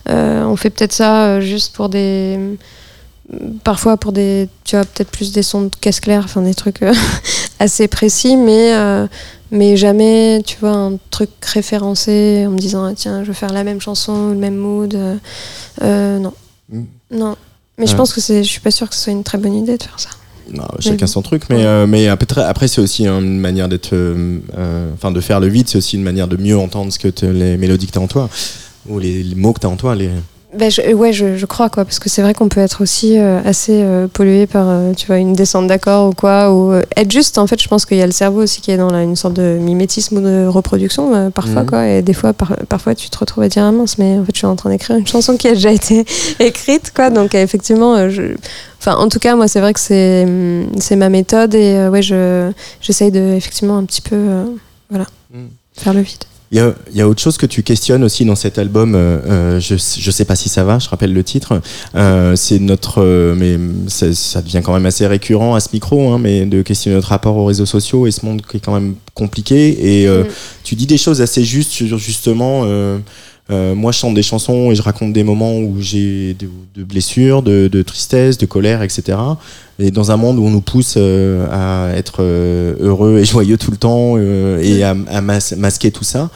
On 0.08 0.54
fait 0.56 0.70
peut-être 0.70 0.92
ça 0.92 1.40
juste 1.40 1.74
pour 1.74 1.88
des, 1.88 2.38
parfois 3.64 3.96
pour 3.96 4.12
des, 4.12 4.48
tu 4.64 4.76
vois, 4.76 4.84
peut-être 4.84 5.10
plus 5.10 5.32
des 5.32 5.42
sons 5.42 5.62
de 5.62 5.70
caisse 5.80 6.00
claire, 6.00 6.22
enfin 6.24 6.42
des 6.42 6.54
trucs 6.54 6.80
assez 7.58 7.88
précis, 7.88 8.36
mais 8.36 8.72
mais 9.52 9.76
jamais, 9.76 10.42
tu 10.44 10.56
vois, 10.60 10.72
un 10.72 10.98
truc 11.10 11.30
référencé 11.44 12.44
en 12.46 12.50
me 12.50 12.58
disant 12.58 12.84
ah, 12.84 12.92
tiens 12.94 13.22
je 13.22 13.28
veux 13.28 13.34
faire 13.34 13.52
la 13.52 13.64
même 13.64 13.80
chanson, 13.80 14.30
le 14.30 14.36
même 14.36 14.56
mood. 14.56 14.96
non. 15.82 16.32
Mm. 16.70 16.82
Non. 17.12 17.36
Mais 17.78 17.86
je 17.86 17.94
pense 17.94 18.12
que 18.14 18.20
c'est, 18.22 18.42
je 18.42 18.48
suis 18.48 18.60
pas 18.60 18.70
sûre 18.70 18.88
que 18.88 18.94
ce 18.94 19.02
soit 19.02 19.12
une 19.12 19.22
très 19.22 19.36
bonne 19.38 19.52
idée 19.54 19.76
de 19.76 19.82
faire 19.82 20.00
ça. 20.00 20.08
Non, 20.52 20.64
chacun 20.78 21.06
son 21.06 21.22
truc, 21.22 21.42
mais, 21.50 21.64
euh, 21.64 21.86
mais 21.86 22.06
après, 22.08 22.42
après, 22.42 22.68
c'est 22.68 22.80
aussi 22.80 23.06
une 23.06 23.38
manière 23.38 23.68
d'être. 23.68 23.92
euh, 23.94 24.38
euh, 24.56 24.90
Enfin, 24.94 25.10
de 25.10 25.20
faire 25.20 25.40
le 25.40 25.48
vide, 25.48 25.68
c'est 25.68 25.78
aussi 25.78 25.96
une 25.96 26.02
manière 26.04 26.28
de 26.28 26.36
mieux 26.36 26.56
entendre 26.56 26.92
ce 26.92 26.98
que 26.98 27.26
les 27.26 27.56
mélodies 27.56 27.86
que 27.86 27.92
tu 27.92 27.98
as 27.98 28.02
en 28.02 28.06
toi, 28.06 28.28
ou 28.88 28.98
les, 28.98 29.22
les 29.22 29.34
mots 29.34 29.52
que 29.52 29.60
tu 29.60 29.66
as 29.66 29.70
en 29.70 29.76
toi. 29.76 29.94
Les... 29.96 30.10
Ben, 30.58 30.70
je, 30.70 30.94
ouais, 30.94 31.12
je, 31.12 31.36
je 31.36 31.44
crois 31.46 31.68
quoi, 31.68 31.84
parce 31.84 31.98
que 31.98 32.08
c'est 32.08 32.22
vrai 32.22 32.32
qu'on 32.32 32.48
peut 32.48 32.60
être 32.60 32.80
aussi 32.82 33.18
euh, 33.18 33.40
assez 33.44 33.82
euh, 33.82 34.06
pollué 34.08 34.46
par, 34.46 34.66
euh, 34.68 34.92
tu 34.94 35.06
vois, 35.06 35.18
une 35.18 35.34
descente 35.34 35.66
d'accord 35.66 36.08
ou 36.08 36.12
quoi, 36.14 36.52
ou 36.52 36.72
être 36.96 37.10
juste. 37.12 37.36
En 37.38 37.46
fait, 37.46 37.60
je 37.60 37.68
pense 37.68 37.84
qu'il 37.84 37.98
y 37.98 38.02
a 38.02 38.06
le 38.06 38.12
cerveau 38.12 38.42
aussi 38.42 38.60
qui 38.62 38.70
est 38.70 38.76
dans 38.78 38.90
là, 38.90 39.02
une 39.02 39.16
sorte 39.16 39.34
de 39.34 39.58
mimétisme 39.60 40.16
ou 40.16 40.20
de 40.20 40.46
reproduction 40.46 41.30
parfois 41.30 41.62
Mhm. 41.62 41.68
quoi, 41.68 41.86
et 41.88 42.02
des 42.02 42.14
fois, 42.14 42.32
par- 42.32 42.56
parfois, 42.68 42.94
tu 42.94 43.10
te 43.10 43.18
retrouves 43.18 43.44
à 43.44 43.48
dire 43.48 43.64
ah 43.64 43.72
mince, 43.72 43.98
mais 43.98 44.18
en 44.18 44.24
fait, 44.24 44.32
je 44.32 44.38
suis 44.38 44.46
en 44.46 44.56
train 44.56 44.70
d'écrire 44.70 44.96
une 44.96 45.06
chanson 45.16 45.36
qui 45.36 45.46
a 45.48 45.52
déjà 45.52 45.70
été 45.72 46.04
écrite 46.40 46.92
quoi, 46.94 47.10
donc 47.10 47.34
effectivement, 47.34 48.08
je, 48.08 48.34
enfin, 48.80 48.94
en 48.96 49.08
tout 49.08 49.18
cas, 49.18 49.36
moi, 49.36 49.48
c'est 49.48 49.60
vrai 49.60 49.74
que 49.74 49.80
c'est, 49.80 50.24
hum, 50.24 50.68
c'est 50.80 50.96
ma 50.96 51.10
méthode 51.10 51.54
et 51.54 51.88
ouais, 51.88 52.02
je, 52.02 52.50
j'essaye 52.80 53.10
de 53.10 53.34
effectivement 53.34 53.76
un 53.76 53.84
petit 53.84 54.00
peu, 54.00 54.16
voilà, 54.88 55.04
Mhm. 55.34 55.48
faire 55.76 55.92
le 55.92 56.00
vide. 56.00 56.24
Il 56.52 56.58
y, 56.58 56.60
a, 56.60 56.72
il 56.92 56.96
y 56.96 57.00
a 57.00 57.08
autre 57.08 57.20
chose 57.20 57.36
que 57.38 57.46
tu 57.46 57.64
questionnes 57.64 58.04
aussi 58.04 58.24
dans 58.24 58.36
cet 58.36 58.56
album. 58.58 58.94
euh, 58.94 59.18
euh, 59.26 59.60
je, 59.60 59.74
je 59.76 60.10
sais 60.12 60.24
pas 60.24 60.36
si 60.36 60.48
ça 60.48 60.62
va. 60.62 60.78
Je 60.78 60.88
rappelle 60.88 61.12
le 61.12 61.24
titre. 61.24 61.60
Euh, 61.96 62.36
c'est 62.36 62.60
notre, 62.60 63.02
euh, 63.02 63.34
mais 63.36 63.58
ça, 63.88 64.42
devient 64.42 64.60
quand 64.62 64.72
même 64.72 64.86
assez 64.86 65.06
récurrent 65.08 65.56
à 65.56 65.60
ce 65.60 65.70
micro, 65.72 66.12
hein, 66.12 66.18
mais 66.20 66.46
de 66.46 66.62
questionner 66.62 66.94
notre 66.94 67.08
rapport 67.08 67.36
aux 67.36 67.46
réseaux 67.46 67.66
sociaux 67.66 68.06
et 68.06 68.12
ce 68.12 68.24
monde 68.24 68.42
qui 68.48 68.58
est 68.58 68.60
quand 68.60 68.74
même 68.74 68.94
compliqué. 69.14 70.00
Et 70.02 70.06
euh, 70.06 70.22
Mm. 70.22 70.26
tu 70.62 70.74
dis 70.76 70.86
des 70.86 70.98
choses 70.98 71.20
assez 71.20 71.42
justes 71.44 71.72
sur 71.72 71.98
justement. 71.98 72.64
Euh, 73.50 73.74
moi, 73.76 73.92
je 73.92 73.98
chante 73.98 74.14
des 74.14 74.22
chansons 74.24 74.72
et 74.72 74.74
je 74.74 74.82
raconte 74.82 75.12
des 75.12 75.22
moments 75.22 75.56
où 75.58 75.76
j'ai 75.80 76.34
de, 76.34 76.48
de 76.74 76.82
blessures, 76.84 77.42
de, 77.42 77.68
de 77.68 77.82
tristesse, 77.82 78.38
de 78.38 78.46
colère, 78.46 78.82
etc. 78.82 79.16
Et 79.78 79.90
dans 79.90 80.10
un 80.10 80.16
monde 80.16 80.38
où 80.38 80.44
on 80.44 80.50
nous 80.50 80.60
pousse 80.60 80.94
euh, 80.96 81.46
à 81.52 81.96
être 81.96 82.16
euh, 82.20 82.74
heureux 82.80 83.18
et 83.18 83.24
joyeux 83.32 83.56
tout 83.58 83.70
le 83.70 83.76
temps 83.76 84.16
et 84.18 84.82
à, 84.82 84.96
à 85.08 85.20
mas- 85.20 85.54
masquer 85.56 85.90
tout 85.92 86.02
ça, 86.04 86.30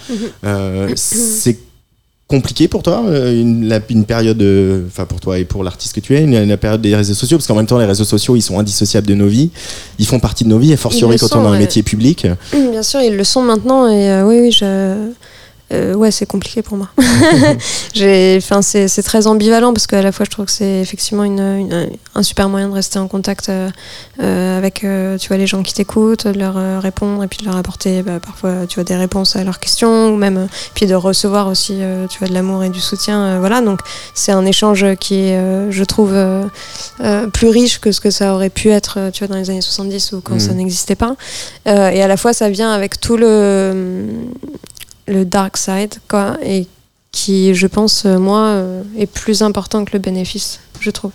euh, 0.45 0.89
c'est 0.95 1.59
compliqué 2.29 2.69
pour 2.69 2.85
toi 2.85 3.03
une, 3.09 3.67
la- 3.67 3.81
une 3.91 4.05
période, 4.05 4.41
enfin 4.87 5.05
pour 5.05 5.19
toi 5.19 5.37
et 5.41 5.45
pour 5.45 5.65
l'artiste 5.65 5.95
que 5.97 6.01
tu 6.01 6.15
es, 6.17 6.23
une, 6.23 6.45
la 6.45 6.57
période 6.57 6.81
des 6.81 6.95
réseaux 6.95 7.15
sociaux, 7.15 7.39
parce 7.39 7.49
qu'en 7.49 7.57
même 7.57 7.67
temps 7.67 7.79
les 7.81 7.87
réseaux 7.87 8.05
sociaux 8.05 8.37
ils 8.37 8.41
sont 8.43 8.57
indissociables 8.61 9.09
de 9.09 9.15
nos 9.15 9.27
vies, 9.27 9.51
ils 9.99 10.07
font 10.07 10.21
partie 10.21 10.45
de 10.45 10.49
nos 10.49 10.59
vies, 10.61 10.71
et 10.71 10.77
fortiori 10.77 11.17
quand 11.19 11.27
sont, 11.27 11.39
on 11.41 11.47
a 11.47 11.57
un 11.57 11.59
métier 11.59 11.83
public. 11.83 12.29
Bien 12.53 12.85
sûr, 12.85 13.01
ils 13.01 13.17
le 13.17 13.25
sont 13.25 13.43
maintenant 13.43 13.89
et 13.89 14.23
oui, 14.23 14.39
oui, 14.43 14.53
je. 14.53 15.11
Euh, 15.73 15.95
ouais, 15.95 16.11
c'est 16.11 16.27
compliqué 16.27 16.63
pour 16.63 16.77
moi. 16.77 16.89
Enfin, 18.41 18.63
c'est, 18.63 18.89
c'est 18.89 19.03
très 19.03 19.27
ambivalent 19.27 19.73
parce 19.73 19.87
qu'à 19.87 20.03
la 20.03 20.13
fois, 20.13 20.25
je 20.25 20.31
trouve 20.31 20.47
que 20.47 20.53
c'est 20.53 20.81
effectivement 20.81 21.25
une, 21.25 21.41
une- 21.41 21.91
un 22.15 22.23
super 22.23 22.49
moyen 22.49 22.69
de 22.69 22.73
rester 22.75 22.99
en 22.99 23.07
contact 23.09 23.49
euh, 23.49 23.69
euh, 24.23 24.59
avec, 24.59 24.83
euh, 24.85 25.17
tu 25.19 25.29
vois, 25.29 25.37
les 25.37 25.47
gens 25.47 25.63
qui 25.63 25.75
t'écoutent, 25.75 26.27
de 26.27 26.39
leur 26.39 26.81
répondre 26.83 27.23
et 27.23 27.29
puis 27.29 27.39
de 27.39 27.45
leur 27.45 27.57
apporter 27.57 28.03
bah, 28.03 28.19
parfois, 28.21 28.67
tu 28.69 28.77
vois, 28.77 28.85
des 28.85 28.97
réponses 28.97 29.37
à 29.37 29.45
leurs 29.45 29.59
questions 29.61 30.09
ou 30.13 30.17
même, 30.17 30.49
puis 30.75 30.87
de 30.87 30.95
recevoir 30.95 31.47
aussi, 31.49 31.79
tu 32.09 32.19
vois, 32.19 32.29
de 32.29 32.35
l'amour 32.35 32.65
et 32.65 32.71
du 32.71 32.81
soutien. 32.81 33.39
voilà, 33.39 33.61
donc 33.61 33.81
c'est 34.15 34.33
un 34.33 34.45
échange 34.47 34.85
qui 34.97 35.17
est, 35.17 35.71
je 35.71 35.85
trouve, 35.85 36.15
plus 37.33 37.49
riche 37.49 37.79
que 37.81 37.93
ce 37.93 38.01
que 38.01 38.11
ça 38.11 38.35
aurait 38.35 38.51
pu 38.51 38.71
être, 38.71 39.11
tu 39.13 39.25
vois, 39.25 39.29
dans 39.35 39.41
les 39.41 39.51
années 39.51 39.61
70 39.61 40.13
ou 40.13 40.21
quand 40.21 40.41
ça 40.41 40.53
n'existait 40.53 40.97
pas. 40.97 41.15
Et 41.67 42.03
à 42.03 42.09
la 42.09 42.17
fois, 42.17 42.33
ça 42.33 42.49
vient 42.51 42.73
avec 42.73 43.01
tout 43.01 43.17
le, 43.17 44.07
le 45.07 45.25
dark 45.25 45.57
side, 45.57 45.95
quoi, 46.09 46.37
et 46.45 46.67
qui, 47.13 47.55
je 47.55 47.67
pense, 47.67 48.05
euh, 48.07 48.19
moi, 48.19 48.41
euh, 48.41 48.83
est 48.97 49.07
plus 49.07 49.43
important 49.43 49.85
que 49.85 49.93
le 49.93 49.99
bénéfice, 49.99 50.61
je 50.81 50.91
trouve. 50.91 51.13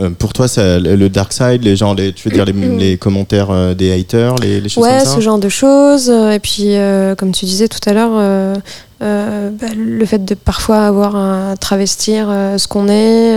Euh, 0.00 0.10
pour 0.10 0.32
toi, 0.32 0.48
ça, 0.48 0.80
le 0.80 1.08
dark 1.08 1.32
side, 1.32 1.62
les 1.62 1.76
gens, 1.76 1.94
les, 1.94 2.12
tu 2.12 2.28
veux 2.28 2.34
dire 2.34 2.44
les, 2.44 2.52
les 2.78 2.96
commentaires 2.98 3.50
euh, 3.50 3.74
des 3.74 3.92
haters, 3.92 4.34
les, 4.36 4.60
les 4.60 4.68
choses 4.68 4.82
Ouais, 4.82 4.90
comme 4.90 5.06
ça 5.06 5.14
ce 5.14 5.20
genre 5.20 5.38
de 5.38 5.48
choses. 5.48 6.08
Et 6.08 6.40
puis, 6.40 6.74
euh, 6.74 7.14
comme 7.14 7.32
tu 7.32 7.44
disais 7.44 7.68
tout 7.68 7.78
à 7.88 7.92
l'heure, 7.92 8.58
bah, 9.00 9.66
le 9.76 10.04
fait 10.06 10.24
de 10.24 10.34
parfois 10.34 10.86
avoir 10.86 11.14
à 11.16 11.56
travestir 11.56 12.26
ce 12.28 12.66
qu'on 12.66 12.88
est, 12.88 13.36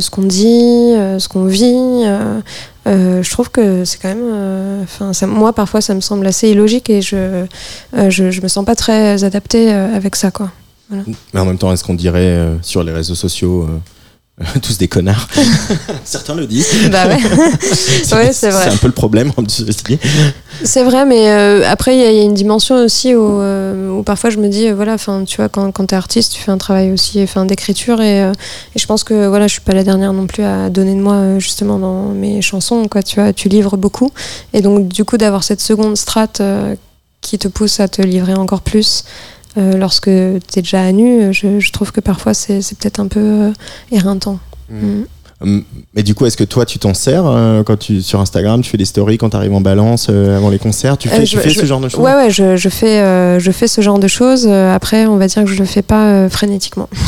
ce 0.00 0.10
qu'on 0.10 0.22
dit, 0.22 0.92
euh, 0.94 1.18
ce 1.18 1.28
qu'on 1.28 1.44
vit. 1.46 1.62
euh, 2.04 2.40
euh, 2.86 3.22
je 3.22 3.30
trouve 3.30 3.50
que 3.50 3.84
c'est 3.84 3.98
quand 4.00 4.08
même. 4.08 4.22
euh, 4.22 4.84
moi, 5.26 5.52
parfois, 5.52 5.80
ça 5.80 5.94
me 5.94 6.00
semble 6.00 6.26
assez 6.26 6.50
illogique 6.50 6.90
et 6.90 7.00
je, 7.02 7.16
euh, 7.96 8.10
me 8.42 8.48
sens 8.48 8.64
pas 8.64 8.74
très 8.76 9.24
adaptée 9.24 9.72
euh, 9.72 9.94
avec 9.96 10.16
ça, 10.16 10.30
quoi. 10.30 10.50
Mais 10.90 11.40
en 11.40 11.46
même 11.46 11.58
temps, 11.58 11.72
est-ce 11.72 11.82
qu'on 11.82 11.94
dirait 11.94 12.20
euh, 12.20 12.56
sur 12.62 12.84
les 12.84 12.92
réseaux 12.92 13.14
sociaux 13.14 13.62
euh, 13.62 13.78
tous 14.62 14.78
des 14.78 14.88
connards 14.88 15.28
Certains 16.04 16.34
le 16.34 16.46
disent. 16.46 16.66
Bah 16.90 17.06
ouais. 17.06 17.18
Ouais, 18.12 18.32
c'est 18.32 18.50
vrai. 18.50 18.64
C'est 18.64 18.70
un 18.70 18.76
peu 18.76 18.88
le 18.88 18.92
problème. 18.92 19.30
C'est 20.64 20.82
vrai, 20.82 21.04
mais 21.06 21.30
euh, 21.30 21.62
après, 21.68 21.96
il 21.96 22.00
y, 22.00 22.04
a- 22.04 22.10
il 22.10 22.16
y 22.16 22.20
a 22.20 22.24
une 22.24 22.34
dimension 22.34 22.76
aussi 22.84 23.14
où, 23.14 23.40
euh, 23.40 23.90
où 23.90 24.02
parfois 24.02 24.30
je 24.30 24.38
me 24.38 24.48
dis, 24.48 24.68
euh, 24.68 24.74
voilà, 24.74 24.94
enfin, 24.94 25.24
tu 25.24 25.36
vois, 25.36 25.48
quand, 25.48 25.70
quand 25.72 25.86
tu 25.86 25.94
es 25.94 25.96
artiste, 25.98 26.32
tu 26.32 26.40
fais 26.42 26.50
un 26.50 26.58
travail 26.58 26.90
aussi 26.92 27.22
enfin, 27.22 27.44
d'écriture 27.44 28.00
et, 28.00 28.22
euh, 28.24 28.32
et 28.74 28.78
je 28.78 28.86
pense 28.86 29.04
que 29.04 29.26
voilà, 29.28 29.46
je 29.46 29.52
suis 29.52 29.60
pas 29.62 29.72
la 29.72 29.84
dernière 29.84 30.12
non 30.12 30.26
plus 30.26 30.42
à 30.42 30.68
donner 30.70 30.94
de 30.94 31.00
moi 31.00 31.38
justement 31.38 31.78
dans 31.78 32.08
mes 32.08 32.42
chansons, 32.42 32.86
quoi, 32.88 33.02
tu 33.04 33.20
vois, 33.20 33.32
tu 33.32 33.48
livres 33.48 33.76
beaucoup. 33.76 34.10
Et 34.52 34.62
donc, 34.62 34.88
du 34.88 35.04
coup, 35.04 35.16
d'avoir 35.16 35.44
cette 35.44 35.60
seconde 35.60 35.96
strate 35.96 36.40
euh, 36.40 36.74
qui 37.20 37.38
te 37.38 37.48
pousse 37.48 37.78
à 37.80 37.88
te 37.88 38.02
livrer 38.02 38.34
encore 38.34 38.60
plus. 38.62 39.04
Euh, 39.58 39.76
lorsque 39.76 40.04
tu 40.06 40.58
es 40.58 40.62
déjà 40.62 40.82
à 40.82 40.92
nu, 40.92 41.32
je, 41.32 41.60
je 41.60 41.72
trouve 41.72 41.92
que 41.92 42.00
parfois 42.00 42.34
c'est 42.34 42.58
peut-être 42.78 43.00
un 43.00 43.06
peu 43.08 43.20
euh, 43.20 43.50
éreintant. 43.92 44.38
Mm. 44.70 45.02
Hum, 45.40 45.64
Mais 45.94 46.02
du 46.04 46.14
coup, 46.14 46.24
est-ce 46.26 46.36
que 46.36 46.44
toi, 46.44 46.64
tu 46.64 46.78
t'en 46.78 46.94
sers 46.94 47.26
euh, 47.26 47.62
quand 47.64 47.76
tu 47.76 48.00
sur 48.02 48.20
Instagram, 48.20 48.62
tu 48.62 48.70
fais 48.70 48.78
des 48.78 48.84
stories 48.84 49.18
quand 49.18 49.30
tu 49.30 49.36
arrives 49.36 49.52
en 49.52 49.60
balance 49.60 50.06
euh, 50.08 50.36
avant 50.36 50.48
les 50.48 50.58
concerts 50.60 50.96
Tu 50.96 51.08
fais, 51.08 51.24
tu 51.24 51.36
je- 51.36 51.38
fais 51.40 51.50
je- 51.50 51.60
ce 51.60 51.66
genre 51.66 51.80
de 51.80 51.88
choses? 51.88 52.00
Ouais, 52.00 52.14
ouais, 52.14 52.30
je, 52.30 52.56
je 52.56 52.68
fais, 52.68 53.38
je 53.40 53.50
fais 53.50 53.66
ce 53.66 53.80
genre 53.80 53.98
de 53.98 54.08
choses. 54.08 54.46
Après, 54.46 55.06
on 55.06 55.16
va 55.16 55.26
dire 55.26 55.44
que 55.44 55.50
je 55.50 55.58
le 55.58 55.64
fais 55.66 55.82
pas 55.82 56.28
frénétiquement. 56.30 56.88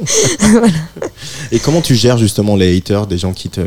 Et 1.52 1.58
comment 1.58 1.80
tu 1.80 1.94
gères 1.94 2.18
justement 2.18 2.56
les 2.56 2.76
haters, 2.76 3.06
des 3.06 3.18
gens 3.18 3.32
qui 3.32 3.48
te 3.48 3.60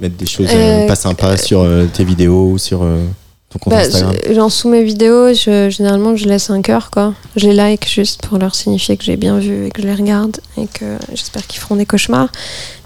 mettent 0.00 0.16
des 0.16 0.26
choses 0.26 0.48
pas 0.86 0.96
sympas 0.96 1.36
sur 1.36 1.66
tes 1.92 2.04
vidéos 2.04 2.52
ou 2.52 2.58
sur 2.58 2.82
Bah, 3.66 3.78
Instagram 3.80 4.14
je- 4.28 4.32
genre 4.34 4.52
sous 4.52 4.68
mes 4.68 4.84
vidéos, 4.84 5.34
je- 5.34 5.70
généralement, 5.70 6.14
je 6.14 6.26
laisse 6.28 6.50
un 6.50 6.62
cœur, 6.62 6.90
quoi. 6.90 7.14
Je 7.36 7.48
les 7.48 7.52
like 7.54 7.88
juste 7.88 8.22
pour 8.22 8.38
leur 8.38 8.54
signifier 8.54 8.96
que 8.96 9.02
j'ai 9.04 9.16
bien 9.16 9.38
vu 9.40 9.66
et 9.66 9.70
que 9.70 9.82
je 9.82 9.88
les 9.88 9.94
regarde 9.94 10.36
et 10.56 10.66
que 10.68 10.84
j'espère 11.14 11.44
qu'ils 11.48 11.60
feront 11.60 11.74
des 11.74 11.84
cauchemars. 11.86 12.28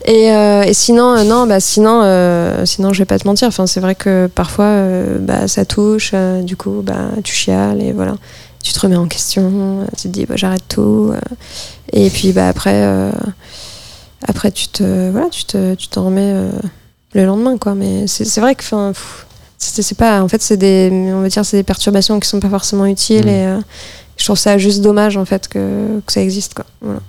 Et, 0.06 0.32
euh, 0.32 0.62
et 0.62 0.72
sinon, 0.72 1.10
euh, 1.16 1.24
non, 1.24 1.46
bah 1.46 1.60
sinon, 1.60 2.00
euh, 2.02 2.64
sinon, 2.64 2.92
je 2.94 2.98
vais 3.00 3.04
pas 3.04 3.18
te 3.18 3.26
mentir. 3.26 3.48
Enfin, 3.48 3.66
c'est 3.66 3.80
vrai 3.80 3.94
que 3.94 4.26
parfois, 4.34 4.64
euh, 4.64 5.18
bah, 5.18 5.48
ça 5.48 5.64
touche. 5.66 6.12
du 6.42 6.56
coup, 6.56 6.80
bah, 6.82 7.08
tu 7.22 7.34
chiales 7.34 7.82
et 7.82 7.92
voilà. 7.92 8.14
Tu 8.62 8.72
te 8.72 8.80
remets 8.80 8.96
en 8.96 9.06
question. 9.06 9.86
Tu 9.98 10.04
te 10.04 10.08
dis, 10.08 10.24
bah, 10.24 10.36
j'arrête 10.36 10.64
tout. 10.68 11.12
et 11.92 12.08
puis, 12.08 12.32
bah, 12.32 12.48
après, 12.48 12.82
après, 14.26 14.50
tu 14.50 14.68
te, 14.68 15.10
voilà, 15.10 15.28
tu 15.28 15.44
te, 15.44 15.74
tu 15.74 15.88
t'en 15.88 16.06
remets 16.06 16.34
le 17.12 17.24
lendemain, 17.26 17.58
quoi. 17.58 17.74
Mais 17.74 18.06
c'est 18.06 18.24
c'est 18.24 18.40
vrai 18.40 18.54
que, 18.54 18.62
enfin, 18.62 18.92
pff, 18.94 19.26
c'est 19.64 19.96
pas 19.96 20.22
en 20.22 20.28
fait 20.28 20.42
c'est 20.42 20.56
des 20.56 20.90
on 20.92 21.20
va 21.22 21.28
dire 21.28 21.44
c'est 21.44 21.56
des 21.56 21.62
perturbations 21.62 22.18
qui 22.20 22.28
sont 22.28 22.40
pas 22.40 22.50
forcément 22.50 22.86
utiles 22.86 23.26
Mm. 23.26 23.28
et 23.28 23.46
euh, 23.46 23.60
je 24.16 24.24
trouve 24.24 24.38
ça 24.38 24.58
juste 24.58 24.80
dommage 24.80 25.16
en 25.16 25.24
fait 25.24 25.48
que, 25.48 26.00
que 26.06 26.12
ça 26.12 26.20
existe 26.20 26.54
quoi 26.54 26.66
voilà. 26.80 27.00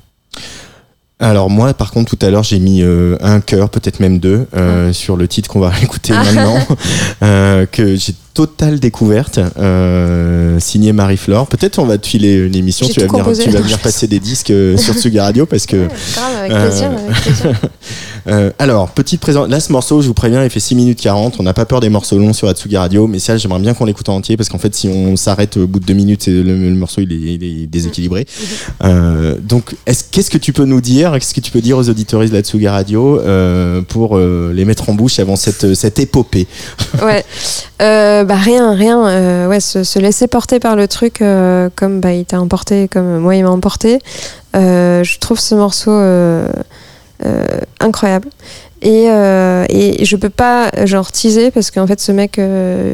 Alors 1.17 1.49
moi, 1.49 1.73
par 1.73 1.91
contre, 1.91 2.13
tout 2.13 2.25
à 2.25 2.29
l'heure, 2.29 2.43
j'ai 2.43 2.59
mis 2.59 2.81
euh, 2.81 3.15
un 3.21 3.39
cœur, 3.39 3.69
peut-être 3.69 4.01
même 4.01 4.19
deux, 4.19 4.47
euh, 4.53 4.91
sur 4.91 5.15
le 5.15 5.29
titre 5.29 5.49
qu'on 5.49 5.61
va 5.61 5.71
écouter 5.81 6.13
Ah. 6.13 6.23
maintenant, 6.25 6.57
euh, 7.23 7.65
que 7.65 7.95
j'ai 7.95 8.13
totale 8.33 8.81
découverte, 8.81 9.39
signé 10.59 10.91
Marie-Flore. 10.91 11.47
Peut-être 11.47 11.79
on 11.79 11.85
va 11.85 11.97
te 11.97 12.05
filer 12.05 12.33
une 12.33 12.53
émission, 12.53 12.85
tu 12.85 12.99
vas, 12.99 13.07
venir, 13.07 13.25
tu 13.31 13.49
vas 13.49 13.61
venir 13.61 13.79
passer 13.79 14.07
des 14.07 14.19
disques 14.19 14.51
sur 14.77 14.93
Tsugi 14.93 15.21
Radio 15.21 15.45
parce 15.45 15.65
que... 15.65 15.87
grave 16.15 16.35
avec 16.39 16.51
plaisir, 16.51 16.91
avec 16.91 17.15
plaisir. 17.21 17.51
Euh, 18.27 18.51
alors, 18.57 18.89
petite 18.89 19.21
présence. 19.21 19.47
Là, 19.49 19.59
ce 19.59 19.71
morceau, 19.71 20.01
je 20.01 20.07
vous 20.07 20.13
préviens, 20.13 20.43
il 20.43 20.49
fait 20.49 20.59
6 20.59 20.75
minutes 20.75 20.99
40. 21.01 21.35
On 21.39 21.43
n'a 21.43 21.53
pas 21.53 21.65
peur 21.65 21.79
des 21.79 21.89
morceaux 21.89 22.17
longs 22.17 22.33
sur 22.33 22.47
Atsugi 22.47 22.75
Radio, 22.75 23.05
mais 23.07 23.19
ça, 23.19 23.37
j'aimerais 23.37 23.59
bien 23.59 23.73
qu'on 23.73 23.85
l'écoute 23.85 24.09
en 24.09 24.15
entier 24.15 24.35
parce 24.35 24.49
qu'en 24.49 24.57
fait, 24.57 24.73
si 24.73 24.87
on 24.87 25.15
s'arrête 25.15 25.57
au 25.57 25.67
bout 25.67 25.79
de 25.79 25.85
2 25.85 25.93
minutes, 25.93 26.25
le, 26.27 26.41
le 26.41 26.75
morceau 26.75 27.01
il 27.01 27.11
est, 27.11 27.33
il 27.35 27.43
est 27.43 27.67
déséquilibré. 27.67 28.25
Euh, 28.83 29.35
donc, 29.41 29.75
est-ce- 29.85 30.05
qu'est-ce 30.11 30.31
que 30.31 30.37
tu 30.39 30.53
peux 30.53 30.65
nous 30.65 30.81
dire 30.81 31.13
Qu'est-ce 31.13 31.33
que 31.35 31.41
tu 31.41 31.51
peux 31.51 31.61
dire 31.61 31.77
aux 31.77 31.87
auditeurs 31.89 32.21
de 32.21 32.33
la 32.33 32.41
Tsugi 32.41 32.67
Radio 32.67 33.19
euh, 33.19 33.81
pour 33.81 34.17
les 34.17 34.65
mettre 34.65 34.89
en 34.89 34.93
bouche 34.93 35.19
avant 35.19 35.35
cette, 35.35 35.75
cette 35.75 35.99
épopée? 35.99 36.47
Ouais 37.03 37.23
bah 37.79 38.35
rien 38.35 38.73
rien 38.73 39.47
ouais 39.49 39.59
se, 39.59 39.83
se 39.83 39.99
laisser 39.99 40.27
porter 40.27 40.59
par 40.59 40.75
le 40.75 40.87
truc 40.87 41.19
comme 41.75 41.99
bah 41.99 42.13
il 42.13 42.25
t'a 42.25 42.39
emporté 42.39 42.87
comme 42.87 43.19
moi 43.19 43.35
il 43.35 43.43
m'a 43.43 43.49
emporté 43.51 43.99
je 44.53 45.19
trouve 45.19 45.39
ce 45.39 45.55
morceau 45.55 45.91
incroyable. 47.79 48.29
Et, 48.81 49.09
euh, 49.09 49.65
et 49.69 50.05
je 50.05 50.15
peux 50.15 50.29
pas 50.29 50.69
genre 50.85 51.11
teaser 51.11 51.49
parce 51.49 51.71
qu'en 51.71 51.87
fait 51.87 51.99
ce 51.99 52.11
mec 52.11 52.37
euh, 52.37 52.93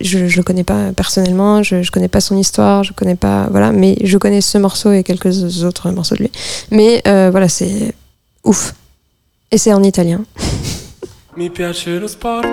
je, 0.00 0.26
je 0.26 0.36
le 0.36 0.42
connais 0.42 0.64
pas 0.64 0.92
personnellement 0.92 1.62
je, 1.62 1.82
je 1.82 1.90
connais 1.90 2.08
pas 2.08 2.20
son 2.20 2.36
histoire 2.36 2.82
je 2.84 2.92
connais 2.92 3.14
pas 3.14 3.46
voilà 3.50 3.72
mais 3.72 3.96
je 4.02 4.18
connais 4.18 4.42
ce 4.42 4.58
morceau 4.58 4.92
et 4.92 5.02
quelques 5.02 5.64
autres 5.64 5.90
morceaux 5.92 6.16
de 6.16 6.20
lui. 6.20 6.32
Mais 6.70 7.00
euh, 7.06 7.30
voilà 7.30 7.48
c'est 7.48 7.94
ouf. 8.44 8.74
Et 9.50 9.56
c'est 9.56 9.72
en 9.72 9.82
italien. 9.82 10.24
Mi 11.36 11.48
piace 11.48 11.86
lo 11.86 12.06
sport, 12.06 12.44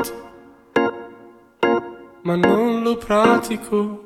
ma 2.23 2.37
non 2.37 2.81
lo 2.81 2.95
pratico. 2.95 4.03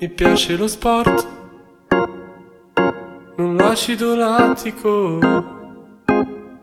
Mi 0.00 0.08
piace 0.08 0.56
lo 0.56 0.68
sport, 0.68 1.26
non 3.38 3.56
l'acido 3.56 4.16
lattico. 4.16 5.18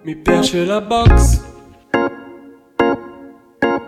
Mi 0.03 0.15
piace 0.17 0.65
la 0.65 0.81
box, 0.81 1.41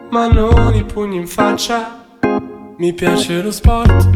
ma 0.10 0.28
non 0.28 0.74
i 0.74 0.84
pugni 0.86 1.18
in 1.18 1.28
faccia. 1.28 2.06
Mi 2.78 2.94
piace 2.94 3.42
lo 3.42 3.52
sport. 3.52 4.10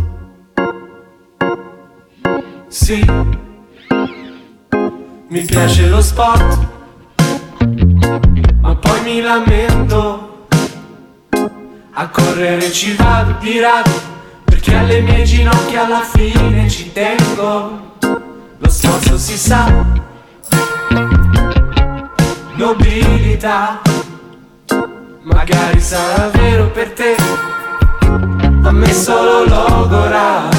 Sì, 2.68 3.06
mi 5.28 5.42
piace 5.42 5.90
lo 5.90 6.02
sport 6.02 6.70
ma 8.62 8.76
poi 8.76 9.02
mi 9.04 9.22
lamento. 9.22 10.48
A 11.94 12.08
correre 12.08 12.72
ci 12.72 12.94
vado 12.96 13.36
di 13.42 13.60
rado, 13.60 13.92
perché 14.46 14.76
alle 14.76 15.02
mie 15.02 15.24
ginocchia 15.24 15.86
alla 15.86 16.02
fine 16.02 16.70
ci 16.70 16.92
tengo. 16.94 17.91
Sforzo 18.92 19.18
si 19.18 19.38
sa, 19.38 19.72
nobilità, 22.56 23.80
magari 25.22 25.80
sarà 25.80 26.28
vero 26.28 26.70
per 26.72 26.92
te, 26.92 27.16
a 28.64 28.72
me 28.72 28.92
solo 28.92 29.46
logora. 29.46 30.50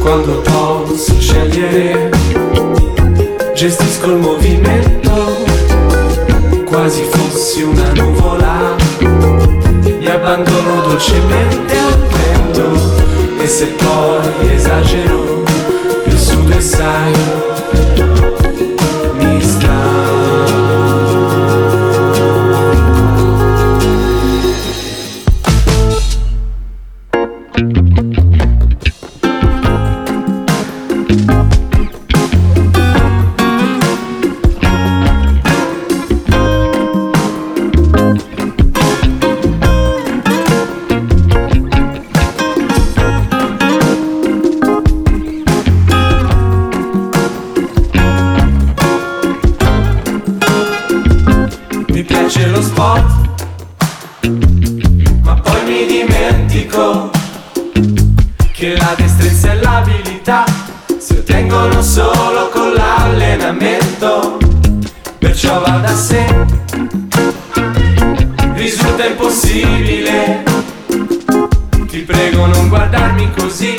Quando 0.00 0.40
posso 0.40 1.20
scegliere 1.20 2.10
gestisco 3.54 4.10
il 4.10 4.16
movimento, 4.16 5.36
quasi 6.64 7.04
fossi 7.04 7.62
una 7.62 7.92
nuvola, 7.92 8.74
mi 8.98 10.06
abbandono 10.08 10.80
dolcemente 10.80 11.78
al 11.78 11.98
vento 12.08 13.03
esse 13.44 13.66
pó 13.66 14.22
exagerou. 14.54 15.44
Isso 16.06 16.34
do 16.36 16.54
ensaio. 16.54 18.13
Dimentico 55.86 57.10
che 58.52 58.76
la 58.76 58.94
destrezza 58.96 59.52
e 59.52 59.56
l'abilità 59.56 60.44
si 60.98 61.12
ottengono 61.14 61.82
solo 61.82 62.48
con 62.50 62.72
l'allenamento. 62.72 64.38
Perciò 65.18 65.60
va 65.60 65.78
da 65.78 65.94
sé, 65.94 66.24
risulta 68.54 69.06
impossibile. 69.06 70.42
Ti 71.88 71.98
prego 72.00 72.46
non 72.46 72.68
guardarmi 72.68 73.30
così, 73.36 73.76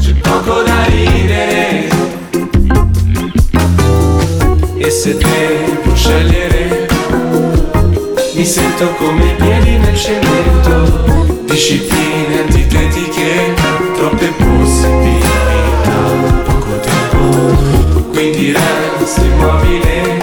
c'è 0.00 0.12
poco 0.20 0.62
da 0.62 0.84
ridere. 0.84 1.88
E 4.76 4.90
se 4.90 5.16
devo 5.16 5.94
scegliere, 5.94 6.51
mi 8.42 8.48
sento 8.48 8.88
come 8.94 9.24
i 9.24 9.34
piedi 9.36 9.78
nel 9.78 9.96
cemento. 9.96 11.44
Discipline 11.44 12.40
antitetiche, 12.40 13.54
troppo 13.94 14.66
si 14.66 14.88
picca 15.02 16.00
poco 16.44 16.80
tempo 16.80 17.20
quindi 18.10 18.52
resti 18.52 19.20
immobile 19.26 20.20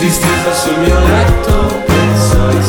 distesa 0.00 0.52
sul 0.52 0.78
mio 0.78 0.98
letto 0.98 1.82
penso 1.86 2.42
a 2.42 2.48
te 2.48 2.62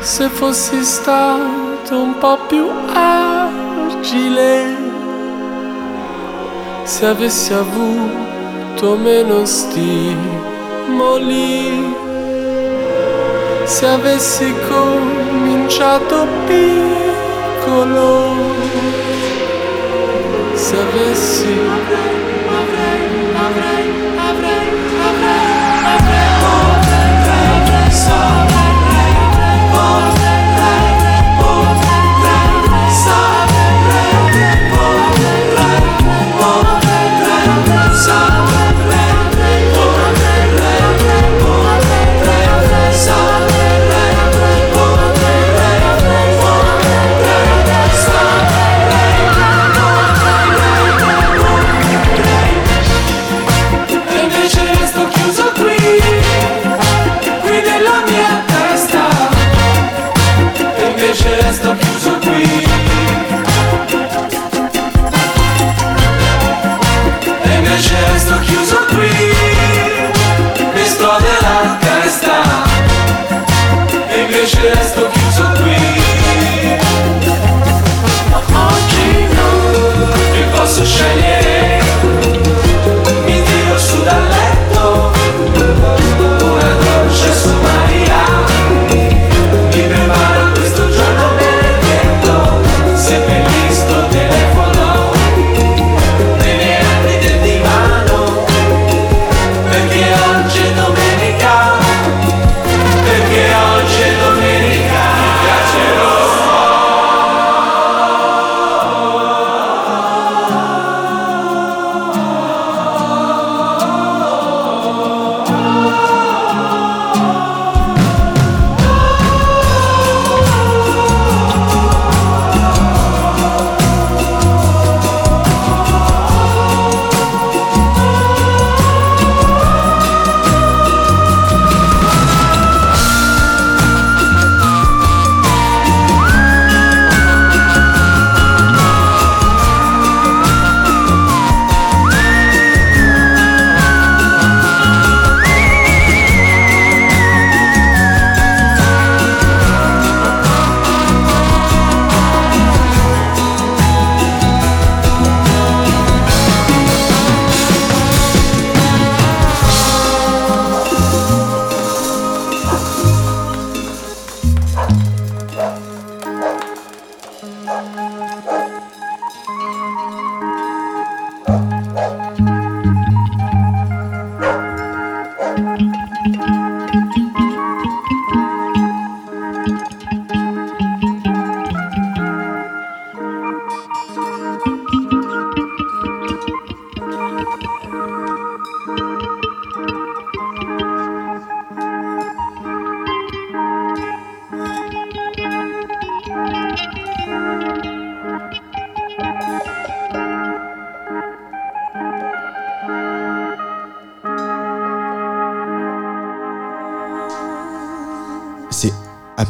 Se 0.00 0.28
fossi 0.28 0.82
stato 0.82 2.00
un 2.00 2.18
po' 2.18 2.38
più 2.48 2.68
agile, 2.94 4.85
se 6.86 7.04
avessi 7.04 7.52
avuto 7.52 8.96
meno 8.96 9.44
stimoli, 9.44 10.14
se 13.64 13.86
avessi 13.86 14.54
cominciato 14.68 16.26
piccolo, 16.46 18.34
se 20.54 20.76
avessi 20.76 21.58
E 23.58 24.15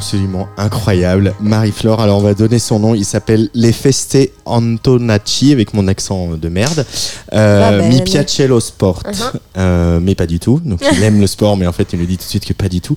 absolument 0.07 0.47
incroyable. 0.55 1.33
Marie-Flore, 1.41 1.99
alors 1.99 2.19
on 2.19 2.21
va 2.21 2.33
donner 2.33 2.59
son 2.59 2.79
nom. 2.79 2.95
Il 2.95 3.03
s'appelle 3.03 3.49
Les 3.53 3.73
Feste 3.73 4.17
Antonacci, 4.45 5.51
avec 5.51 5.73
mon 5.73 5.85
accent 5.89 6.29
de 6.37 6.47
merde. 6.47 6.85
Euh. 7.33 7.85
Mi 7.89 8.01
piace 8.03 8.39
lo 8.47 8.61
sport. 8.61 9.03
Uh-huh. 9.03 9.33
Euh, 9.57 9.99
mais 10.01 10.15
pas 10.15 10.25
du 10.25 10.39
tout. 10.39 10.61
Donc 10.63 10.79
il 10.93 11.03
aime 11.03 11.19
le 11.19 11.27
sport, 11.27 11.57
mais 11.57 11.67
en 11.67 11.73
fait 11.73 11.91
il 11.91 11.99
nous 11.99 12.05
dit 12.05 12.15
tout 12.15 12.23
de 12.23 12.29
suite 12.29 12.45
que 12.45 12.53
pas 12.53 12.69
du 12.69 12.79
tout. 12.79 12.95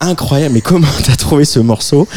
Incroyable, 0.00 0.54
mais 0.54 0.60
comment 0.60 0.86
t'as 1.06 1.16
trouvé 1.16 1.44
ce 1.44 1.60
morceau 1.60 2.06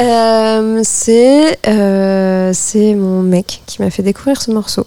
Euh, 0.00 0.80
c'est 0.84 1.58
euh, 1.68 2.50
c'est 2.52 2.94
mon 2.94 3.22
mec 3.22 3.62
qui 3.66 3.80
m'a 3.80 3.90
fait 3.90 4.02
découvrir 4.02 4.40
ce 4.42 4.50
morceau. 4.50 4.86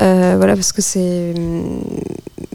Euh, 0.00 0.34
voilà, 0.36 0.54
parce 0.54 0.72
que 0.72 0.82
c'est. 0.82 1.34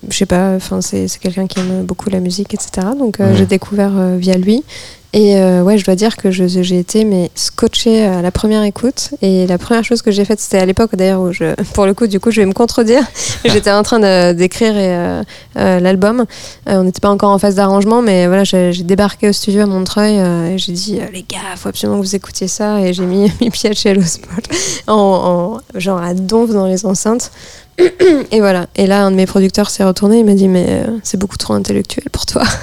Je 0.09 0.15
sais 0.17 0.25
pas, 0.25 0.53
enfin, 0.55 0.81
c'est 0.81 1.07
c'est 1.07 1.19
quelqu'un 1.19 1.47
qui 1.47 1.59
aime 1.59 1.83
beaucoup 1.83 2.09
la 2.09 2.19
musique, 2.19 2.53
etc. 2.53 2.87
Donc 2.97 3.17
Ouais. 3.19 3.35
j'ai 3.35 3.45
découvert 3.45 3.91
via 4.17 4.35
lui. 4.37 4.63
Et 5.11 5.37
euh, 5.37 5.63
ouais, 5.63 5.79
je 5.79 5.85
dois 5.85 5.95
dire 5.95 6.17
que 6.17 6.29
j'ai 6.29 6.77
été 6.77 7.03
mais 7.03 7.31
scotché 7.33 8.05
à 8.05 8.21
la 8.21 8.29
première 8.29 8.61
écoute. 8.63 9.09
Et 9.23 9.47
la 9.47 9.57
première 9.57 9.83
chose 9.83 10.03
que 10.03 10.11
j'ai 10.11 10.23
faite, 10.23 10.39
c'était 10.39 10.59
à 10.59 10.65
l'époque 10.67 10.95
d'ailleurs 10.95 11.21
où 11.21 11.31
je, 11.33 11.55
pour 11.73 11.87
le 11.87 11.95
coup, 11.95 12.05
du 12.05 12.19
coup, 12.19 12.29
je 12.29 12.41
vais 12.41 12.45
me 12.45 12.53
contredire. 12.53 13.01
J'étais 13.45 13.71
en 13.71 13.81
train 13.81 14.33
d'écrire 14.33 14.73
euh, 14.75 15.23
euh, 15.57 15.79
l'album. 15.79 16.25
On 16.67 16.83
n'était 16.83 16.99
pas 16.99 17.09
encore 17.09 17.31
en 17.31 17.39
phase 17.39 17.55
d'arrangement, 17.55 18.03
mais 18.03 18.27
voilà, 18.27 18.43
j'ai 18.43 18.71
débarqué 18.83 19.29
au 19.29 19.33
studio 19.33 19.61
à 19.61 19.65
Montreuil 19.65 20.15
et 20.53 20.57
j'ai 20.59 20.73
dit 20.73 20.99
les 21.11 21.23
gars, 21.23 21.39
faut 21.55 21.69
absolument 21.69 21.99
que 21.99 22.05
vous 22.05 22.15
écoutiez 22.15 22.47
ça. 22.47 22.79
Et 22.81 22.93
j'ai 22.93 23.05
mis 23.05 23.31
mi 23.41 23.49
piacello 23.49 24.03
spot 24.03 24.47
en, 24.85 24.93
en- 24.93 25.79
genre 25.79 26.01
à 26.03 26.13
donf 26.13 26.51
dans 26.51 26.67
les 26.67 26.85
enceintes. 26.85 27.31
Et 28.31 28.41
voilà. 28.41 28.67
Et 28.75 28.85
là, 28.85 29.05
un 29.05 29.11
de 29.11 29.15
mes 29.15 29.25
producteurs 29.25 29.69
s'est 29.71 29.83
retourné, 29.85 30.19
il 30.19 30.25
m'a 30.25 30.33
dit 30.35 30.47
mais 30.49 30.65
euh, 30.69 30.97
c'est 31.01 31.17
beaucoup 31.17 31.37
trop 31.37 31.53
intellectuel 31.53 32.05
pour 32.11 32.25
toi. 32.27 32.43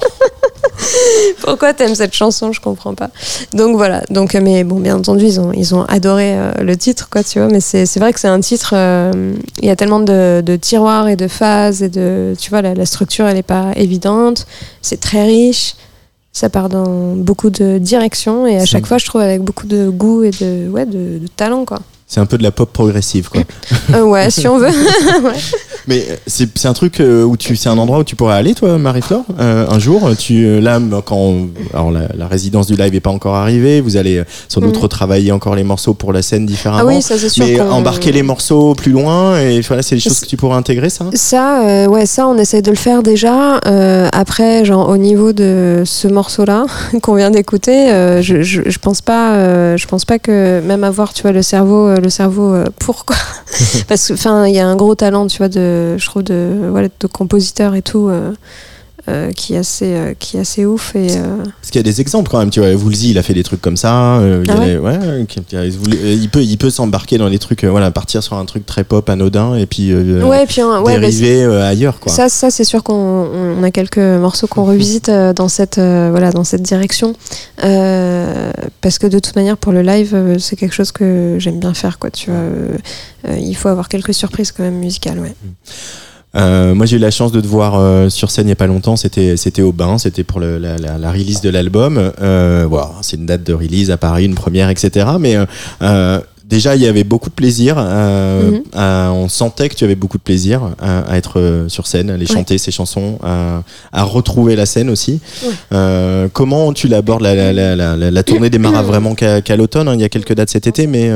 Pourquoi 1.42 1.72
t'aimes 1.74 1.94
cette 1.94 2.14
chanson? 2.14 2.52
Je 2.52 2.60
comprends 2.60 2.94
pas. 2.94 3.10
Donc 3.52 3.76
voilà. 3.76 4.02
Donc, 4.10 4.34
euh, 4.34 4.40
mais 4.42 4.64
bon, 4.64 4.80
bien 4.80 4.96
entendu, 4.96 5.24
ils 5.24 5.40
ont, 5.40 5.52
ils 5.52 5.74
ont 5.74 5.84
adoré 5.84 6.34
euh, 6.36 6.52
le 6.62 6.76
titre, 6.76 7.08
quoi, 7.10 7.22
tu 7.22 7.38
vois. 7.38 7.48
Mais 7.48 7.60
c'est 7.60 7.98
vrai 7.98 8.12
que 8.12 8.20
c'est 8.20 8.28
un 8.28 8.40
titre. 8.40 8.72
euh, 8.74 9.34
Il 9.60 9.66
y 9.66 9.70
a 9.70 9.76
tellement 9.76 10.00
de, 10.00 10.42
de 10.44 10.56
tiroirs 10.56 11.08
et 11.08 11.16
de 11.16 11.28
phases 11.28 11.82
et 11.82 11.88
de, 11.88 12.34
tu 12.38 12.50
vois, 12.50 12.62
la, 12.62 12.74
la 12.74 12.86
structure, 12.86 13.26
elle 13.26 13.36
est 13.36 13.42
pas 13.42 13.72
évidente. 13.76 14.46
C'est 14.82 15.00
très 15.00 15.24
riche. 15.24 15.74
Ça 16.32 16.48
part 16.48 16.68
dans 16.68 17.14
beaucoup 17.14 17.50
de 17.50 17.78
directions 17.78 18.44
et 18.46 18.58
à 18.58 18.66
chaque 18.66 18.86
fois, 18.86 18.98
je 18.98 19.06
trouve 19.06 19.20
avec 19.20 19.40
beaucoup 19.42 19.68
de 19.68 19.88
goût 19.88 20.24
et 20.24 20.30
de, 20.32 20.68
ouais, 20.68 20.84
de, 20.84 21.18
de 21.20 21.26
talent, 21.36 21.64
quoi. 21.64 21.78
C'est 22.06 22.20
un 22.20 22.26
peu 22.26 22.36
de 22.38 22.42
la 22.42 22.50
pop 22.50 22.70
progressive, 22.72 23.28
quoi. 23.30 23.40
Euh, 23.94 24.02
ouais, 24.02 24.30
si 24.30 24.46
on 24.46 24.58
veut. 24.58 24.68
Mais 25.86 25.98
euh, 26.10 26.16
c'est 26.26 26.48
c'est 26.56 26.68
un 26.68 26.72
truc 26.72 27.00
euh, 27.00 27.24
où 27.24 27.36
tu, 27.36 27.56
c'est 27.56 27.68
un 27.68 27.76
endroit 27.78 27.98
où 27.98 28.04
tu 28.04 28.16
pourrais 28.16 28.34
aller, 28.36 28.54
toi, 28.54 28.78
Marie-Flore, 28.78 29.24
euh, 29.40 29.66
un 29.68 29.78
jour. 29.78 30.10
Tu 30.18 30.60
là, 30.60 30.80
quand 31.04 31.34
alors 31.72 31.90
la, 31.90 32.08
la 32.16 32.26
résidence 32.26 32.66
du 32.66 32.74
live 32.76 32.94
est 32.94 33.00
pas 33.00 33.10
encore 33.10 33.34
arrivée, 33.34 33.80
vous 33.80 33.96
allez 33.96 34.22
sans 34.48 34.60
doute 34.60 34.76
Mhm. 34.76 34.82
retravailler 34.82 35.32
encore 35.32 35.54
les 35.54 35.64
morceaux 35.64 35.94
pour 35.94 36.12
la 36.12 36.22
scène 36.22 36.46
différemment. 36.46 36.82
Ah 36.82 36.86
oui, 36.86 37.02
ça 37.02 37.18
c'est 37.18 37.28
sûr. 37.28 37.44
mais 37.44 37.60
embarquer 37.60 38.12
les 38.12 38.22
morceaux 38.22 38.74
plus 38.74 38.92
loin 38.92 39.38
et 39.40 39.60
voilà, 39.62 39.82
c'est 39.82 39.94
des 39.96 40.00
choses 40.00 40.20
que 40.20 40.26
tu 40.26 40.36
pourrais 40.36 40.56
intégrer, 40.56 40.90
ça? 40.90 41.06
Ça, 41.14 41.62
euh, 41.66 41.86
ouais, 41.86 42.06
ça, 42.06 42.26
on 42.28 42.38
essaye 42.38 42.62
de 42.62 42.70
le 42.70 42.76
faire 42.76 43.02
déjà. 43.02 43.58
Après, 44.12 44.64
genre 44.64 44.88
au 44.88 44.96
niveau 44.96 45.32
de 45.32 45.82
ce 45.84 46.08
morceau-là 46.08 46.66
qu'on 47.02 47.14
vient 47.14 47.30
d'écouter, 47.30 47.88
je, 48.20 48.42
je, 48.42 48.62
je 48.66 48.78
pense 48.78 49.00
pas, 49.00 49.76
je 49.76 49.86
pense 49.86 50.04
pas 50.04 50.18
que 50.18 50.60
même 50.60 50.84
avoir, 50.84 51.12
tu 51.12 51.22
vois, 51.22 51.32
le 51.32 51.42
cerveau, 51.42 51.93
euh, 51.94 52.00
le 52.00 52.10
cerveau 52.10 52.54
euh, 52.54 52.66
pour 52.78 53.04
quoi. 53.04 53.16
Parce 53.88 54.08
que, 54.08 54.14
enfin, 54.14 54.46
il 54.46 54.54
y 54.54 54.58
a 54.58 54.66
un 54.66 54.76
gros 54.76 54.94
talent, 54.94 55.26
tu 55.26 55.38
vois, 55.38 55.48
de, 55.48 55.96
je 55.98 56.06
trouve 56.06 56.22
de, 56.22 56.68
voilà, 56.70 56.88
de 56.98 57.06
compositeur 57.06 57.74
et 57.74 57.82
tout. 57.82 58.10
Euh, 59.06 59.32
qui 59.32 59.54
est 59.54 59.58
assez 59.58 59.92
euh, 59.92 60.14
qui 60.18 60.38
est 60.38 60.40
assez 60.40 60.64
ouf 60.64 60.96
et 60.96 61.08
euh, 61.18 61.36
Parce 61.60 61.70
qu'il 61.70 61.78
y 61.78 61.80
a 61.80 61.82
des 61.82 62.00
exemples 62.00 62.30
quand 62.30 62.38
même, 62.38 62.48
tu 62.48 62.60
vois. 62.60 62.72
Woolsey, 62.72 63.08
il 63.08 63.18
a 63.18 63.22
fait 63.22 63.34
des 63.34 63.42
trucs 63.42 63.60
comme 63.60 63.76
ça. 63.76 64.18
il, 64.22 64.50
les- 64.64 64.78
ouais, 64.78 65.26
peut, 66.32 66.42
il 66.42 66.56
peut 66.56 66.70
s'embarquer 66.70 67.18
dans 67.18 67.28
des 67.28 67.38
trucs, 67.38 67.64
voilà, 67.64 67.90
partir 67.90 68.22
sur 68.22 68.36
un 68.36 68.46
truc 68.46 68.64
très 68.64 68.82
pop, 68.82 69.06
anodin, 69.10 69.56
et 69.56 69.66
puis 69.66 69.94
ouais 69.94 70.46
puis 70.46 70.62
hein, 70.62 70.82
bah, 70.82 70.98
dériver 70.98 71.44
ailleurs, 71.44 72.00
quoi. 72.00 72.10
Ça, 72.10 72.30
ça 72.30 72.50
c'est 72.50 72.64
sûr 72.64 72.82
qu'on 72.82 72.94
on 72.94 73.62
a 73.62 73.70
quelques 73.70 73.98
morceaux 73.98 74.46
qu'on 74.46 74.64
revisite 74.64 75.10
dans 75.10 75.48
cette 75.48 75.78
voilà 75.78 76.32
dans 76.32 76.44
cette 76.44 76.62
direction 76.62 77.14
parce 77.58 78.98
que 78.98 79.06
de 79.06 79.18
toute 79.18 79.36
manière 79.36 79.58
pour 79.58 79.72
le 79.72 79.82
live 79.82 80.36
c'est 80.38 80.56
quelque 80.56 80.74
chose 80.74 80.92
que 80.92 81.36
j'aime 81.38 81.60
bien 81.60 81.74
faire 81.74 81.98
quoi 81.98 82.10
tu 82.10 82.30
vois 82.30 83.36
il 83.38 83.54
faut 83.54 83.68
avoir 83.68 83.88
quelques 83.88 84.14
surprises 84.14 84.52
quand 84.52 84.62
même 84.62 84.78
musicales 84.78 85.18
ouais 85.18 85.34
Euh, 86.36 86.74
moi, 86.74 86.86
j'ai 86.86 86.96
eu 86.96 86.98
la 87.00 87.10
chance 87.10 87.32
de 87.32 87.40
te 87.40 87.46
voir 87.46 87.74
euh, 87.78 88.08
sur 88.08 88.30
scène 88.30 88.44
il 88.44 88.48
n'y 88.48 88.52
a 88.52 88.56
pas 88.56 88.66
longtemps. 88.66 88.96
C'était, 88.96 89.36
c'était 89.36 89.62
au 89.62 89.72
bain. 89.72 89.98
C'était 89.98 90.24
pour 90.24 90.40
le- 90.40 90.58
la, 90.58 90.76
la- 90.78 90.98
la 90.98 91.12
release 91.12 91.40
de 91.40 91.48
l'album. 91.50 92.12
Euh, 92.20 92.66
c'est 93.02 93.16
une 93.16 93.26
date 93.26 93.44
de 93.44 93.52
release 93.52 93.90
à 93.90 93.96
Paris, 93.96 94.24
une 94.24 94.34
première, 94.34 94.68
etc. 94.68 95.06
Mais 95.20 95.36
euh, 95.82 96.20
déjà, 96.44 96.74
il 96.74 96.82
y 96.82 96.86
avait 96.88 97.04
beaucoup 97.04 97.28
de 97.30 97.34
plaisir. 97.34 97.76
euh, 97.78 98.50
Mhm. 98.50 98.62
à- 98.74 99.12
on 99.12 99.28
sentait 99.28 99.68
que 99.68 99.74
tu 99.76 99.84
avais 99.84 99.94
beaucoup 99.94 100.18
de 100.18 100.22
plaisir 100.22 100.60
à, 100.80 101.00
à 101.02 101.16
être 101.16 101.38
euh, 101.38 101.68
sur 101.68 101.86
scène, 101.86 102.10
à 102.10 102.14
aller 102.14 102.26
Ouais. 102.28 102.34
chanter 102.34 102.58
ces 102.58 102.70
chansons, 102.72 103.18
à, 103.22 103.62
à 103.92 104.02
retrouver 104.02 104.56
la 104.56 104.66
scène 104.66 104.90
aussi. 104.90 105.20
Ouais. 105.44 105.50
Euh, 105.72 106.28
comment 106.32 106.72
tu 106.72 106.88
l'abordes 106.88 107.22
la, 107.22 107.52
la, 107.52 107.76
la, 108.10 108.22
tournée 108.24 108.50
démarra 108.50 108.82
vraiment 108.92 109.14
qu'à, 109.14 109.40
qu'à 109.40 109.56
l'automne. 109.56 109.86
hein? 109.88 109.94
Il 109.94 110.00
y 110.00 110.04
a 110.04 110.08
quelques 110.08 110.34
dates 110.34 110.50
cet 110.50 110.66
été, 110.66 110.86
mais 110.88 111.10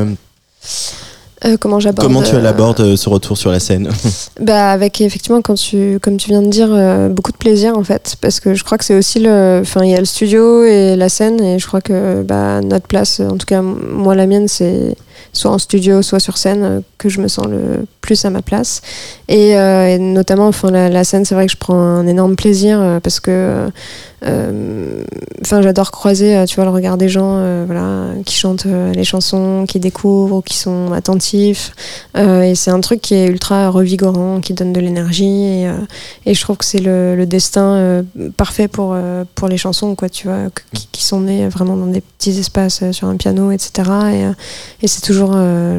euh, 1.45 1.49
Euh, 1.53 1.57
comment 1.59 1.80
j'aborde 1.80 2.07
comment 2.07 2.22
tu 2.22 2.34
euh, 2.34 2.41
l'abordes 2.41 2.80
euh, 2.80 2.97
ce 2.97 3.09
retour 3.09 3.36
sur 3.39 3.51
la 3.51 3.61
scène 3.61 3.89
Bah 4.41 4.70
avec 4.70 5.01
effectivement 5.01 5.41
quand 5.43 5.55
tu 5.55 5.99
comme 6.01 6.16
tu 6.16 6.28
viens 6.30 6.43
de 6.43 6.49
dire 6.49 6.68
euh, 6.70 7.09
beaucoup 7.09 7.32
de 7.32 7.36
plaisir 7.36 7.76
en 7.76 7.84
fait. 7.84 8.16
Parce 8.20 8.41
que 8.41 8.55
je 8.55 8.64
crois 8.64 8.78
que 8.78 8.84
c'est 8.84 8.97
aussi 8.97 9.20
le 9.20 9.61
enfin 9.62 9.84
il 9.84 9.91
y 9.91 9.95
a 9.95 10.01
le 10.01 10.05
studio 10.05 10.64
et 10.64 10.97
la 10.97 11.09
scène 11.09 11.41
et 11.41 11.59
je 11.59 11.66
crois 11.66 11.80
que 11.80 12.22
bah 12.22 12.61
notre 12.61 12.86
place 12.86 13.20
en 13.20 13.36
tout 13.36 13.47
cas 13.47 13.62
moi 13.62 14.14
la 14.14 14.26
mienne 14.26 14.49
c'est 14.49 14.97
soit 15.32 15.51
en 15.51 15.59
studio 15.59 16.03
soit 16.03 16.20
sur 16.20 16.36
scène 16.39 16.64
euh, 16.64 16.80
que 16.97 17.09
je 17.09 17.20
me 17.20 17.28
sens 17.28 17.47
le 17.47 17.84
plus 18.01 18.24
à 18.24 18.30
ma 18.30 18.43
place. 18.43 18.80
Et, 19.28 19.57
euh, 19.59 19.95
et 19.95 19.99
notamment 19.99 20.49
enfin 20.49 20.70
la, 20.70 20.89
la 20.89 21.05
scène 21.05 21.24
c'est 21.24 21.34
vrai 21.34 21.47
que 21.47 21.53
je 21.53 21.59
prends 21.59 21.78
un 21.78 22.07
énorme 22.07 22.34
plaisir 22.34 22.80
euh, 22.80 22.99
parce 23.01 23.20
que 23.20 23.30
euh, 23.30 23.68
euh, 24.17 24.17
enfin 24.22 25.62
j'adore 25.62 25.90
croiser 25.92 26.36
euh, 26.36 26.44
tu 26.44 26.56
vois 26.56 26.64
le 26.64 26.70
regard 26.70 26.96
des 26.98 27.08
gens 27.08 27.36
euh, 27.36 27.62
voilà 27.66 28.08
qui 28.24 28.34
chantent 28.36 28.66
euh, 28.66 28.92
les 28.92 29.04
chansons 29.04 29.64
qui 29.68 29.78
découvrent 29.78 30.42
qui 30.42 30.56
sont 30.56 30.92
attentifs 30.92 31.72
euh, 32.16 32.42
et 32.42 32.54
c'est 32.54 32.70
un 32.72 32.80
truc 32.80 33.00
qui 33.00 33.14
est 33.14 33.26
ultra 33.28 33.70
revigorant, 33.70 34.40
qui 34.40 34.54
donne 34.54 34.72
de 34.72 34.80
l'énergie. 34.80 35.44
Et, 35.44 35.68
euh, 35.68 35.76
je 36.26 36.40
trouve 36.40 36.56
que 36.56 36.64
c'est 36.64 36.80
le, 36.80 37.24
destin 37.26 37.74
euh, 37.76 38.02
parfait 38.36 38.66
pour, 38.68 38.92
euh, 38.94 39.24
pour 39.34 39.48
les 39.48 39.56
chansons, 39.56 39.94
quoi, 39.94 40.08
tu 40.08 40.26
vois, 40.26 40.48
qui, 40.92 41.04
sont 41.04 41.20
nées 41.20 41.46
vraiment 41.48 41.76
dans 41.76 41.86
des 41.86 42.00
petits 42.00 42.38
espaces 42.38 42.82
euh, 42.82 42.92
sur 42.92 43.06
un 43.08 43.16
piano, 43.16 43.50
etc. 43.52 43.70
Et, 44.12 44.24
euh, 44.24 44.32
c'est 44.86 45.02
toujours 45.02 45.32
euh, 45.34 45.78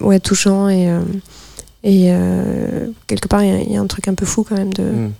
ouais, 0.00 0.20
touchant. 0.20 0.68
Et, 0.68 0.88
euh, 0.88 1.00
euh, 1.86 2.86
quelque 3.06 3.28
part, 3.28 3.42
il 3.44 3.50
y 3.50 3.52
a- 3.52 3.60
il 3.60 3.72
y, 3.72 3.76
a 3.76 3.80
un 3.80 3.86
truc 3.86 4.08
un 4.08 4.14
peu 4.14 4.24
fou 4.26 4.44
quand 4.48 4.56
même 4.56 4.72
de, 4.72 4.82
Mm. 4.82 5.12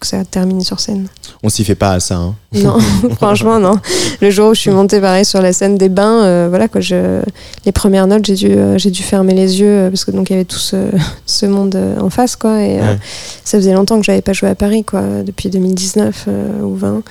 Que 0.00 0.06
ça 0.06 0.24
termine 0.24 0.60
sur 0.62 0.80
scène. 0.80 1.06
On 1.42 1.48
s'y 1.50 1.62
fait 1.64 1.74
pas 1.74 1.92
à 1.92 2.00
ça. 2.00 2.16
hein. 2.16 2.34
Non, 2.54 2.78
franchement, 3.16 3.58
non. 3.60 3.74
Le 4.20 4.30
jour 4.30 4.50
où 4.50 4.54
je 4.54 4.60
suis 4.60 4.70
montée 4.70 5.00
pareil 5.00 5.24
sur 5.24 5.40
la 5.42 5.52
scène 5.52 5.76
des 5.76 5.88
bains, 5.88 6.24
euh, 6.24 6.46
voilà 6.48 6.66
quoi, 6.68 6.80
je, 6.80 7.20
les 7.66 7.72
premières 7.72 8.06
notes, 8.06 8.24
j'ai 8.24 8.34
dû, 8.34 8.46
euh, 8.50 8.78
j'ai 8.78 8.90
dû 8.90 9.02
fermer 9.02 9.34
les 9.34 9.60
yeux 9.60 9.66
euh, 9.68 9.90
parce 9.90 10.04
que 10.04 10.10
donc 10.10 10.30
il 10.30 10.32
y 10.32 10.36
avait 10.36 10.44
tout 10.46 10.58
ce, 10.58 10.76
ce 11.26 11.46
monde 11.46 11.76
euh, 11.76 12.00
en 12.00 12.10
face 12.10 12.34
quoi. 12.36 12.60
Et 12.62 12.80
Ouais. 12.80 12.98
ça 13.44 13.58
faisait 13.58 13.74
longtemps 13.74 13.98
que 13.98 14.04
j'avais 14.06 14.22
pas 14.22 14.32
joué 14.32 14.48
à 14.48 14.54
Paris 14.54 14.84
quoi, 14.84 15.02
depuis 15.24 15.50
2019 15.50 16.24
euh, 16.28 16.60
ou 16.62 16.74
20. 16.74 17.02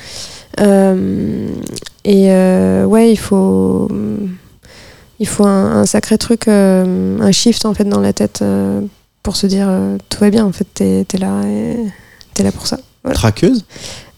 Euh, 0.62 1.48
et 2.06 2.28
ouais, 2.86 3.12
il 3.12 3.18
faut, 3.20 3.88
il 5.20 5.28
faut 5.28 5.46
un, 5.46 5.82
un 5.82 5.86
sacré 5.86 6.18
truc, 6.18 6.48
un 6.48 7.32
shift 7.32 7.66
en 7.66 7.74
fait 7.74 7.84
dans 7.86 8.00
la 8.02 8.14
tête 8.14 8.44
pour 9.22 9.36
se 9.36 9.48
dire 9.48 9.70
tout 10.10 10.20
va 10.20 10.30
bien. 10.32 10.46
En 10.46 10.52
fait, 10.52 10.66
t'es 10.74 11.06
es 11.14 11.18
là 11.18 11.44
et 11.46 11.78
là 12.44 12.52
pour 12.52 12.68
ça. 12.68 12.78
Voilà. 13.04 13.16
Traqueuse? 13.18 13.66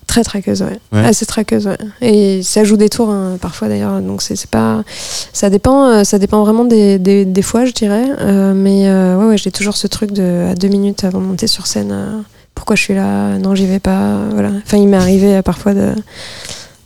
Très 0.08 0.24
traqueuse, 0.24 0.62
ouais. 0.62 0.78
Ouais. 0.92 1.06
Assez 1.06 1.26
traqueuse, 1.26 1.68
ouais. 1.68 1.78
Et 2.02 2.44
ça 2.44 2.66
joue 2.66 2.76
des 2.76 2.90
tours 2.90 3.10
hein, 3.10 3.38
parfois 3.40 3.70
d'ailleurs, 3.70 4.02
donc 4.02 4.22
c'est 4.22 4.46
pas. 4.48 4.84
Ça 5.32 5.50
dépend, 5.50 5.86
euh, 5.90 6.04
ça 6.04 6.20
dépend 6.20 6.44
vraiment 6.44 6.66
des, 6.66 7.00
des, 7.00 7.24
des 7.24 7.42
fois, 7.42 7.64
je 7.66 7.72
dirais. 7.72 8.06
Euh, 8.20 8.54
mais 8.54 8.90
euh, 8.90 9.18
ouais, 9.18 9.26
ouais, 9.26 9.38
j'ai 9.38 9.52
toujours 9.52 9.78
ce 9.78 9.88
truc 9.88 10.12
de 10.12 10.48
à 10.52 10.56
deux 10.56 10.68
minutes 10.68 11.06
avant 11.06 11.20
de 11.22 11.26
monter 11.26 11.48
sur 11.48 11.66
scène. 11.66 11.92
euh, 11.94 12.20
pourquoi 12.56 12.76
je 12.76 12.82
suis 12.82 12.94
là? 12.94 13.38
Non, 13.38 13.56
j'y 13.56 13.66
vais 13.66 13.80
pas. 13.80 14.18
Voilà. 14.34 14.50
Enfin, 14.66 14.78
il 14.78 14.88
m'est 14.90 14.98
arrivé 14.98 15.42
parfois 15.44 15.74
de. 15.74 15.94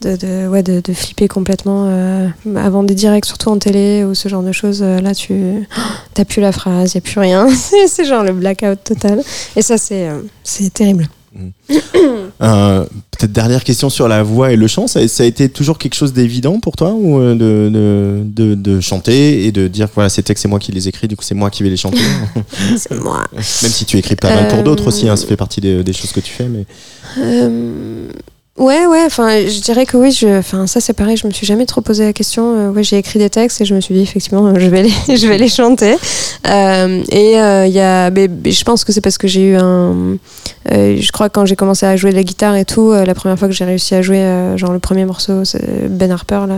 De, 0.01 0.17
de, 0.17 0.47
ouais, 0.47 0.61
de, 0.61 0.81
de 0.81 0.93
flipper 0.93 1.27
complètement 1.27 1.86
euh, 1.88 2.27
avant 2.57 2.83
des 2.83 2.93
directs, 2.93 3.25
surtout 3.25 3.49
en 3.49 3.57
télé 3.57 4.03
ou 4.03 4.13
ce 4.13 4.29
genre 4.29 4.43
de 4.43 4.51
choses. 4.51 4.81
euh, 4.83 4.99
là, 5.01 5.15
tu 5.15 5.65
t'as 6.13 6.25
plus 6.25 6.41
la 6.41 6.51
phrase, 6.51 6.93
il 6.93 6.97
n'y 6.97 6.99
a 6.99 7.09
plus 7.09 7.19
rien. 7.19 7.47
C'est 7.88 8.05
genre 8.05 8.23
le 8.23 8.33
blackout 8.33 8.83
total. 8.83 9.23
Et 9.55 9.63
ça, 9.63 9.79
c'est 9.79 10.09
euh, 10.09 10.19
c'est 10.43 10.71
terrible. 10.71 11.07
Euh, 12.41 12.86
Peut-être 13.17 13.31
dernière 13.31 13.63
question 13.63 13.89
sur 13.89 14.09
la 14.09 14.23
voix 14.23 14.51
et 14.51 14.57
le 14.57 14.67
chant. 14.67 14.88
Ça, 14.88 15.07
ça 15.07 15.23
a 15.23 15.25
été 15.25 15.47
toujours 15.47 15.77
quelque 15.77 15.93
chose 15.93 16.11
d'évident 16.11 16.59
pour 16.59 16.75
toi 16.75 16.91
ou 16.93 17.17
euh, 17.19 17.33
de, 17.33 17.69
de, 17.73 18.23
de, 18.25 18.55
de 18.55 18.79
chanter 18.81 19.45
et 19.45 19.53
de 19.53 19.69
dire 19.69 19.88
voilà 19.95 20.09
ces 20.09 20.21
textes 20.21 20.41
c'est 20.41 20.49
moi 20.49 20.59
qui 20.59 20.73
les 20.73 20.89
écris 20.89 21.07
du 21.07 21.15
coup 21.15 21.23
c'est 21.23 21.33
moi 21.36 21.49
qui 21.49 21.63
vais 21.63 21.69
les 21.69 21.77
chanter? 21.77 21.97
C'est 22.77 22.99
moi. 23.01 23.23
Même 23.33 23.41
si 23.71 23.86
tu 23.86 23.97
écris 23.97 24.17
pas 24.17 24.33
mal 24.36 24.49
pour 24.49 24.59
Euh, 24.59 24.63
d'autres 24.63 24.88
aussi, 24.88 25.07
hein, 25.07 25.15
ça 25.15 25.25
fait 25.25 25.38
partie 25.38 25.61
des, 25.61 25.81
des 25.83 25.93
choses 25.93 26.11
que 26.11 26.19
tu 26.19 26.31
fais. 26.33 26.47
Mais 26.49 26.65
Euh, 27.19 28.09
ouais, 28.57 28.85
ouais, 28.85 29.03
enfin, 29.05 29.45
je 29.47 29.59
dirais 29.61 29.85
que 29.85 29.97
oui, 29.97 30.11
je, 30.11 30.39
enfin, 30.39 30.65
ça 30.67 30.79
c'est 30.79 30.93
pareil, 30.93 31.17
je 31.17 31.27
me 31.27 31.31
suis 31.31 31.45
jamais 31.45 31.65
trop 31.65 31.81
posé 31.81 32.05
la 32.05 32.13
question. 32.13 32.55
Euh, 32.55 32.71
ouais, 32.71 32.83
j'ai 32.83 32.97
écrit 32.97 33.19
des 33.19 33.29
textes 33.29 33.61
et 33.61 33.65
je 33.65 33.75
me 33.75 33.81
suis 33.81 33.93
dit, 33.93 34.01
effectivement, 34.01 34.53
je 34.59 34.67
vais 34.67 34.83
les, 34.83 35.17
je 35.17 35.27
vais 35.27 35.37
les 35.37 35.47
chanter. 35.47 35.95
Euh, 36.47 37.03
et 37.11 37.39
euh, 37.39 37.67
il 37.67 37.73
y 37.73 37.79
a, 37.79 38.09
mais, 38.11 38.29
je 38.45 38.63
pense 38.63 38.83
que 38.83 38.91
c'est 38.91 39.01
parce 39.01 39.17
que 39.17 39.27
j'ai 39.27 39.41
eu 39.41 39.55
un. 39.55 40.17
euh, 40.71 40.97
je 40.99 41.11
crois 41.11 41.29
que 41.29 41.33
quand 41.33 41.45
j'ai 41.45 41.55
commencé 41.55 41.85
à 41.85 41.95
jouer 41.95 42.11
de 42.11 42.15
la 42.15 42.23
guitare 42.23 42.55
et 42.55 42.65
tout, 42.65 42.91
euh, 42.91 43.05
la 43.05 43.13
première 43.13 43.37
fois 43.37 43.47
que 43.47 43.53
j'ai 43.53 43.65
réussi 43.65 43.93
à 43.95 44.01
jouer, 44.01 44.23
genre 44.55 44.71
le 44.71 44.79
premier 44.79 45.05
morceau, 45.05 45.43
Ben 45.89 46.11
Harper, 46.11 46.45
là, 46.47 46.55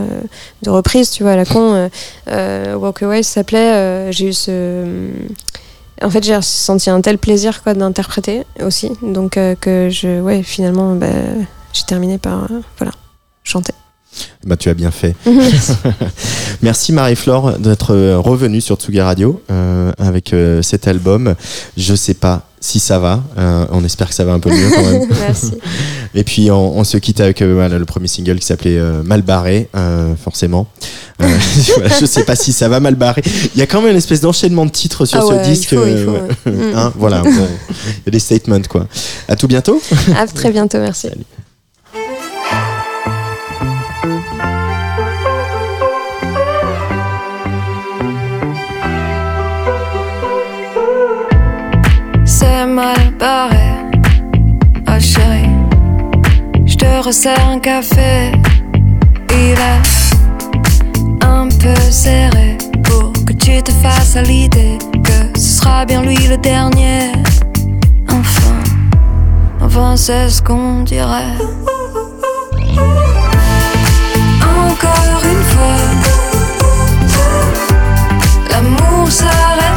de 0.63 0.69
reprise, 0.69 1.09
tu 1.11 1.23
vois, 1.23 1.33
à 1.33 1.35
la 1.35 1.45
con, 1.45 1.89
Walk 2.27 3.03
Away, 3.03 3.23
ça 3.23 3.35
s'appelait, 3.35 4.11
j'ai 4.11 4.27
eu 4.27 4.33
ce. 4.33 4.83
En 6.03 6.11
fait, 6.11 6.23
j'ai 6.23 6.35
ressenti 6.35 6.91
un 6.91 7.01
tel 7.01 7.17
plaisir 7.17 7.63
quoi 7.63 7.73
d'interpréter 7.73 8.43
aussi, 8.63 8.91
donc 9.01 9.31
que 9.31 9.89
je, 9.89 10.21
ouais, 10.21 10.43
finalement, 10.43 10.93
bah, 10.93 11.07
j'ai 11.77 11.83
terminé 11.85 12.17
par 12.17 12.43
euh, 12.45 12.59
voilà 12.77 12.91
chanter. 13.43 13.73
bah 14.45 14.57
tu 14.57 14.69
as 14.69 14.73
bien 14.73 14.91
fait. 14.91 15.15
Merci 16.61 16.91
Marie-Flore 16.91 17.59
d'être 17.59 17.93
euh, 17.93 18.17
revenue 18.19 18.61
sur 18.61 18.75
Tsuga 18.77 19.05
Radio 19.05 19.41
euh, 19.51 19.91
avec 19.99 20.33
euh, 20.33 20.61
cet 20.61 20.87
album. 20.87 21.35
Je 21.77 21.93
sais 21.95 22.15
pas 22.15 22.43
si 22.59 22.79
ça 22.79 22.97
va. 22.97 23.23
euh, 23.37 23.65
on 23.71 23.83
espère 23.83 24.07
que 24.09 24.15
ça 24.15 24.25
va 24.25 24.33
un 24.33 24.39
peu 24.39 24.49
mieux 24.49 24.69
quand 24.73 24.83
même. 24.83 25.07
Merci. 25.19 25.53
Et 26.15 26.23
puis 26.23 26.49
on, 26.49 26.77
on 26.77 26.83
se 26.83 26.97
quitte 26.97 27.19
avec 27.21 27.41
le 27.41 27.85
premier 27.85 28.07
single 28.07 28.39
qui 28.39 28.45
s'appelait 28.47 28.79
Mal 29.03 29.21
barré, 29.21 29.69
forcément. 30.23 30.67
Je 31.19 32.05
sais 32.05 32.23
pas 32.23 32.35
si 32.35 32.53
ça 32.53 32.67
va 32.69 32.79
mal 32.79 32.95
barré. 32.95 33.21
Il 33.53 33.59
y 33.59 33.61
a 33.61 33.67
quand 33.67 33.81
même 33.81 33.91
une 33.91 33.97
espèce 33.97 34.21
d'enchaînement 34.21 34.65
de 34.65 34.71
titres 34.71 35.05
sur 35.05 35.19
Ah 35.19 35.25
ce 35.27 35.33
il 35.47 35.53
disque. 35.53 35.69
faut, 35.75 35.85
il 35.85 36.03
faut, 36.03 36.11
ouais. 36.11 36.55
ouais. 36.57 36.73
Hein, 36.75 36.91
voilà, 36.95 37.21
bon, 37.21 37.29
y 38.05 38.07
a 38.09 38.11
des 38.11 38.19
statements 38.19 38.61
quoi. 38.67 38.87
À 39.27 39.35
tout 39.35 39.47
bientôt. 39.47 39.79
À 40.15 40.25
très 40.27 40.51
bientôt, 40.51 40.79
merci. 40.79 41.09
Salut. 41.09 41.25
Te 56.97 57.03
resserre 57.03 57.49
un 57.49 57.59
café. 57.59 58.31
Il 59.29 59.57
est 59.71 61.25
un 61.25 61.47
peu 61.47 61.75
serré 61.91 62.57
pour 62.83 63.13
que 63.25 63.33
tu 63.33 63.61
te 63.61 63.71
fasses 63.71 64.15
à 64.15 64.23
l'idée 64.23 64.77
que 65.03 65.39
ce 65.39 65.59
sera 65.59 65.85
bien 65.85 66.01
lui 66.01 66.17
le 66.27 66.37
dernier. 66.37 67.11
Enfin, 68.09 68.55
enfin 69.61 69.95
c'est 69.95 70.29
ce 70.29 70.41
qu'on 70.41 70.83
dirait. 70.83 71.35
Encore 74.65 75.21
une 75.33 75.43
fois, 75.51 75.81
l'amour 78.51 79.11
s'arrête 79.11 79.76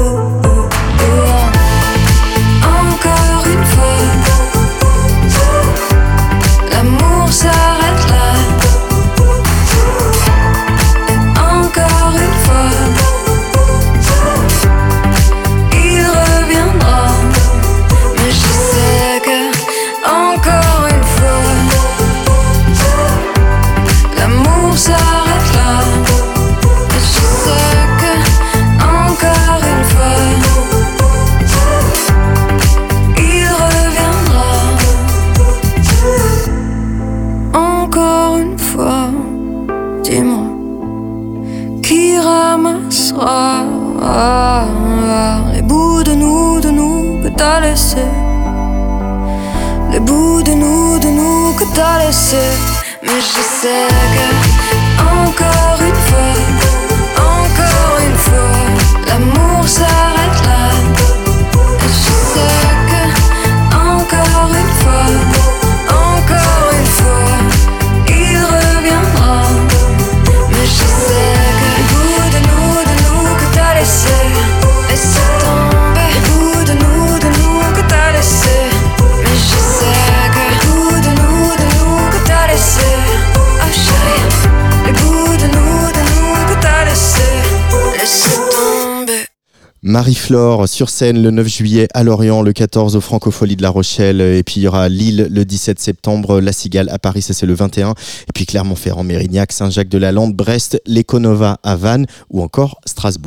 Marie-Flore 90.31 90.69
sur 90.69 90.89
scène 90.89 91.21
le 91.21 91.29
9 91.29 91.45
juillet 91.45 91.87
à 91.93 92.03
Lorient, 92.03 92.41
le 92.41 92.53
14 92.53 92.95
au 92.95 93.01
Francofolie 93.01 93.57
de 93.57 93.61
La 93.61 93.69
Rochelle, 93.69 94.21
et 94.21 94.43
puis 94.43 94.61
il 94.61 94.63
y 94.63 94.67
aura 94.67 94.87
Lille 94.87 95.27
le 95.29 95.43
17 95.43 95.77
septembre, 95.77 96.39
La 96.39 96.53
Cigale 96.53 96.87
à 96.89 96.99
Paris, 96.99 97.21
ça 97.21 97.33
c'est 97.33 97.45
le 97.45 97.53
21, 97.53 97.91
et 97.91 97.95
puis 98.33 98.45
Clermont-Ferrand, 98.45 99.03
Mérignac, 99.03 99.51
Saint-Jacques-de-la-Lande, 99.51 100.33
Brest, 100.33 100.81
l'Econova 100.85 101.59
à 101.63 101.75
Vannes 101.75 102.05
ou 102.29 102.41
encore 102.41 102.79
Strasbourg. 102.85 103.19